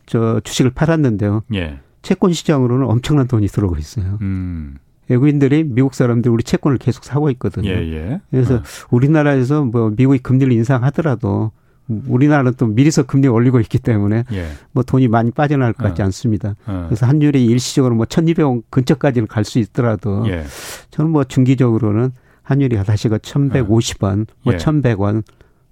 저 0.07 0.41
주식을 0.45 0.71
팔았는데요. 0.71 1.43
예. 1.55 1.81
채권 2.03 2.33
시장으로는 2.33 2.87
엄청난 2.87 3.27
돈이 3.27 3.49
들어오고 3.49 3.77
있어요. 3.77 4.19
음. 4.23 4.77
외국인들이 5.09 5.64
미국 5.64 5.95
사람들 5.95 6.31
우리 6.31 6.43
채권을 6.43 6.79
계속 6.79 7.05
사고 7.05 7.31
있거든요. 7.31 7.71
예, 7.71 7.77
예. 7.93 8.21
그래서 8.31 8.57
어. 8.57 8.62
우리나라에서 8.91 9.64
뭐 9.64 9.91
미국이 9.97 10.19
금리를 10.19 10.53
인상하더라도 10.53 11.51
우리나라는 11.89 12.55
또 12.59 12.66
미리서 12.66 13.05
금리 13.05 13.28
올리고 13.28 13.61
있기 13.61 13.78
때문에 13.78 14.24
예. 14.32 14.49
뭐 14.72 14.82
돈이 14.82 15.09
많이 15.09 15.30
빠져나갈 15.30 15.72
것 15.72 15.84
같지 15.84 16.03
어. 16.03 16.05
않습니다. 16.07 16.55
어. 16.66 16.84
그래서 16.89 17.07
환율이 17.07 17.45
일시적으로 17.47 17.95
뭐 17.95 18.05
1200원 18.05 18.62
근처까지는 18.70 19.26
갈 19.26 19.45
수 19.45 19.59
있더라도 19.59 20.28
예. 20.28 20.45
저는 20.91 21.11
뭐 21.11 21.24
중기적으로는 21.24 22.12
환율이 22.43 22.76
다시 22.84 23.09
그 23.09 23.16
1150원, 23.16 24.26
뭐 24.43 24.53
예. 24.53 24.57
1100원 24.59 25.22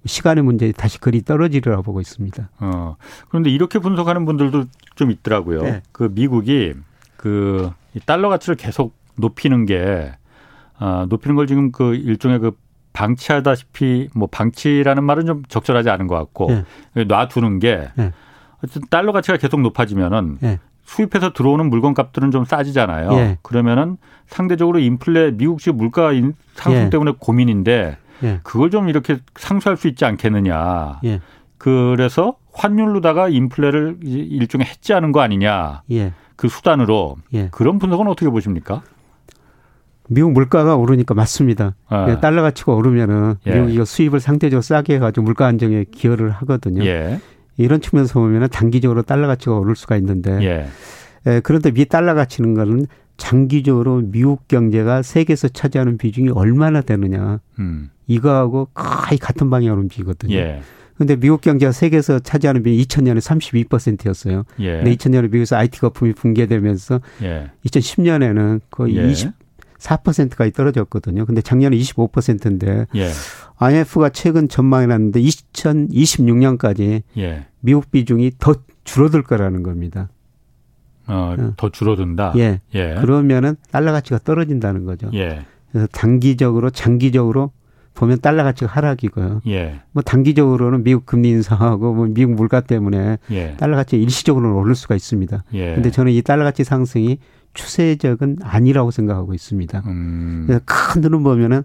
시간의 0.07 0.45
문제 0.45 0.73
다시 0.73 0.99
그리 0.99 1.23
떨어지리라고 1.23 1.83
보고 1.83 2.01
있습니다. 2.01 2.49
어. 2.61 2.97
그런데 3.29 3.51
이렇게 3.51 3.79
분석하는 3.79 4.25
분들도 4.25 4.65
좀 4.95 5.11
있더라고요. 5.11 5.63
네. 5.63 5.83
그 5.93 6.11
미국이 6.13 6.75
그 7.17 7.71
달러 8.07 8.29
가치를 8.29 8.57
계속 8.57 8.95
높이는 9.17 9.67
게 9.67 10.13
아, 10.79 11.07
높이는 11.09 11.35
걸 11.37 11.47
지금 11.47 11.73
그 11.73 11.95
일종의 11.95 12.39
그 12.39 12.53
방치하다시피 12.97 14.09
뭐 14.15 14.27
방치라는 14.27 15.05
말은 15.05 15.27
좀 15.27 15.43
적절하지 15.49 15.91
않은 15.91 16.07
것 16.07 16.17
같고 16.17 16.65
네. 16.95 17.05
놔두는 17.05 17.59
게 17.59 17.89
네. 17.95 18.13
어쨌든 18.65 18.89
달러 18.89 19.13
가치가 19.13 19.37
계속 19.37 19.61
높아지면은 19.61 20.39
네. 20.41 20.59
수입해서 20.83 21.35
들어오는 21.35 21.69
물건 21.69 21.93
값들은 21.93 22.31
좀 22.31 22.47
싸지잖아요. 22.47 23.13
예. 23.13 23.39
그러면은 23.43 23.99
상대적으로 24.29 24.79
인플레 24.79 25.33
미국식 25.33 25.75
물가 25.75 26.13
상승 26.55 26.85
예. 26.87 26.91
때문에 26.91 27.13
고민인데 27.19 27.99
예. 28.23 28.41
그걸 28.43 28.71
좀 28.71 28.89
이렇게 28.89 29.19
상쇄할 29.35 29.77
수 29.77 29.89
있지 29.89 30.05
않겠느냐. 30.07 31.01
그래서 31.59 32.37
환율로다가 32.53 33.29
인플레를 33.29 33.99
일종의 34.05 34.69
해지하는 34.69 35.13
거 35.13 35.21
아니냐. 35.21 35.83
그 36.37 36.49
수단으로 36.49 37.17
그런 37.51 37.79
분석은 37.79 38.07
어떻게 38.07 38.31
보십니까? 38.31 38.83
미국 40.09 40.33
물가가 40.33 40.77
오르니까 40.77 41.15
맞습니다. 41.15 41.75
아. 41.89 42.21
달러 42.21 42.43
가치가 42.43 42.73
오르면은 42.73 43.35
예. 43.47 43.55
미국이 43.55 43.85
수입을 43.85 44.21
상대적으로 44.21 44.63
싸게 44.63 44.95
해가지고 44.97 45.25
물가 45.25 45.47
안정에 45.47 45.85
기여를 45.91 46.31
하거든요. 46.31 46.85
예. 46.85 47.21
이런 47.57 47.81
측면에서 47.81 48.21
보면은 48.21 48.49
단기적으로 48.49 49.03
달러 49.03 49.27
가치가 49.27 49.57
오를 49.59 49.75
수가 49.77 49.97
있는데 49.97 50.43
예. 50.43 50.67
예, 51.27 51.41
그런데 51.41 51.71
미 51.71 51.87
달러 51.87 52.15
가치는 52.15 52.55
거는 52.55 52.87
장기적으로 53.17 54.03
미국 54.05 54.47
경제가 54.47 55.03
세계에서 55.03 55.49
차지하는 55.49 55.97
비중이 55.99 56.31
얼마나 56.31 56.83
되느냐 56.83 57.41
음. 57.59 57.91
이거하고 58.07 58.69
거의 58.75 59.19
같은 59.19 59.51
방향으로 59.51 59.81
움직이거든요. 59.83 60.35
예. 60.37 60.61
근데 60.97 61.17
미국 61.17 61.41
경제가 61.43 61.73
세계에서 61.73 62.21
차지하는 62.21 62.63
비중이 62.63 62.85
2000년에 62.85 63.21
32%였어요. 63.21 64.45
예. 64.61 64.77
근데 64.77 64.95
2000년에 64.95 65.23
미국에서 65.25 65.57
IT 65.57 65.81
거품이 65.81 66.13
붕괴되면서 66.13 67.01
예. 67.23 67.51
2010년에는 67.65 68.61
거의 68.71 68.97
예. 68.97 69.11
20 69.11 69.33
4%까지 69.79 70.53
떨어졌거든요. 70.53 71.27
근데 71.27 71.41
작년에 71.41 71.77
25%인데 71.77 72.87
예. 72.95 73.11
IMF가 73.57 74.11
최근 74.11 74.49
전망해 74.49 74.87
놨는데 74.87 75.21
2026년까지 75.21 77.03
예. 77.19 77.47
미국 77.61 77.91
비중이 77.91 78.33
더 78.39 78.55
줄어들 78.85 79.23
거라는 79.23 79.63
겁니다. 79.63 80.09
어, 81.07 81.35
어. 81.39 81.53
더 81.57 81.71
줄어든다. 81.71 82.33
예. 82.37 82.61
예. 82.75 82.95
그러면은 83.01 83.57
달러 83.71 83.93
가치가 83.93 84.19
떨어진다는 84.19 84.85
거죠. 84.85 85.11
예. 85.15 85.45
그래서 85.71 85.87
단기적으로 85.93 86.71
장기적으로 86.71 87.53
보면 87.95 88.21
달러 88.21 88.45
가치가 88.45 88.71
하락이고요. 88.71 89.41
예. 89.49 89.81
뭐 89.93 90.03
단기적으로는 90.03 90.85
미국 90.85 91.07
금리 91.07 91.31
인상하고 91.31 91.95
뭐 91.95 92.07
미국 92.07 92.35
물가 92.35 92.61
때문에 92.61 93.19
예. 93.31 93.55
달러 93.57 93.77
가치 93.77 93.97
일시적으로는 93.97 94.55
오를 94.55 94.75
수가 94.75 94.95
있습니다. 94.95 95.45
예. 95.55 95.75
근데 95.75 95.91
저는 95.91 96.13
이 96.13 96.23
달러 96.23 96.45
가치 96.45 96.63
상승이 96.63 97.19
추세적은 97.57 98.39
아니라고 98.43 98.91
생각하고 98.93 99.35
있습니다. 99.35 99.83
음. 99.87 100.45
그래서 100.47 100.63
큰 100.65 101.01
눈을 101.01 101.21
보면은 101.23 101.63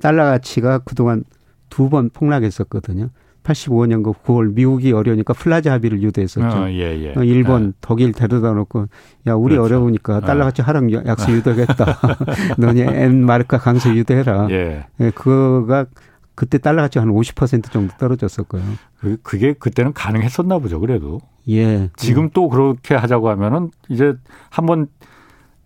달러 0.00 0.24
가치가 0.24 0.78
그동안 0.78 1.24
두 1.70 1.88
번 1.88 2.10
폭락했었거든요. 2.10 3.08
85년그 3.44 4.22
9월 4.22 4.52
미국이 4.54 4.92
어려우니까 4.92 5.32
플라자 5.32 5.72
합의를 5.72 6.00
유도했었죠. 6.02 6.46
어, 6.46 6.68
예, 6.70 7.02
예. 7.02 7.14
어, 7.16 7.24
일본, 7.24 7.68
예. 7.68 7.72
독일 7.80 8.12
데려다 8.12 8.52
놓고 8.52 8.86
야 9.26 9.34
우리 9.34 9.54
그렇죠. 9.56 9.64
어려우니까 9.74 10.20
달러 10.20 10.44
가치 10.44 10.62
하락 10.62 10.92
약속 11.06 11.30
아. 11.30 11.32
유도겠다. 11.32 11.98
너네 12.58 12.86
엔 13.02 13.24
마르크 13.24 13.58
강세 13.58 13.92
유도해라. 13.94 14.48
예. 14.50 14.86
예. 15.00 15.10
그거가 15.10 15.86
그때 16.34 16.58
달러 16.58 16.82
가치 16.82 16.98
한 17.00 17.08
50% 17.08 17.72
정도 17.72 17.94
떨어졌었고요. 17.98 18.62
그, 19.00 19.16
그게 19.22 19.54
그때는 19.54 19.92
가능했었나 19.92 20.58
보죠. 20.58 20.78
그래도. 20.78 21.20
예. 21.48 21.90
지금 21.96 22.30
또 22.32 22.48
그렇게 22.48 22.94
하자고 22.94 23.28
하면은 23.30 23.70
이제 23.88 24.14
한번 24.50 24.86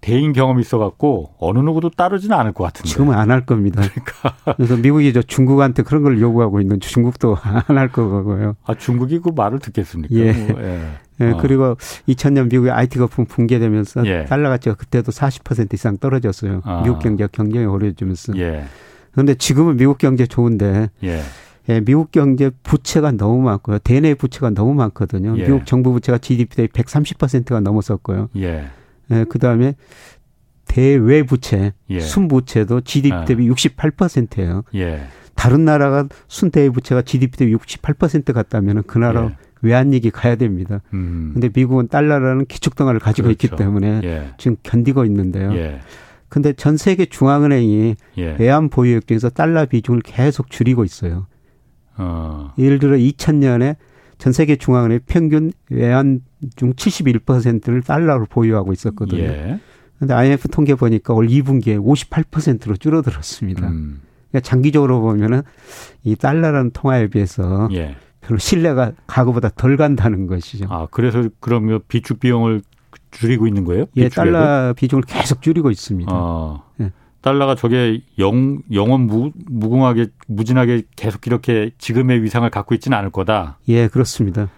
대인 0.06 0.32
경험이 0.32 0.60
있어갖고 0.60 1.32
어느 1.40 1.58
누구도 1.58 1.90
따르지는 1.90 2.36
않을 2.36 2.52
것 2.52 2.62
같은데. 2.62 2.88
지금은 2.88 3.14
안 3.18 3.30
할 3.32 3.44
겁니다. 3.44 3.82
그러니까. 3.82 4.54
그래서 4.56 4.76
미국이 4.76 5.12
저 5.12 5.20
중국한테 5.20 5.82
그런 5.82 6.04
걸 6.04 6.20
요구하고 6.20 6.60
있는 6.60 6.78
중국도 6.78 7.36
안 7.42 7.76
할 7.76 7.88
거고요. 7.90 8.54
아 8.64 8.74
중국이 8.74 9.18
그 9.18 9.30
말을 9.34 9.58
듣겠습니까? 9.58 10.14
예. 10.14 10.32
뭐, 10.32 10.62
예. 10.62 10.80
예. 11.22 11.30
어. 11.32 11.38
그리고 11.40 11.74
2000년 12.08 12.48
미국의 12.50 12.70
IT 12.70 12.98
거품 13.00 13.24
붕괴되면서 13.24 14.06
예. 14.06 14.24
달러 14.26 14.48
가치가 14.48 14.76
그때도 14.76 15.10
40% 15.10 15.74
이상 15.74 15.98
떨어졌어요. 15.98 16.60
아. 16.64 16.82
미국 16.84 17.00
경제 17.00 17.26
경쟁이 17.32 17.64
어려워지면서. 17.64 18.36
예. 18.38 18.64
그런데 19.10 19.34
지금은 19.34 19.76
미국 19.76 19.98
경제 19.98 20.24
좋은데. 20.26 20.88
예. 21.02 21.20
예, 21.68 21.80
미국 21.80 22.12
경제 22.12 22.50
부채가 22.62 23.10
너무 23.10 23.42
많고요. 23.42 23.80
대내 23.80 24.14
부채가 24.14 24.50
너무 24.50 24.72
많거든요. 24.74 25.36
예. 25.36 25.42
미국 25.46 25.66
정부 25.66 25.90
부채가 25.92 26.18
GDP 26.18 26.54
대비 26.54 26.72
130%가 26.72 27.58
넘었었고요. 27.58 28.28
예. 28.36 28.66
예, 29.10 29.24
그다음에 29.24 29.74
대외 30.66 31.22
부채, 31.22 31.72
예. 31.90 32.00
순부채도 32.00 32.82
GDP 32.82 33.14
아. 33.14 33.24
대비 33.24 33.48
아. 33.48 33.52
68%예요. 33.52 34.64
예. 34.74 35.06
다른 35.34 35.64
나라가 35.64 36.08
순대외 36.28 36.70
부채가 36.70 37.02
GDP 37.02 37.36
대비 37.36 37.54
68% 37.54 38.32
같다면 38.32 38.82
그 38.86 38.98
나라 38.98 39.26
예. 39.26 39.36
외환위기 39.62 40.10
가야 40.10 40.36
됩니다. 40.36 40.80
음. 40.92 41.30
근데 41.32 41.50
미국은 41.54 41.88
달러라는 41.88 42.46
기축덩어리를 42.46 43.00
가지고 43.00 43.28
그렇죠. 43.28 43.46
있기 43.46 43.56
때문에 43.56 44.00
예. 44.04 44.30
지금 44.38 44.56
견디고 44.62 45.04
있는데요. 45.04 45.54
예. 45.54 45.80
근데 46.28 46.52
전 46.52 46.76
세계 46.76 47.06
중앙은행이 47.06 47.94
예. 48.18 48.36
외환 48.38 48.68
보유액 48.68 49.06
중에서 49.06 49.30
달러 49.30 49.64
비중을 49.66 50.00
계속 50.02 50.50
줄이고 50.50 50.84
있어요. 50.84 51.26
어. 51.96 52.52
예를 52.58 52.78
들어 52.78 52.96
2000년에 52.96 53.76
전 54.18 54.32
세계 54.32 54.56
중앙은행 54.56 55.00
평균 55.06 55.52
외환 55.70 56.20
중 56.56 56.72
71%를 56.72 57.82
달러로 57.82 58.26
보유하고 58.26 58.72
있었거든요. 58.72 59.22
예. 59.22 59.60
근데 59.98 60.14
IMF 60.14 60.48
통계 60.48 60.74
보니까 60.74 61.14
올 61.14 61.26
2분기에 61.28 61.82
58%로 61.82 62.76
줄어들었습니다. 62.76 63.68
음. 63.68 64.00
그러니까 64.30 64.48
장기적으로 64.48 65.00
보면은 65.00 65.42
이 66.04 66.16
달러라는 66.16 66.70
통화에 66.72 67.08
비해서 67.08 67.68
예. 67.72 67.96
별로 68.20 68.38
신뢰가 68.38 68.92
과거보다 69.06 69.50
덜 69.50 69.76
간다는 69.76 70.26
것이죠. 70.26 70.66
아, 70.68 70.86
그래서 70.90 71.28
그러면 71.40 71.80
비축 71.88 72.20
비용을 72.20 72.62
줄이고 73.10 73.46
있는 73.46 73.64
거예요? 73.64 73.86
예, 73.96 74.08
달러 74.08 74.74
비중을 74.74 75.04
계속 75.06 75.42
줄이고 75.42 75.70
있습니다. 75.70 76.10
아. 76.12 76.62
예. 77.26 77.30
달러가 77.30 77.54
저게 77.54 78.00
영, 78.18 78.62
영원 78.72 79.06
무, 79.06 79.32
무궁하게, 79.46 80.08
무진하게 80.28 80.82
계속 80.94 81.26
이렇게 81.26 81.70
지금의 81.78 82.22
위상을 82.22 82.48
갖고 82.50 82.74
있지는 82.74 82.96
않을 82.98 83.10
거다. 83.10 83.58
예, 83.68 83.88
그렇습니다. 83.88 84.48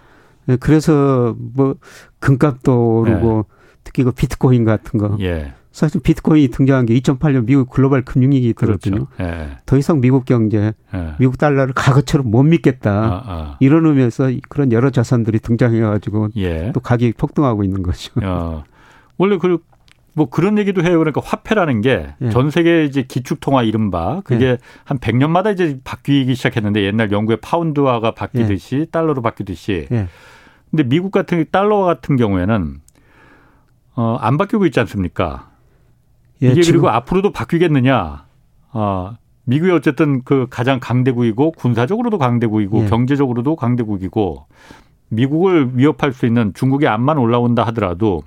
예, 0.48 0.56
그래서 0.56 1.34
뭐 1.38 1.76
금값도 2.20 2.98
오르고 3.00 3.46
예. 3.48 3.54
특히 3.84 4.02
그 4.02 4.12
비트코인 4.12 4.64
같은 4.64 4.98
거. 4.98 5.16
예. 5.20 5.54
사실 5.70 6.00
비트코인이 6.00 6.48
등장한 6.48 6.86
게 6.86 6.98
2008년 6.98 7.46
미국 7.46 7.70
글로벌 7.70 8.04
금융위기 8.04 8.52
들었거든요. 8.54 9.06
그렇죠. 9.06 9.32
예. 9.32 9.58
더 9.64 9.76
이상 9.78 10.00
미국 10.00 10.24
경제, 10.24 10.72
예. 10.94 11.14
미국 11.18 11.38
달러를 11.38 11.72
과거처럼 11.72 12.30
못 12.30 12.42
믿겠다. 12.42 12.90
아, 12.90 13.22
아. 13.26 13.56
이런 13.60 13.86
의미에서 13.86 14.30
그런 14.48 14.72
여러 14.72 14.90
자산들이 14.90 15.38
등장해가지고 15.38 16.30
예. 16.36 16.72
또 16.74 16.80
가격이 16.80 17.12
폭등하고 17.12 17.64
있는 17.64 17.82
거죠. 17.82 18.12
어. 18.22 18.64
원래 19.18 19.38
그 19.38 19.58
뭐 20.18 20.28
그런 20.28 20.58
얘기도 20.58 20.82
해요. 20.82 20.98
그러니까 20.98 21.22
화폐라는 21.24 21.80
게전 21.80 22.46
예. 22.46 22.50
세계 22.50 22.84
이제 22.84 23.02
기축 23.02 23.40
통화 23.40 23.62
이른바 23.62 24.20
그게 24.22 24.44
예. 24.46 24.58
한 24.84 24.98
100년마다 24.98 25.52
이제 25.52 25.78
바뀌기 25.84 26.34
시작했는데 26.34 26.82
옛날 26.82 27.12
영국의 27.12 27.38
파운드화가 27.40 28.10
바뀌듯이 28.10 28.76
예. 28.76 28.84
달러로 28.86 29.22
바뀌듯이. 29.22 29.86
예. 29.90 30.08
근데 30.70 30.82
미국 30.82 31.12
같은 31.12 31.44
달러 31.50 31.78
같은 31.82 32.16
경우에는 32.16 32.80
어, 33.94 34.16
안 34.20 34.36
바뀌고 34.36 34.66
있지 34.66 34.80
않습니까? 34.80 35.50
예, 36.42 36.48
이게 36.48 36.60
그리고 36.62 36.88
앞으로도 36.90 37.32
바뀌겠느냐? 37.32 38.26
어, 38.72 39.16
미국이 39.44 39.70
어쨌든 39.70 40.22
그 40.24 40.46
가장 40.50 40.80
강대국이고 40.80 41.52
군사적으로도 41.52 42.18
강대국이고 42.18 42.84
예. 42.84 42.88
경제적으로도 42.88 43.56
강대국이고 43.56 44.46
미국을 45.10 45.70
위협할 45.74 46.12
수 46.12 46.26
있는 46.26 46.52
중국의 46.54 46.88
앞만 46.88 47.18
올라온다 47.18 47.62
하더라도 47.66 48.22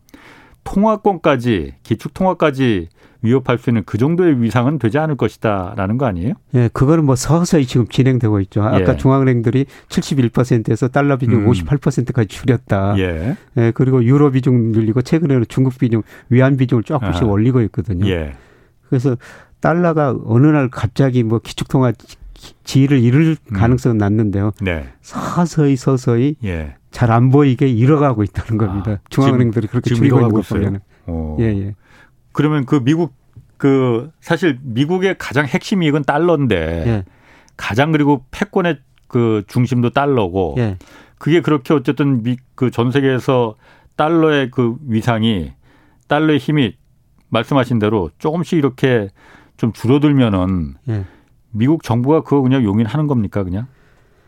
통화권까지 0.64 1.76
기축 1.84 2.14
통화까지 2.14 2.90
위협할 3.24 3.58
수 3.60 3.70
있는 3.70 3.84
그 3.86 3.98
정도의 3.98 4.42
위상은 4.42 4.80
되지 4.80 4.98
않을 4.98 5.16
것이다라는 5.16 5.98
거 5.98 6.06
아니에요? 6.06 6.34
예, 6.56 6.70
그거는 6.74 7.06
뭐 7.06 7.16
서서히 7.16 7.66
지금 7.66 7.88
진행되고 7.88 8.40
있죠. 8.42 8.64
아까 8.64 8.94
예. 8.94 8.98
중앙은행들이 8.98 9.66
71%에서 9.90 10.88
달러 10.88 11.18
비중 11.18 11.46
음. 11.46 11.52
58%까지 11.52 12.28
줄였다. 12.28 12.96
예. 12.98 13.38
예. 13.58 13.72
그리고 13.76 14.04
유로 14.04 14.32
비중 14.32 14.72
늘리고 14.72 15.04
최근에는 15.04 15.46
중국 15.50 15.78
비중, 15.78 16.02
위안 16.30 16.58
비중을 16.58 16.84
조금씩 16.84 17.24
아. 17.24 17.26
올리고 17.28 17.62
있거든요. 17.62 18.08
예. 18.08 18.34
그래서 18.90 19.16
달러가 19.60 20.16
어느 20.26 20.48
날 20.48 20.70
갑자기 20.70 21.24
뭐 21.24 21.40
기축 21.40 21.68
통화 21.68 21.94
지위를 22.64 23.00
잃을 23.00 23.38
음. 23.52 23.56
가능성은 23.56 23.98
낮는데요. 23.98 24.52
네. 24.62 24.88
서서히 25.02 25.76
서서히 25.76 26.36
예. 26.44 26.76
잘 27.02 27.12
안 27.12 27.32
보이게 27.32 27.68
잃어가고 27.68 28.22
있다는 28.22 28.58
겁니다. 28.60 28.92
아, 28.92 28.98
중앙은행들이 29.10 29.68
그렇게 29.68 29.96
줄이고 29.96 30.20
있는 30.20 30.32
거 30.32 30.42
보면. 30.42 30.82
어. 31.08 31.36
예, 31.40 31.46
예. 31.46 31.76
그러면 32.32 32.66
그 32.66 32.84
미국 32.84 33.14
그 33.58 34.12
사실 34.20 34.60
미국의 34.62 35.16
가장 35.18 35.46
핵심 35.48 35.82
이익은 35.82 36.04
달러인데 36.04 36.56
예. 36.88 37.06
가장 37.58 37.92
그리고 37.92 38.24
패권의 38.30 38.80
그 39.08 39.44
중심도 39.48 39.90
달러고 39.90 40.56
예. 40.60 40.78
그게 41.18 41.42
그렇게 41.42 41.74
어쨌든 41.74 42.24
그 42.56 42.70
전 42.70 42.92
세계에서 42.92 43.56
달러의 43.96 44.52
그 44.52 44.76
위상이 44.88 45.54
달러의 46.08 46.38
힘이 46.38 46.76
말씀하신 47.30 47.80
대로 47.80 48.12
조금씩 48.20 48.60
이렇게 48.60 49.10
좀 49.58 49.74
줄어들면은 49.74 50.76
예. 50.90 51.06
미국 51.50 51.82
정부가 51.82 52.22
그거 52.22 52.42
그냥 52.42 52.64
용인하는 52.64 53.08
겁니까 53.08 53.44
그냥? 53.44 53.66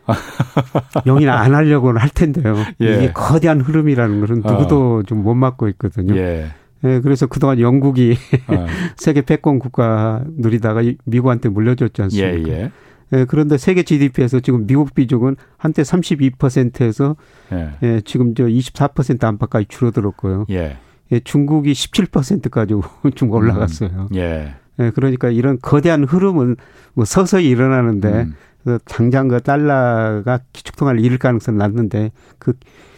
용인 1.08 1.30
안 1.30 1.54
하려고는 1.56 2.00
할 2.00 2.10
텐데요. 2.10 2.56
예. 2.82 2.98
이게 2.98 3.12
거대한 3.14 3.62
흐름이라는 3.62 4.22
것은 4.22 4.36
누구도 4.46 5.00
어. 5.00 5.04
좀못 5.04 5.36
막고 5.36 5.68
있거든요. 5.70 6.16
예. 6.16 6.48
예, 6.86 7.00
그래서 7.00 7.28
그동안 7.28 7.60
영국이 7.60 8.18
어. 8.48 8.66
세계 8.98 9.22
패권 9.22 9.60
국가 9.60 10.24
누리다가 10.38 10.82
미국한테 11.06 11.50
물려줬지 11.50 12.02
않습니까? 12.02 12.50
예, 12.50 12.54
예. 12.54 12.72
예, 13.14 13.26
그런데 13.26 13.58
세계 13.58 13.84
GDP에서 13.84 14.40
지금 14.40 14.66
미국 14.66 14.94
비중은 14.94 15.36
한때 15.58 15.82
32%에서 15.84 17.16
예. 17.54 17.70
예, 17.84 18.02
지금 18.04 18.34
저 18.36 18.46
24% 18.46 19.24
안팎까지 19.24 19.68
줄어들었고요. 19.70 20.46
예. 20.50 20.78
예, 21.12 21.20
중국이 21.20 21.74
17%까지 21.74 22.74
좀 23.16 23.32
올라갔어요. 23.32 23.90
음. 24.12 24.16
예. 24.16 24.56
예, 24.80 24.92
그러니까 24.96 25.30
이런 25.30 25.60
거대한 25.62 26.04
흐름은 26.04 26.56
뭐 26.96 27.06
서서히 27.06 27.48
일어나는데 27.48 28.10
음. 28.10 28.36
그 28.64 28.80
당장 28.86 29.28
그 29.28 29.42
달러가 29.42 30.40
기축통화를 30.54 31.00
잃을 31.04 31.18
가능성이 31.18 31.58
낮는데 31.58 32.12
그 32.40 32.54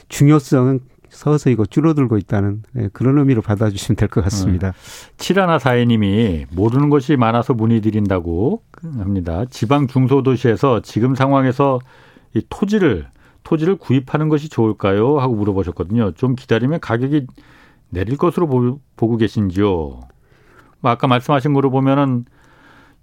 중요성은 0.09 0.81
서서히 1.09 1.55
줄어들고 1.69 2.17
있다는 2.17 2.63
예, 2.75 2.89
그런 2.91 3.17
의미로 3.17 3.41
받아주시면 3.41 3.95
될 3.95 4.09
것 4.09 4.21
같습니다. 4.25 4.69
음. 4.69 4.73
칠하나 5.17 5.59
사회님이 5.59 6.45
모르는 6.51 6.89
것이 6.89 7.15
많아서 7.15 7.53
문의드린다고 7.53 8.61
합니다. 8.97 9.45
지방 9.49 9.87
중소도시에서 9.87 10.81
지금 10.81 11.15
상황에서 11.15 11.79
이 12.33 12.41
토지를 12.49 13.07
토지를 13.43 13.77
구입하는 13.77 14.27
것이 14.27 14.49
좋을까요? 14.49 15.19
하고 15.19 15.35
물어보셨거든요. 15.35 16.11
좀 16.13 16.35
기다리면 16.35 16.79
가격이 16.81 17.27
내릴 17.89 18.17
것으로 18.17 18.47
보, 18.47 18.79
고 18.95 19.17
계신지요? 19.17 19.67
뭐 20.81 20.91
아까 20.91 21.07
말씀하신 21.07 21.53
거로 21.53 21.69
보면은 21.69 22.25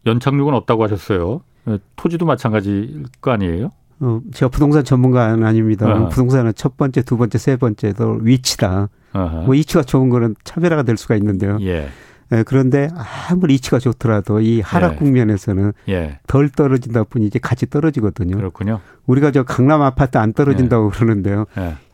연착륙은 0.05 0.53
없다고 0.53 0.83
하셨어요. 0.85 1.43
예, 1.69 1.79
토지도 1.97 2.27
마찬가지일 2.27 3.05
거 3.21 3.31
아니에요? 3.31 3.71
어, 4.01 4.21
제가 4.33 4.49
부동산 4.49 4.85
전문가는 4.85 5.45
아닙니다. 5.45 5.87
어 5.87 6.09
부동산은 6.09 6.55
첫 6.57 6.77
번째, 6.77 7.03
두 7.03 7.17
번째, 7.17 7.39
세 7.39 7.57
번째도 7.57 8.21
위치다. 8.23 8.89
어허. 9.13 9.43
뭐 9.43 9.55
위치가 9.55 9.83
좋은 9.83 10.11
거는 10.11 10.35
차별화가 10.43 10.83
될 10.83 10.97
수가 10.97 11.15
있는데요. 11.17 11.59
예. 11.61 11.89
예, 12.33 12.43
그런데 12.45 12.89
아무리 13.29 13.55
위치가 13.55 13.79
좋더라도 13.79 14.41
이 14.41 14.61
하락 14.61 14.93
예. 14.93 14.97
국면에서는 14.97 15.73
예. 15.91 16.19
덜 16.27 16.49
떨어진다 16.49 17.05
뿐이지 17.05 17.39
같이 17.39 17.69
떨어지거든요. 17.69 18.37
그렇군요. 18.37 18.81
우리가 19.07 19.31
저 19.31 19.43
강남 19.43 19.83
아파트 19.83 20.19
안 20.19 20.33
떨어진다고 20.33 20.87
예. 20.87 20.99
그러는데요. 20.99 21.45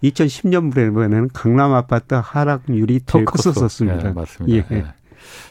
2010년부터는 0.03 1.25
예. 1.25 1.29
강남 1.35 1.75
아파트 1.75 2.15
하락률이 2.15 3.01
더 3.05 3.25
컸었습니다. 3.25 4.09
예, 4.09 4.13
맞습니다. 4.13 4.95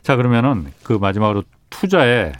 자 0.01 0.15
그러면은 0.15 0.67
그 0.83 0.93
마지막으로 0.93 1.43
투자에 1.69 2.31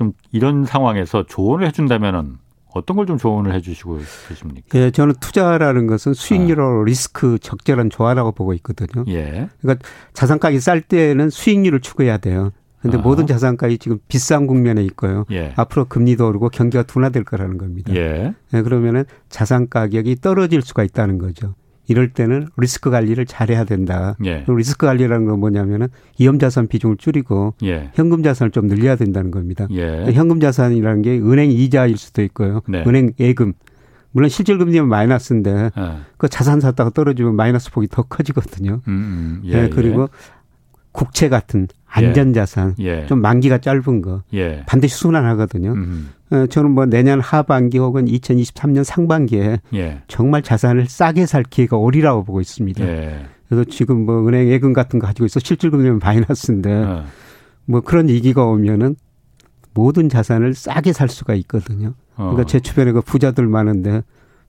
좀 0.00 0.14
이런 0.32 0.64
상황에서 0.64 1.24
조언을 1.26 1.66
해준다면은 1.66 2.38
어떤 2.72 2.96
걸 2.96 3.04
좀 3.06 3.18
조언을 3.18 3.52
해주시고 3.52 3.98
계십니까? 4.28 4.78
예, 4.78 4.90
저는 4.90 5.14
투자라는 5.20 5.86
것은 5.88 6.14
수익률로 6.14 6.80
아. 6.80 6.84
리스크 6.86 7.38
적절한 7.38 7.90
조화라고 7.90 8.32
보고 8.32 8.54
있거든요. 8.54 9.04
예. 9.08 9.48
그러니까 9.60 9.86
자산가격이 10.14 10.60
쌀 10.60 10.80
때는 10.80 11.28
수익률을 11.28 11.80
추구해야 11.80 12.16
돼요. 12.16 12.50
근데 12.80 12.96
아. 12.96 13.00
모든 13.02 13.26
자산가격이 13.26 13.76
지금 13.76 13.98
비싼 14.08 14.46
국면에 14.46 14.82
있고요. 14.84 15.26
예. 15.32 15.52
앞으로 15.56 15.84
금리도 15.86 16.26
오르고 16.28 16.48
경기가 16.48 16.82
둔화될 16.84 17.24
거라는 17.24 17.58
겁니다. 17.58 17.94
예. 17.94 18.32
예, 18.54 18.62
그러면은 18.62 19.04
자산 19.28 19.68
가격이 19.68 20.16
떨어질 20.22 20.62
수가 20.62 20.82
있다는 20.84 21.18
거죠. 21.18 21.54
이럴 21.90 22.10
때는 22.10 22.46
리스크 22.56 22.88
관리를 22.88 23.26
잘해야 23.26 23.64
된다. 23.64 24.16
예. 24.24 24.44
리스크 24.46 24.86
관리라는 24.86 25.26
건 25.26 25.40
뭐냐면은 25.40 25.88
위험 26.20 26.38
자산 26.38 26.68
비중을 26.68 26.98
줄이고 26.98 27.54
예. 27.64 27.90
현금 27.94 28.22
자산을 28.22 28.52
좀 28.52 28.68
늘려야 28.68 28.94
된다는 28.94 29.32
겁니다. 29.32 29.66
예. 29.72 30.06
현금 30.12 30.38
자산이라는 30.38 31.02
게 31.02 31.18
은행 31.18 31.50
이자일 31.50 31.96
수도 31.96 32.22
있고요. 32.22 32.60
네. 32.68 32.84
은행 32.86 33.12
예금. 33.18 33.54
물론 34.12 34.28
실질 34.28 34.56
금리는 34.58 34.86
마이너스인데 34.88 35.70
예. 35.76 35.92
그 36.16 36.28
자산 36.28 36.60
샀다가 36.60 36.90
떨어지면 36.90 37.34
마이너스 37.34 37.72
폭이 37.72 37.88
더 37.88 38.02
커지거든요. 38.02 38.82
음, 38.86 38.92
음. 38.92 39.40
예, 39.46 39.62
네, 39.62 39.68
그리고 39.68 40.08
국채 40.92 41.28
같은 41.28 41.68
안전자산 41.86 42.76
예. 42.80 43.02
예. 43.02 43.06
좀 43.06 43.20
만기가 43.20 43.58
짧은 43.58 44.02
거 44.02 44.22
예. 44.32 44.64
반드시 44.66 44.94
순환하거든요. 44.96 45.72
음. 45.72 46.10
어, 46.30 46.46
저는 46.46 46.70
뭐 46.70 46.86
내년 46.86 47.20
하반기 47.20 47.78
혹은 47.78 48.06
2023년 48.06 48.84
상반기에 48.84 49.60
예. 49.74 50.02
정말 50.06 50.42
자산을 50.42 50.86
싸게 50.86 51.26
살 51.26 51.42
기회가 51.42 51.76
오리라고 51.76 52.24
보고 52.24 52.40
있습니다. 52.40 52.84
예. 52.84 53.26
그래서 53.48 53.64
지금 53.64 54.06
뭐 54.06 54.26
은행 54.28 54.48
예금 54.48 54.72
같은 54.72 55.00
거 55.00 55.06
가지고 55.06 55.26
있어 55.26 55.40
실질금리는 55.40 55.98
마이너스인데 56.02 56.72
어. 56.72 57.04
뭐 57.64 57.80
그런 57.80 58.08
위기가 58.08 58.44
오면은 58.44 58.94
모든 59.74 60.08
자산을 60.08 60.54
싸게 60.54 60.92
살 60.92 61.08
수가 61.08 61.34
있거든요. 61.34 61.94
그러니까 62.14 62.42
어. 62.42 62.44
제 62.44 62.60
주변에 62.60 62.92
그 62.92 63.00
부자들 63.00 63.46
많은데 63.46 64.02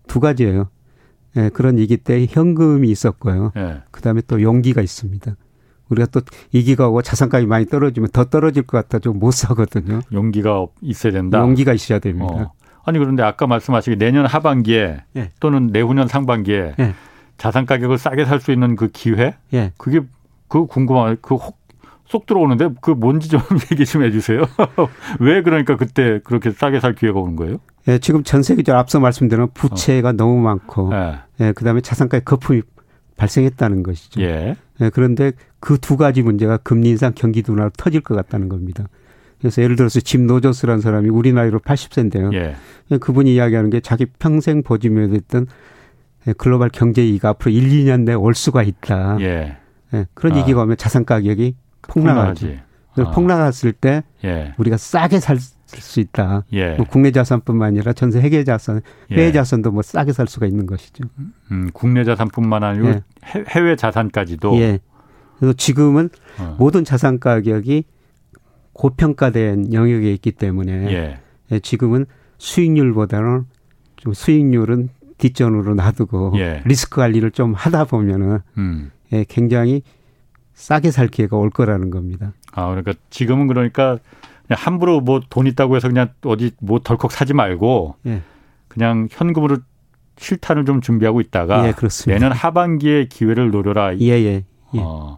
두 0.07 0.19
가지예요. 0.19 0.69
예, 1.37 1.49
그런 1.49 1.77
위기 1.77 1.97
때 1.97 2.25
현금이 2.29 2.89
있었고요. 2.89 3.51
예. 3.55 3.81
그다음에 3.91 4.21
또 4.27 4.41
용기가 4.41 4.81
있습니다. 4.81 5.35
우리가 5.91 6.07
또 6.11 6.21
이기가 6.51 6.87
오고 6.87 7.01
자산가격이 7.03 7.47
많이 7.47 7.65
떨어지면 7.65 8.09
더 8.11 8.25
떨어질 8.25 8.63
것 8.63 8.77
같아 8.77 8.99
좀 8.99 9.19
못 9.19 9.31
사거든요. 9.31 9.99
용기가 10.11 10.65
있어야 10.81 11.13
된다. 11.13 11.39
용기가 11.39 11.73
있어야 11.73 11.99
됩니다. 11.99 12.33
어. 12.33 12.51
아니 12.83 12.97
그런데 12.97 13.21
아까 13.21 13.45
말씀하시기 13.45 13.97
내년 13.97 14.25
하반기에 14.25 15.03
예. 15.17 15.31
또는 15.39 15.67
내후년 15.67 16.07
상반기에 16.07 16.75
예. 16.79 16.93
자산 17.37 17.65
가격을 17.67 17.97
싸게 17.99 18.25
살 18.25 18.39
수 18.39 18.51
있는 18.51 18.75
그 18.75 18.87
기회? 18.87 19.35
예. 19.53 19.71
그게 19.77 20.01
그 20.47 20.65
궁금한 20.65 21.17
그혹 21.21 21.59
쏙 22.07 22.25
들어오는데 22.25 22.69
그 22.81 22.91
뭔지 22.91 23.29
좀 23.29 23.41
얘기 23.71 23.85
좀 23.85 24.03
해주세요. 24.03 24.43
왜 25.19 25.41
그러니까 25.43 25.77
그때 25.77 26.19
그렇게 26.23 26.51
싸게 26.51 26.79
살 26.79 26.95
기회가 26.95 27.19
오는 27.19 27.35
거예요? 27.35 27.57
예, 27.87 27.99
지금 27.99 28.23
전 28.23 28.43
세계적으로 28.43 28.79
앞서 28.79 28.99
말씀드린 28.99 29.47
부채가 29.53 30.09
어. 30.09 30.11
너무 30.13 30.39
많고, 30.41 30.91
예. 30.93 31.19
예, 31.39 31.51
그다음에 31.53 31.81
자산가의 31.81 32.23
거품이 32.25 32.61
발생했다는 33.17 33.83
것이죠. 33.83 34.21
예. 34.21 34.55
예, 34.81 34.89
그런데 34.89 35.31
그 35.61 35.77
두 35.77 35.95
가지 35.95 36.21
문제가 36.21 36.57
금리 36.57 36.89
인상 36.89 37.13
경기 37.15 37.41
둔화로 37.41 37.69
터질 37.77 38.01
것 38.01 38.15
같다는 38.15 38.49
겁니다. 38.49 38.85
그래서 39.39 39.61
예를 39.61 39.75
들어서 39.75 39.99
짐 39.99 40.27
노저스라는 40.27 40.81
사람이 40.81 41.09
우리 41.09 41.31
나이로 41.33 41.59
80세인데요. 41.59 42.33
예. 42.33 42.55
예. 42.91 42.97
그분이 42.97 43.33
이야기하는 43.33 43.69
게 43.69 43.79
자기 43.79 44.05
평생 44.19 44.61
보지못했던 44.63 45.47
예, 46.27 46.33
글로벌 46.33 46.69
경제 46.69 47.01
위기가 47.01 47.29
앞으로 47.29 47.51
1, 47.51 47.69
2년 47.69 48.01
내에 48.01 48.15
올 48.15 48.35
수가 48.35 48.63
있다. 48.63 49.17
예. 49.21 49.57
예. 49.93 50.05
그런 50.13 50.33
아. 50.33 50.39
얘기가 50.41 50.61
오면 50.63 50.77
자산 50.77 51.05
가격이 51.05 51.55
폭락하지. 51.83 52.59
아. 52.97 53.11
폭락했을 53.11 53.71
때 53.71 54.03
예. 54.23 54.53
우리가 54.57 54.77
싸게 54.77 55.19
살 55.19 55.37
수 55.79 55.99
있다. 55.99 56.43
예. 56.53 56.75
뭐 56.75 56.85
국내 56.89 57.11
자산뿐만 57.11 57.69
아니라 57.69 57.93
전세 57.93 58.19
해외 58.19 58.43
자산, 58.43 58.81
해외 59.11 59.27
예. 59.27 59.31
자산도 59.31 59.71
뭐 59.71 59.81
싸게 59.81 60.11
살 60.11 60.27
수가 60.27 60.45
있는 60.45 60.65
것이죠. 60.65 61.03
음, 61.51 61.69
국내 61.73 62.03
자산뿐만 62.03 62.63
아니고 62.63 62.87
예. 62.89 63.03
해외 63.47 63.75
자산까지도. 63.75 64.57
예. 64.59 64.79
그래서 65.41 65.53
지금은 65.53 66.11
어. 66.37 66.55
모든 66.59 66.83
자산 66.85 67.19
가격이 67.19 67.83
고평가된 68.73 69.73
영역에 69.73 70.13
있기 70.13 70.33
때문에 70.33 70.71
예. 70.93 71.19
예. 71.51 71.59
지금은 71.59 72.05
수익률보다는 72.37 73.45
좀 73.95 74.13
수익률은 74.13 74.89
뒷전으로 75.17 75.73
놔두고 75.73 76.33
예. 76.35 76.61
리스크 76.65 76.97
관리를 76.97 77.31
좀 77.31 77.55
하다 77.55 77.85
보면은 77.85 78.39
음. 78.59 78.91
예, 79.13 79.25
굉장히 79.27 79.81
싸게 80.53 80.91
살 80.91 81.07
기회가 81.07 81.37
올 81.37 81.49
거라는 81.49 81.89
겁니다. 81.89 82.33
아 82.51 82.67
그러니까 82.67 82.93
지금은 83.09 83.47
그러니까 83.47 83.97
함부로 84.47 85.01
뭐 85.01 85.21
돈 85.27 85.47
있다고 85.47 85.75
해서 85.75 85.87
그냥 85.87 86.09
어디 86.23 86.51
뭐 86.61 86.79
덜컥 86.79 87.11
사지 87.11 87.33
말고 87.33 87.95
예. 88.05 88.21
그냥 88.67 89.07
현금으로 89.09 89.57
실탄을 90.17 90.65
좀 90.65 90.81
준비하고 90.81 91.19
있다가 91.19 91.67
예, 91.67 91.73
내년 92.05 92.31
하반기에 92.31 93.07
기회를 93.07 93.49
노려라. 93.49 93.97
예예. 93.97 94.11
예, 94.23 94.45
예. 94.75 94.79
어. 94.79 95.17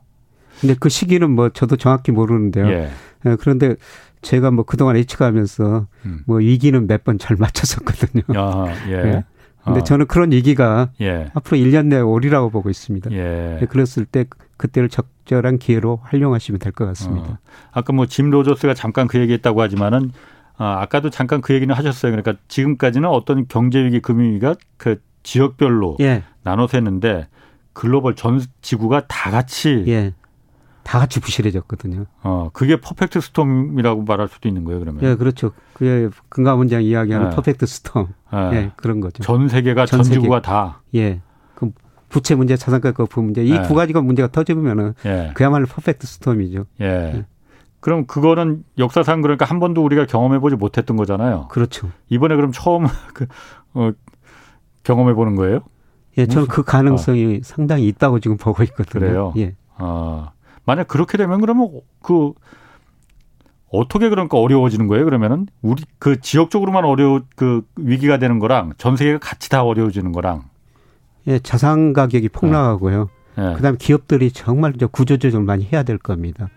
근데 0.64 0.76
그 0.80 0.88
시기는 0.90 1.30
뭐 1.30 1.50
저도 1.50 1.76
정확히 1.76 2.12
모르는데요. 2.14 2.68
예. 2.70 2.90
예 3.26 3.36
그런데 3.40 3.76
제가 4.22 4.50
뭐 4.52 4.64
그동안 4.64 4.96
예측하면서 4.98 5.88
음. 6.06 6.20
뭐 6.26 6.38
위기는 6.38 6.88
몇 6.88 7.04
번 7.04 7.18
잘 7.20 7.36
맞췄었거든요. 7.38 8.24
아, 8.40 8.66
예. 8.88 8.94
예. 8.94 9.24
근데 9.66 9.80
어. 9.82 9.84
저는 9.84 10.08
그런 10.08 10.32
위기가 10.32 10.90
예. 11.02 11.30
앞으로 11.34 11.58
1년 11.58 11.88
내에 11.88 12.00
오리라고 12.00 12.50
보고 12.50 12.70
있습니다. 12.70 13.12
예. 13.12 13.60
예. 13.62 13.66
그랬을 13.66 14.06
때 14.06 14.26
그때를 14.58 14.88
적절한 14.90 15.58
기회로 15.58 16.00
활용하시면 16.04 16.60
될 16.60 16.72
것 16.72 16.86
같습니다. 16.86 17.30
어. 17.34 17.38
아까 17.74 17.92
뭐 17.94 18.06
짐 18.06 18.30
로저스가 18.30 18.74
잠깐 18.74 19.08
그 19.08 19.20
얘기했다고 19.20 19.62
하지만은 19.62 20.12
아, 20.58 20.82
아까도 20.82 21.10
잠깐 21.10 21.42
그 21.42 21.54
얘기는 21.54 21.74
하셨어요. 21.76 22.12
그러니까 22.14 22.36
지금까지는 22.48 23.10
어떤 23.10 23.48
경제 23.50 23.84
위기, 23.84 24.00
금융 24.00 24.30
위기가 24.32 24.56
그 24.78 25.02
지역별로 25.24 25.98
예. 26.00 26.24
나눠서 26.44 26.78
했는데 26.78 27.28
글로벌 27.74 28.16
전 28.16 28.40
지구가 28.62 29.08
다 29.08 29.32
같이 29.32 29.84
예. 29.88 30.14
다 30.84 31.00
같이 31.00 31.20
부실해졌거든요. 31.20 32.06
어, 32.24 32.50
그게 32.54 32.80
perfect 32.80 33.22
storm이라고 33.22 34.04
말할 34.04 34.28
수도 34.28 34.48
있는 34.48 34.64
거예요, 34.66 34.80
그러면. 34.80 35.04
예, 35.04 35.16
그렇죠. 35.16 35.52
그게 35.74 36.10
금감원장 36.30 36.84
이야기하는 36.84 37.32
예. 37.32 37.36
perfect 37.36 37.66
storm. 37.66 38.10
예. 38.34 38.38
예, 38.54 38.72
그런 38.76 39.00
거죠. 39.00 39.24
전 39.24 39.48
세계가 39.48 39.86
전, 39.86 40.04
전 40.04 40.14
지구가 40.14 40.42
다. 40.42 40.82
예. 40.96 41.22
그 41.56 41.72
부채 42.10 42.36
문제, 42.36 42.56
자산가 42.58 42.92
거품 42.92 43.22
문제 43.22 43.44
이두 43.44 43.56
예. 43.56 43.76
가지가 43.76 44.02
문제가 44.02 44.30
터지면은 44.30 44.94
예. 45.06 45.32
그야말로 45.34 45.66
perfect 45.66 46.06
storm이죠. 46.06 46.66
예. 46.82 46.86
예. 46.86 47.26
그럼 47.80 48.06
그거는 48.06 48.64
역사상 48.78 49.22
그러니까 49.22 49.46
한 49.46 49.60
번도 49.60 49.84
우리가 49.84 50.06
경험해 50.06 50.40
보지 50.40 50.56
못했던 50.56 50.96
거잖아요. 50.96 51.48
그렇죠. 51.50 51.90
이번에 52.10 52.36
그럼 52.36 52.52
처음 52.54 52.86
그 53.14 53.26
어, 53.74 53.92
경험해 54.84 55.14
보는 55.14 55.36
거예요? 55.36 55.62
예, 56.18 56.28
저는 56.28 56.48
그 56.48 56.64
가능성이 56.64 57.38
어. 57.38 57.40
상당히 57.44 57.88
있다고 57.88 58.20
지금 58.20 58.38
보고 58.38 58.64
있거든요. 58.64 59.00
그래요. 59.00 59.34
예. 59.38 59.56
아. 59.78 60.33
만약 60.66 60.88
그렇게 60.88 61.18
되면 61.18 61.42
그러면 61.42 61.82
그 62.02 62.34
어떻게 63.72 64.10
그러니까 64.10 64.38
어려워지는 64.38 64.88
거예요? 64.88 65.06
그러면은 65.06 65.48
우리 65.62 65.84
그 65.98 66.22
지역적으로만 66.22 66.86
어려워 66.86 67.22
그 67.36 67.64
위기가 67.76 68.18
되는 68.18 68.40
거랑 68.40 68.74
전 68.78 68.96
세계가 68.96 69.18
같이 69.20 69.50
다 69.50 69.64
어려워지는 69.64 70.12
거랑 70.12 70.44
예, 71.28 71.40
자산 71.40 71.94
가격이 71.94 72.30
폭락하고요. 72.30 73.10
네. 73.36 73.44
네. 73.44 73.54
그다음에 73.56 73.78
기업들이 73.80 74.32
정말 74.32 74.74
이제 74.76 74.86
구조조정을 74.86 75.46
많이 75.46 75.68
해야 75.72 75.84
될 75.84 75.98
겁니다. 75.98 76.50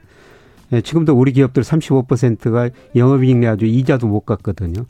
예, 0.73 0.81
지금도 0.81 1.15
우리 1.15 1.33
기업들 1.33 1.63
35%가 1.63 2.71
영업이익 2.95 3.45
아주 3.45 3.67
이자도 3.67 4.09
못 4.09 4.21
갚거든요. 4.21 4.85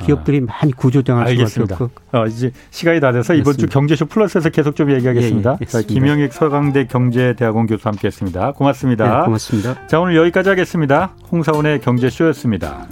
기업들이 0.00 0.38
아. 0.48 0.52
많이 0.60 0.72
구조정할 0.72 1.26
알겠습니다. 1.28 1.76
수밖에 1.76 1.84
없고. 1.84 2.18
어, 2.18 2.26
이제 2.26 2.50
시간이 2.70 3.00
다 3.00 3.12
돼서 3.12 3.34
이번 3.34 3.56
주 3.56 3.66
경제쇼 3.66 4.06
플러스에서 4.06 4.50
계속 4.50 4.74
좀 4.76 4.90
얘기하겠습니다. 4.90 5.58
예, 5.60 5.78
예, 5.78 5.82
김영익 5.82 6.32
서강대 6.32 6.86
경제대학원 6.86 7.66
교수와 7.66 7.92
함께했습니다. 7.92 8.52
고맙습니다. 8.52 9.18
네, 9.20 9.24
고맙습니다. 9.24 9.86
자 9.86 10.00
오늘 10.00 10.16
여기까지 10.16 10.48
하겠습니다. 10.48 11.14
홍사원의 11.30 11.80
경제쇼였습니다. 11.80 12.86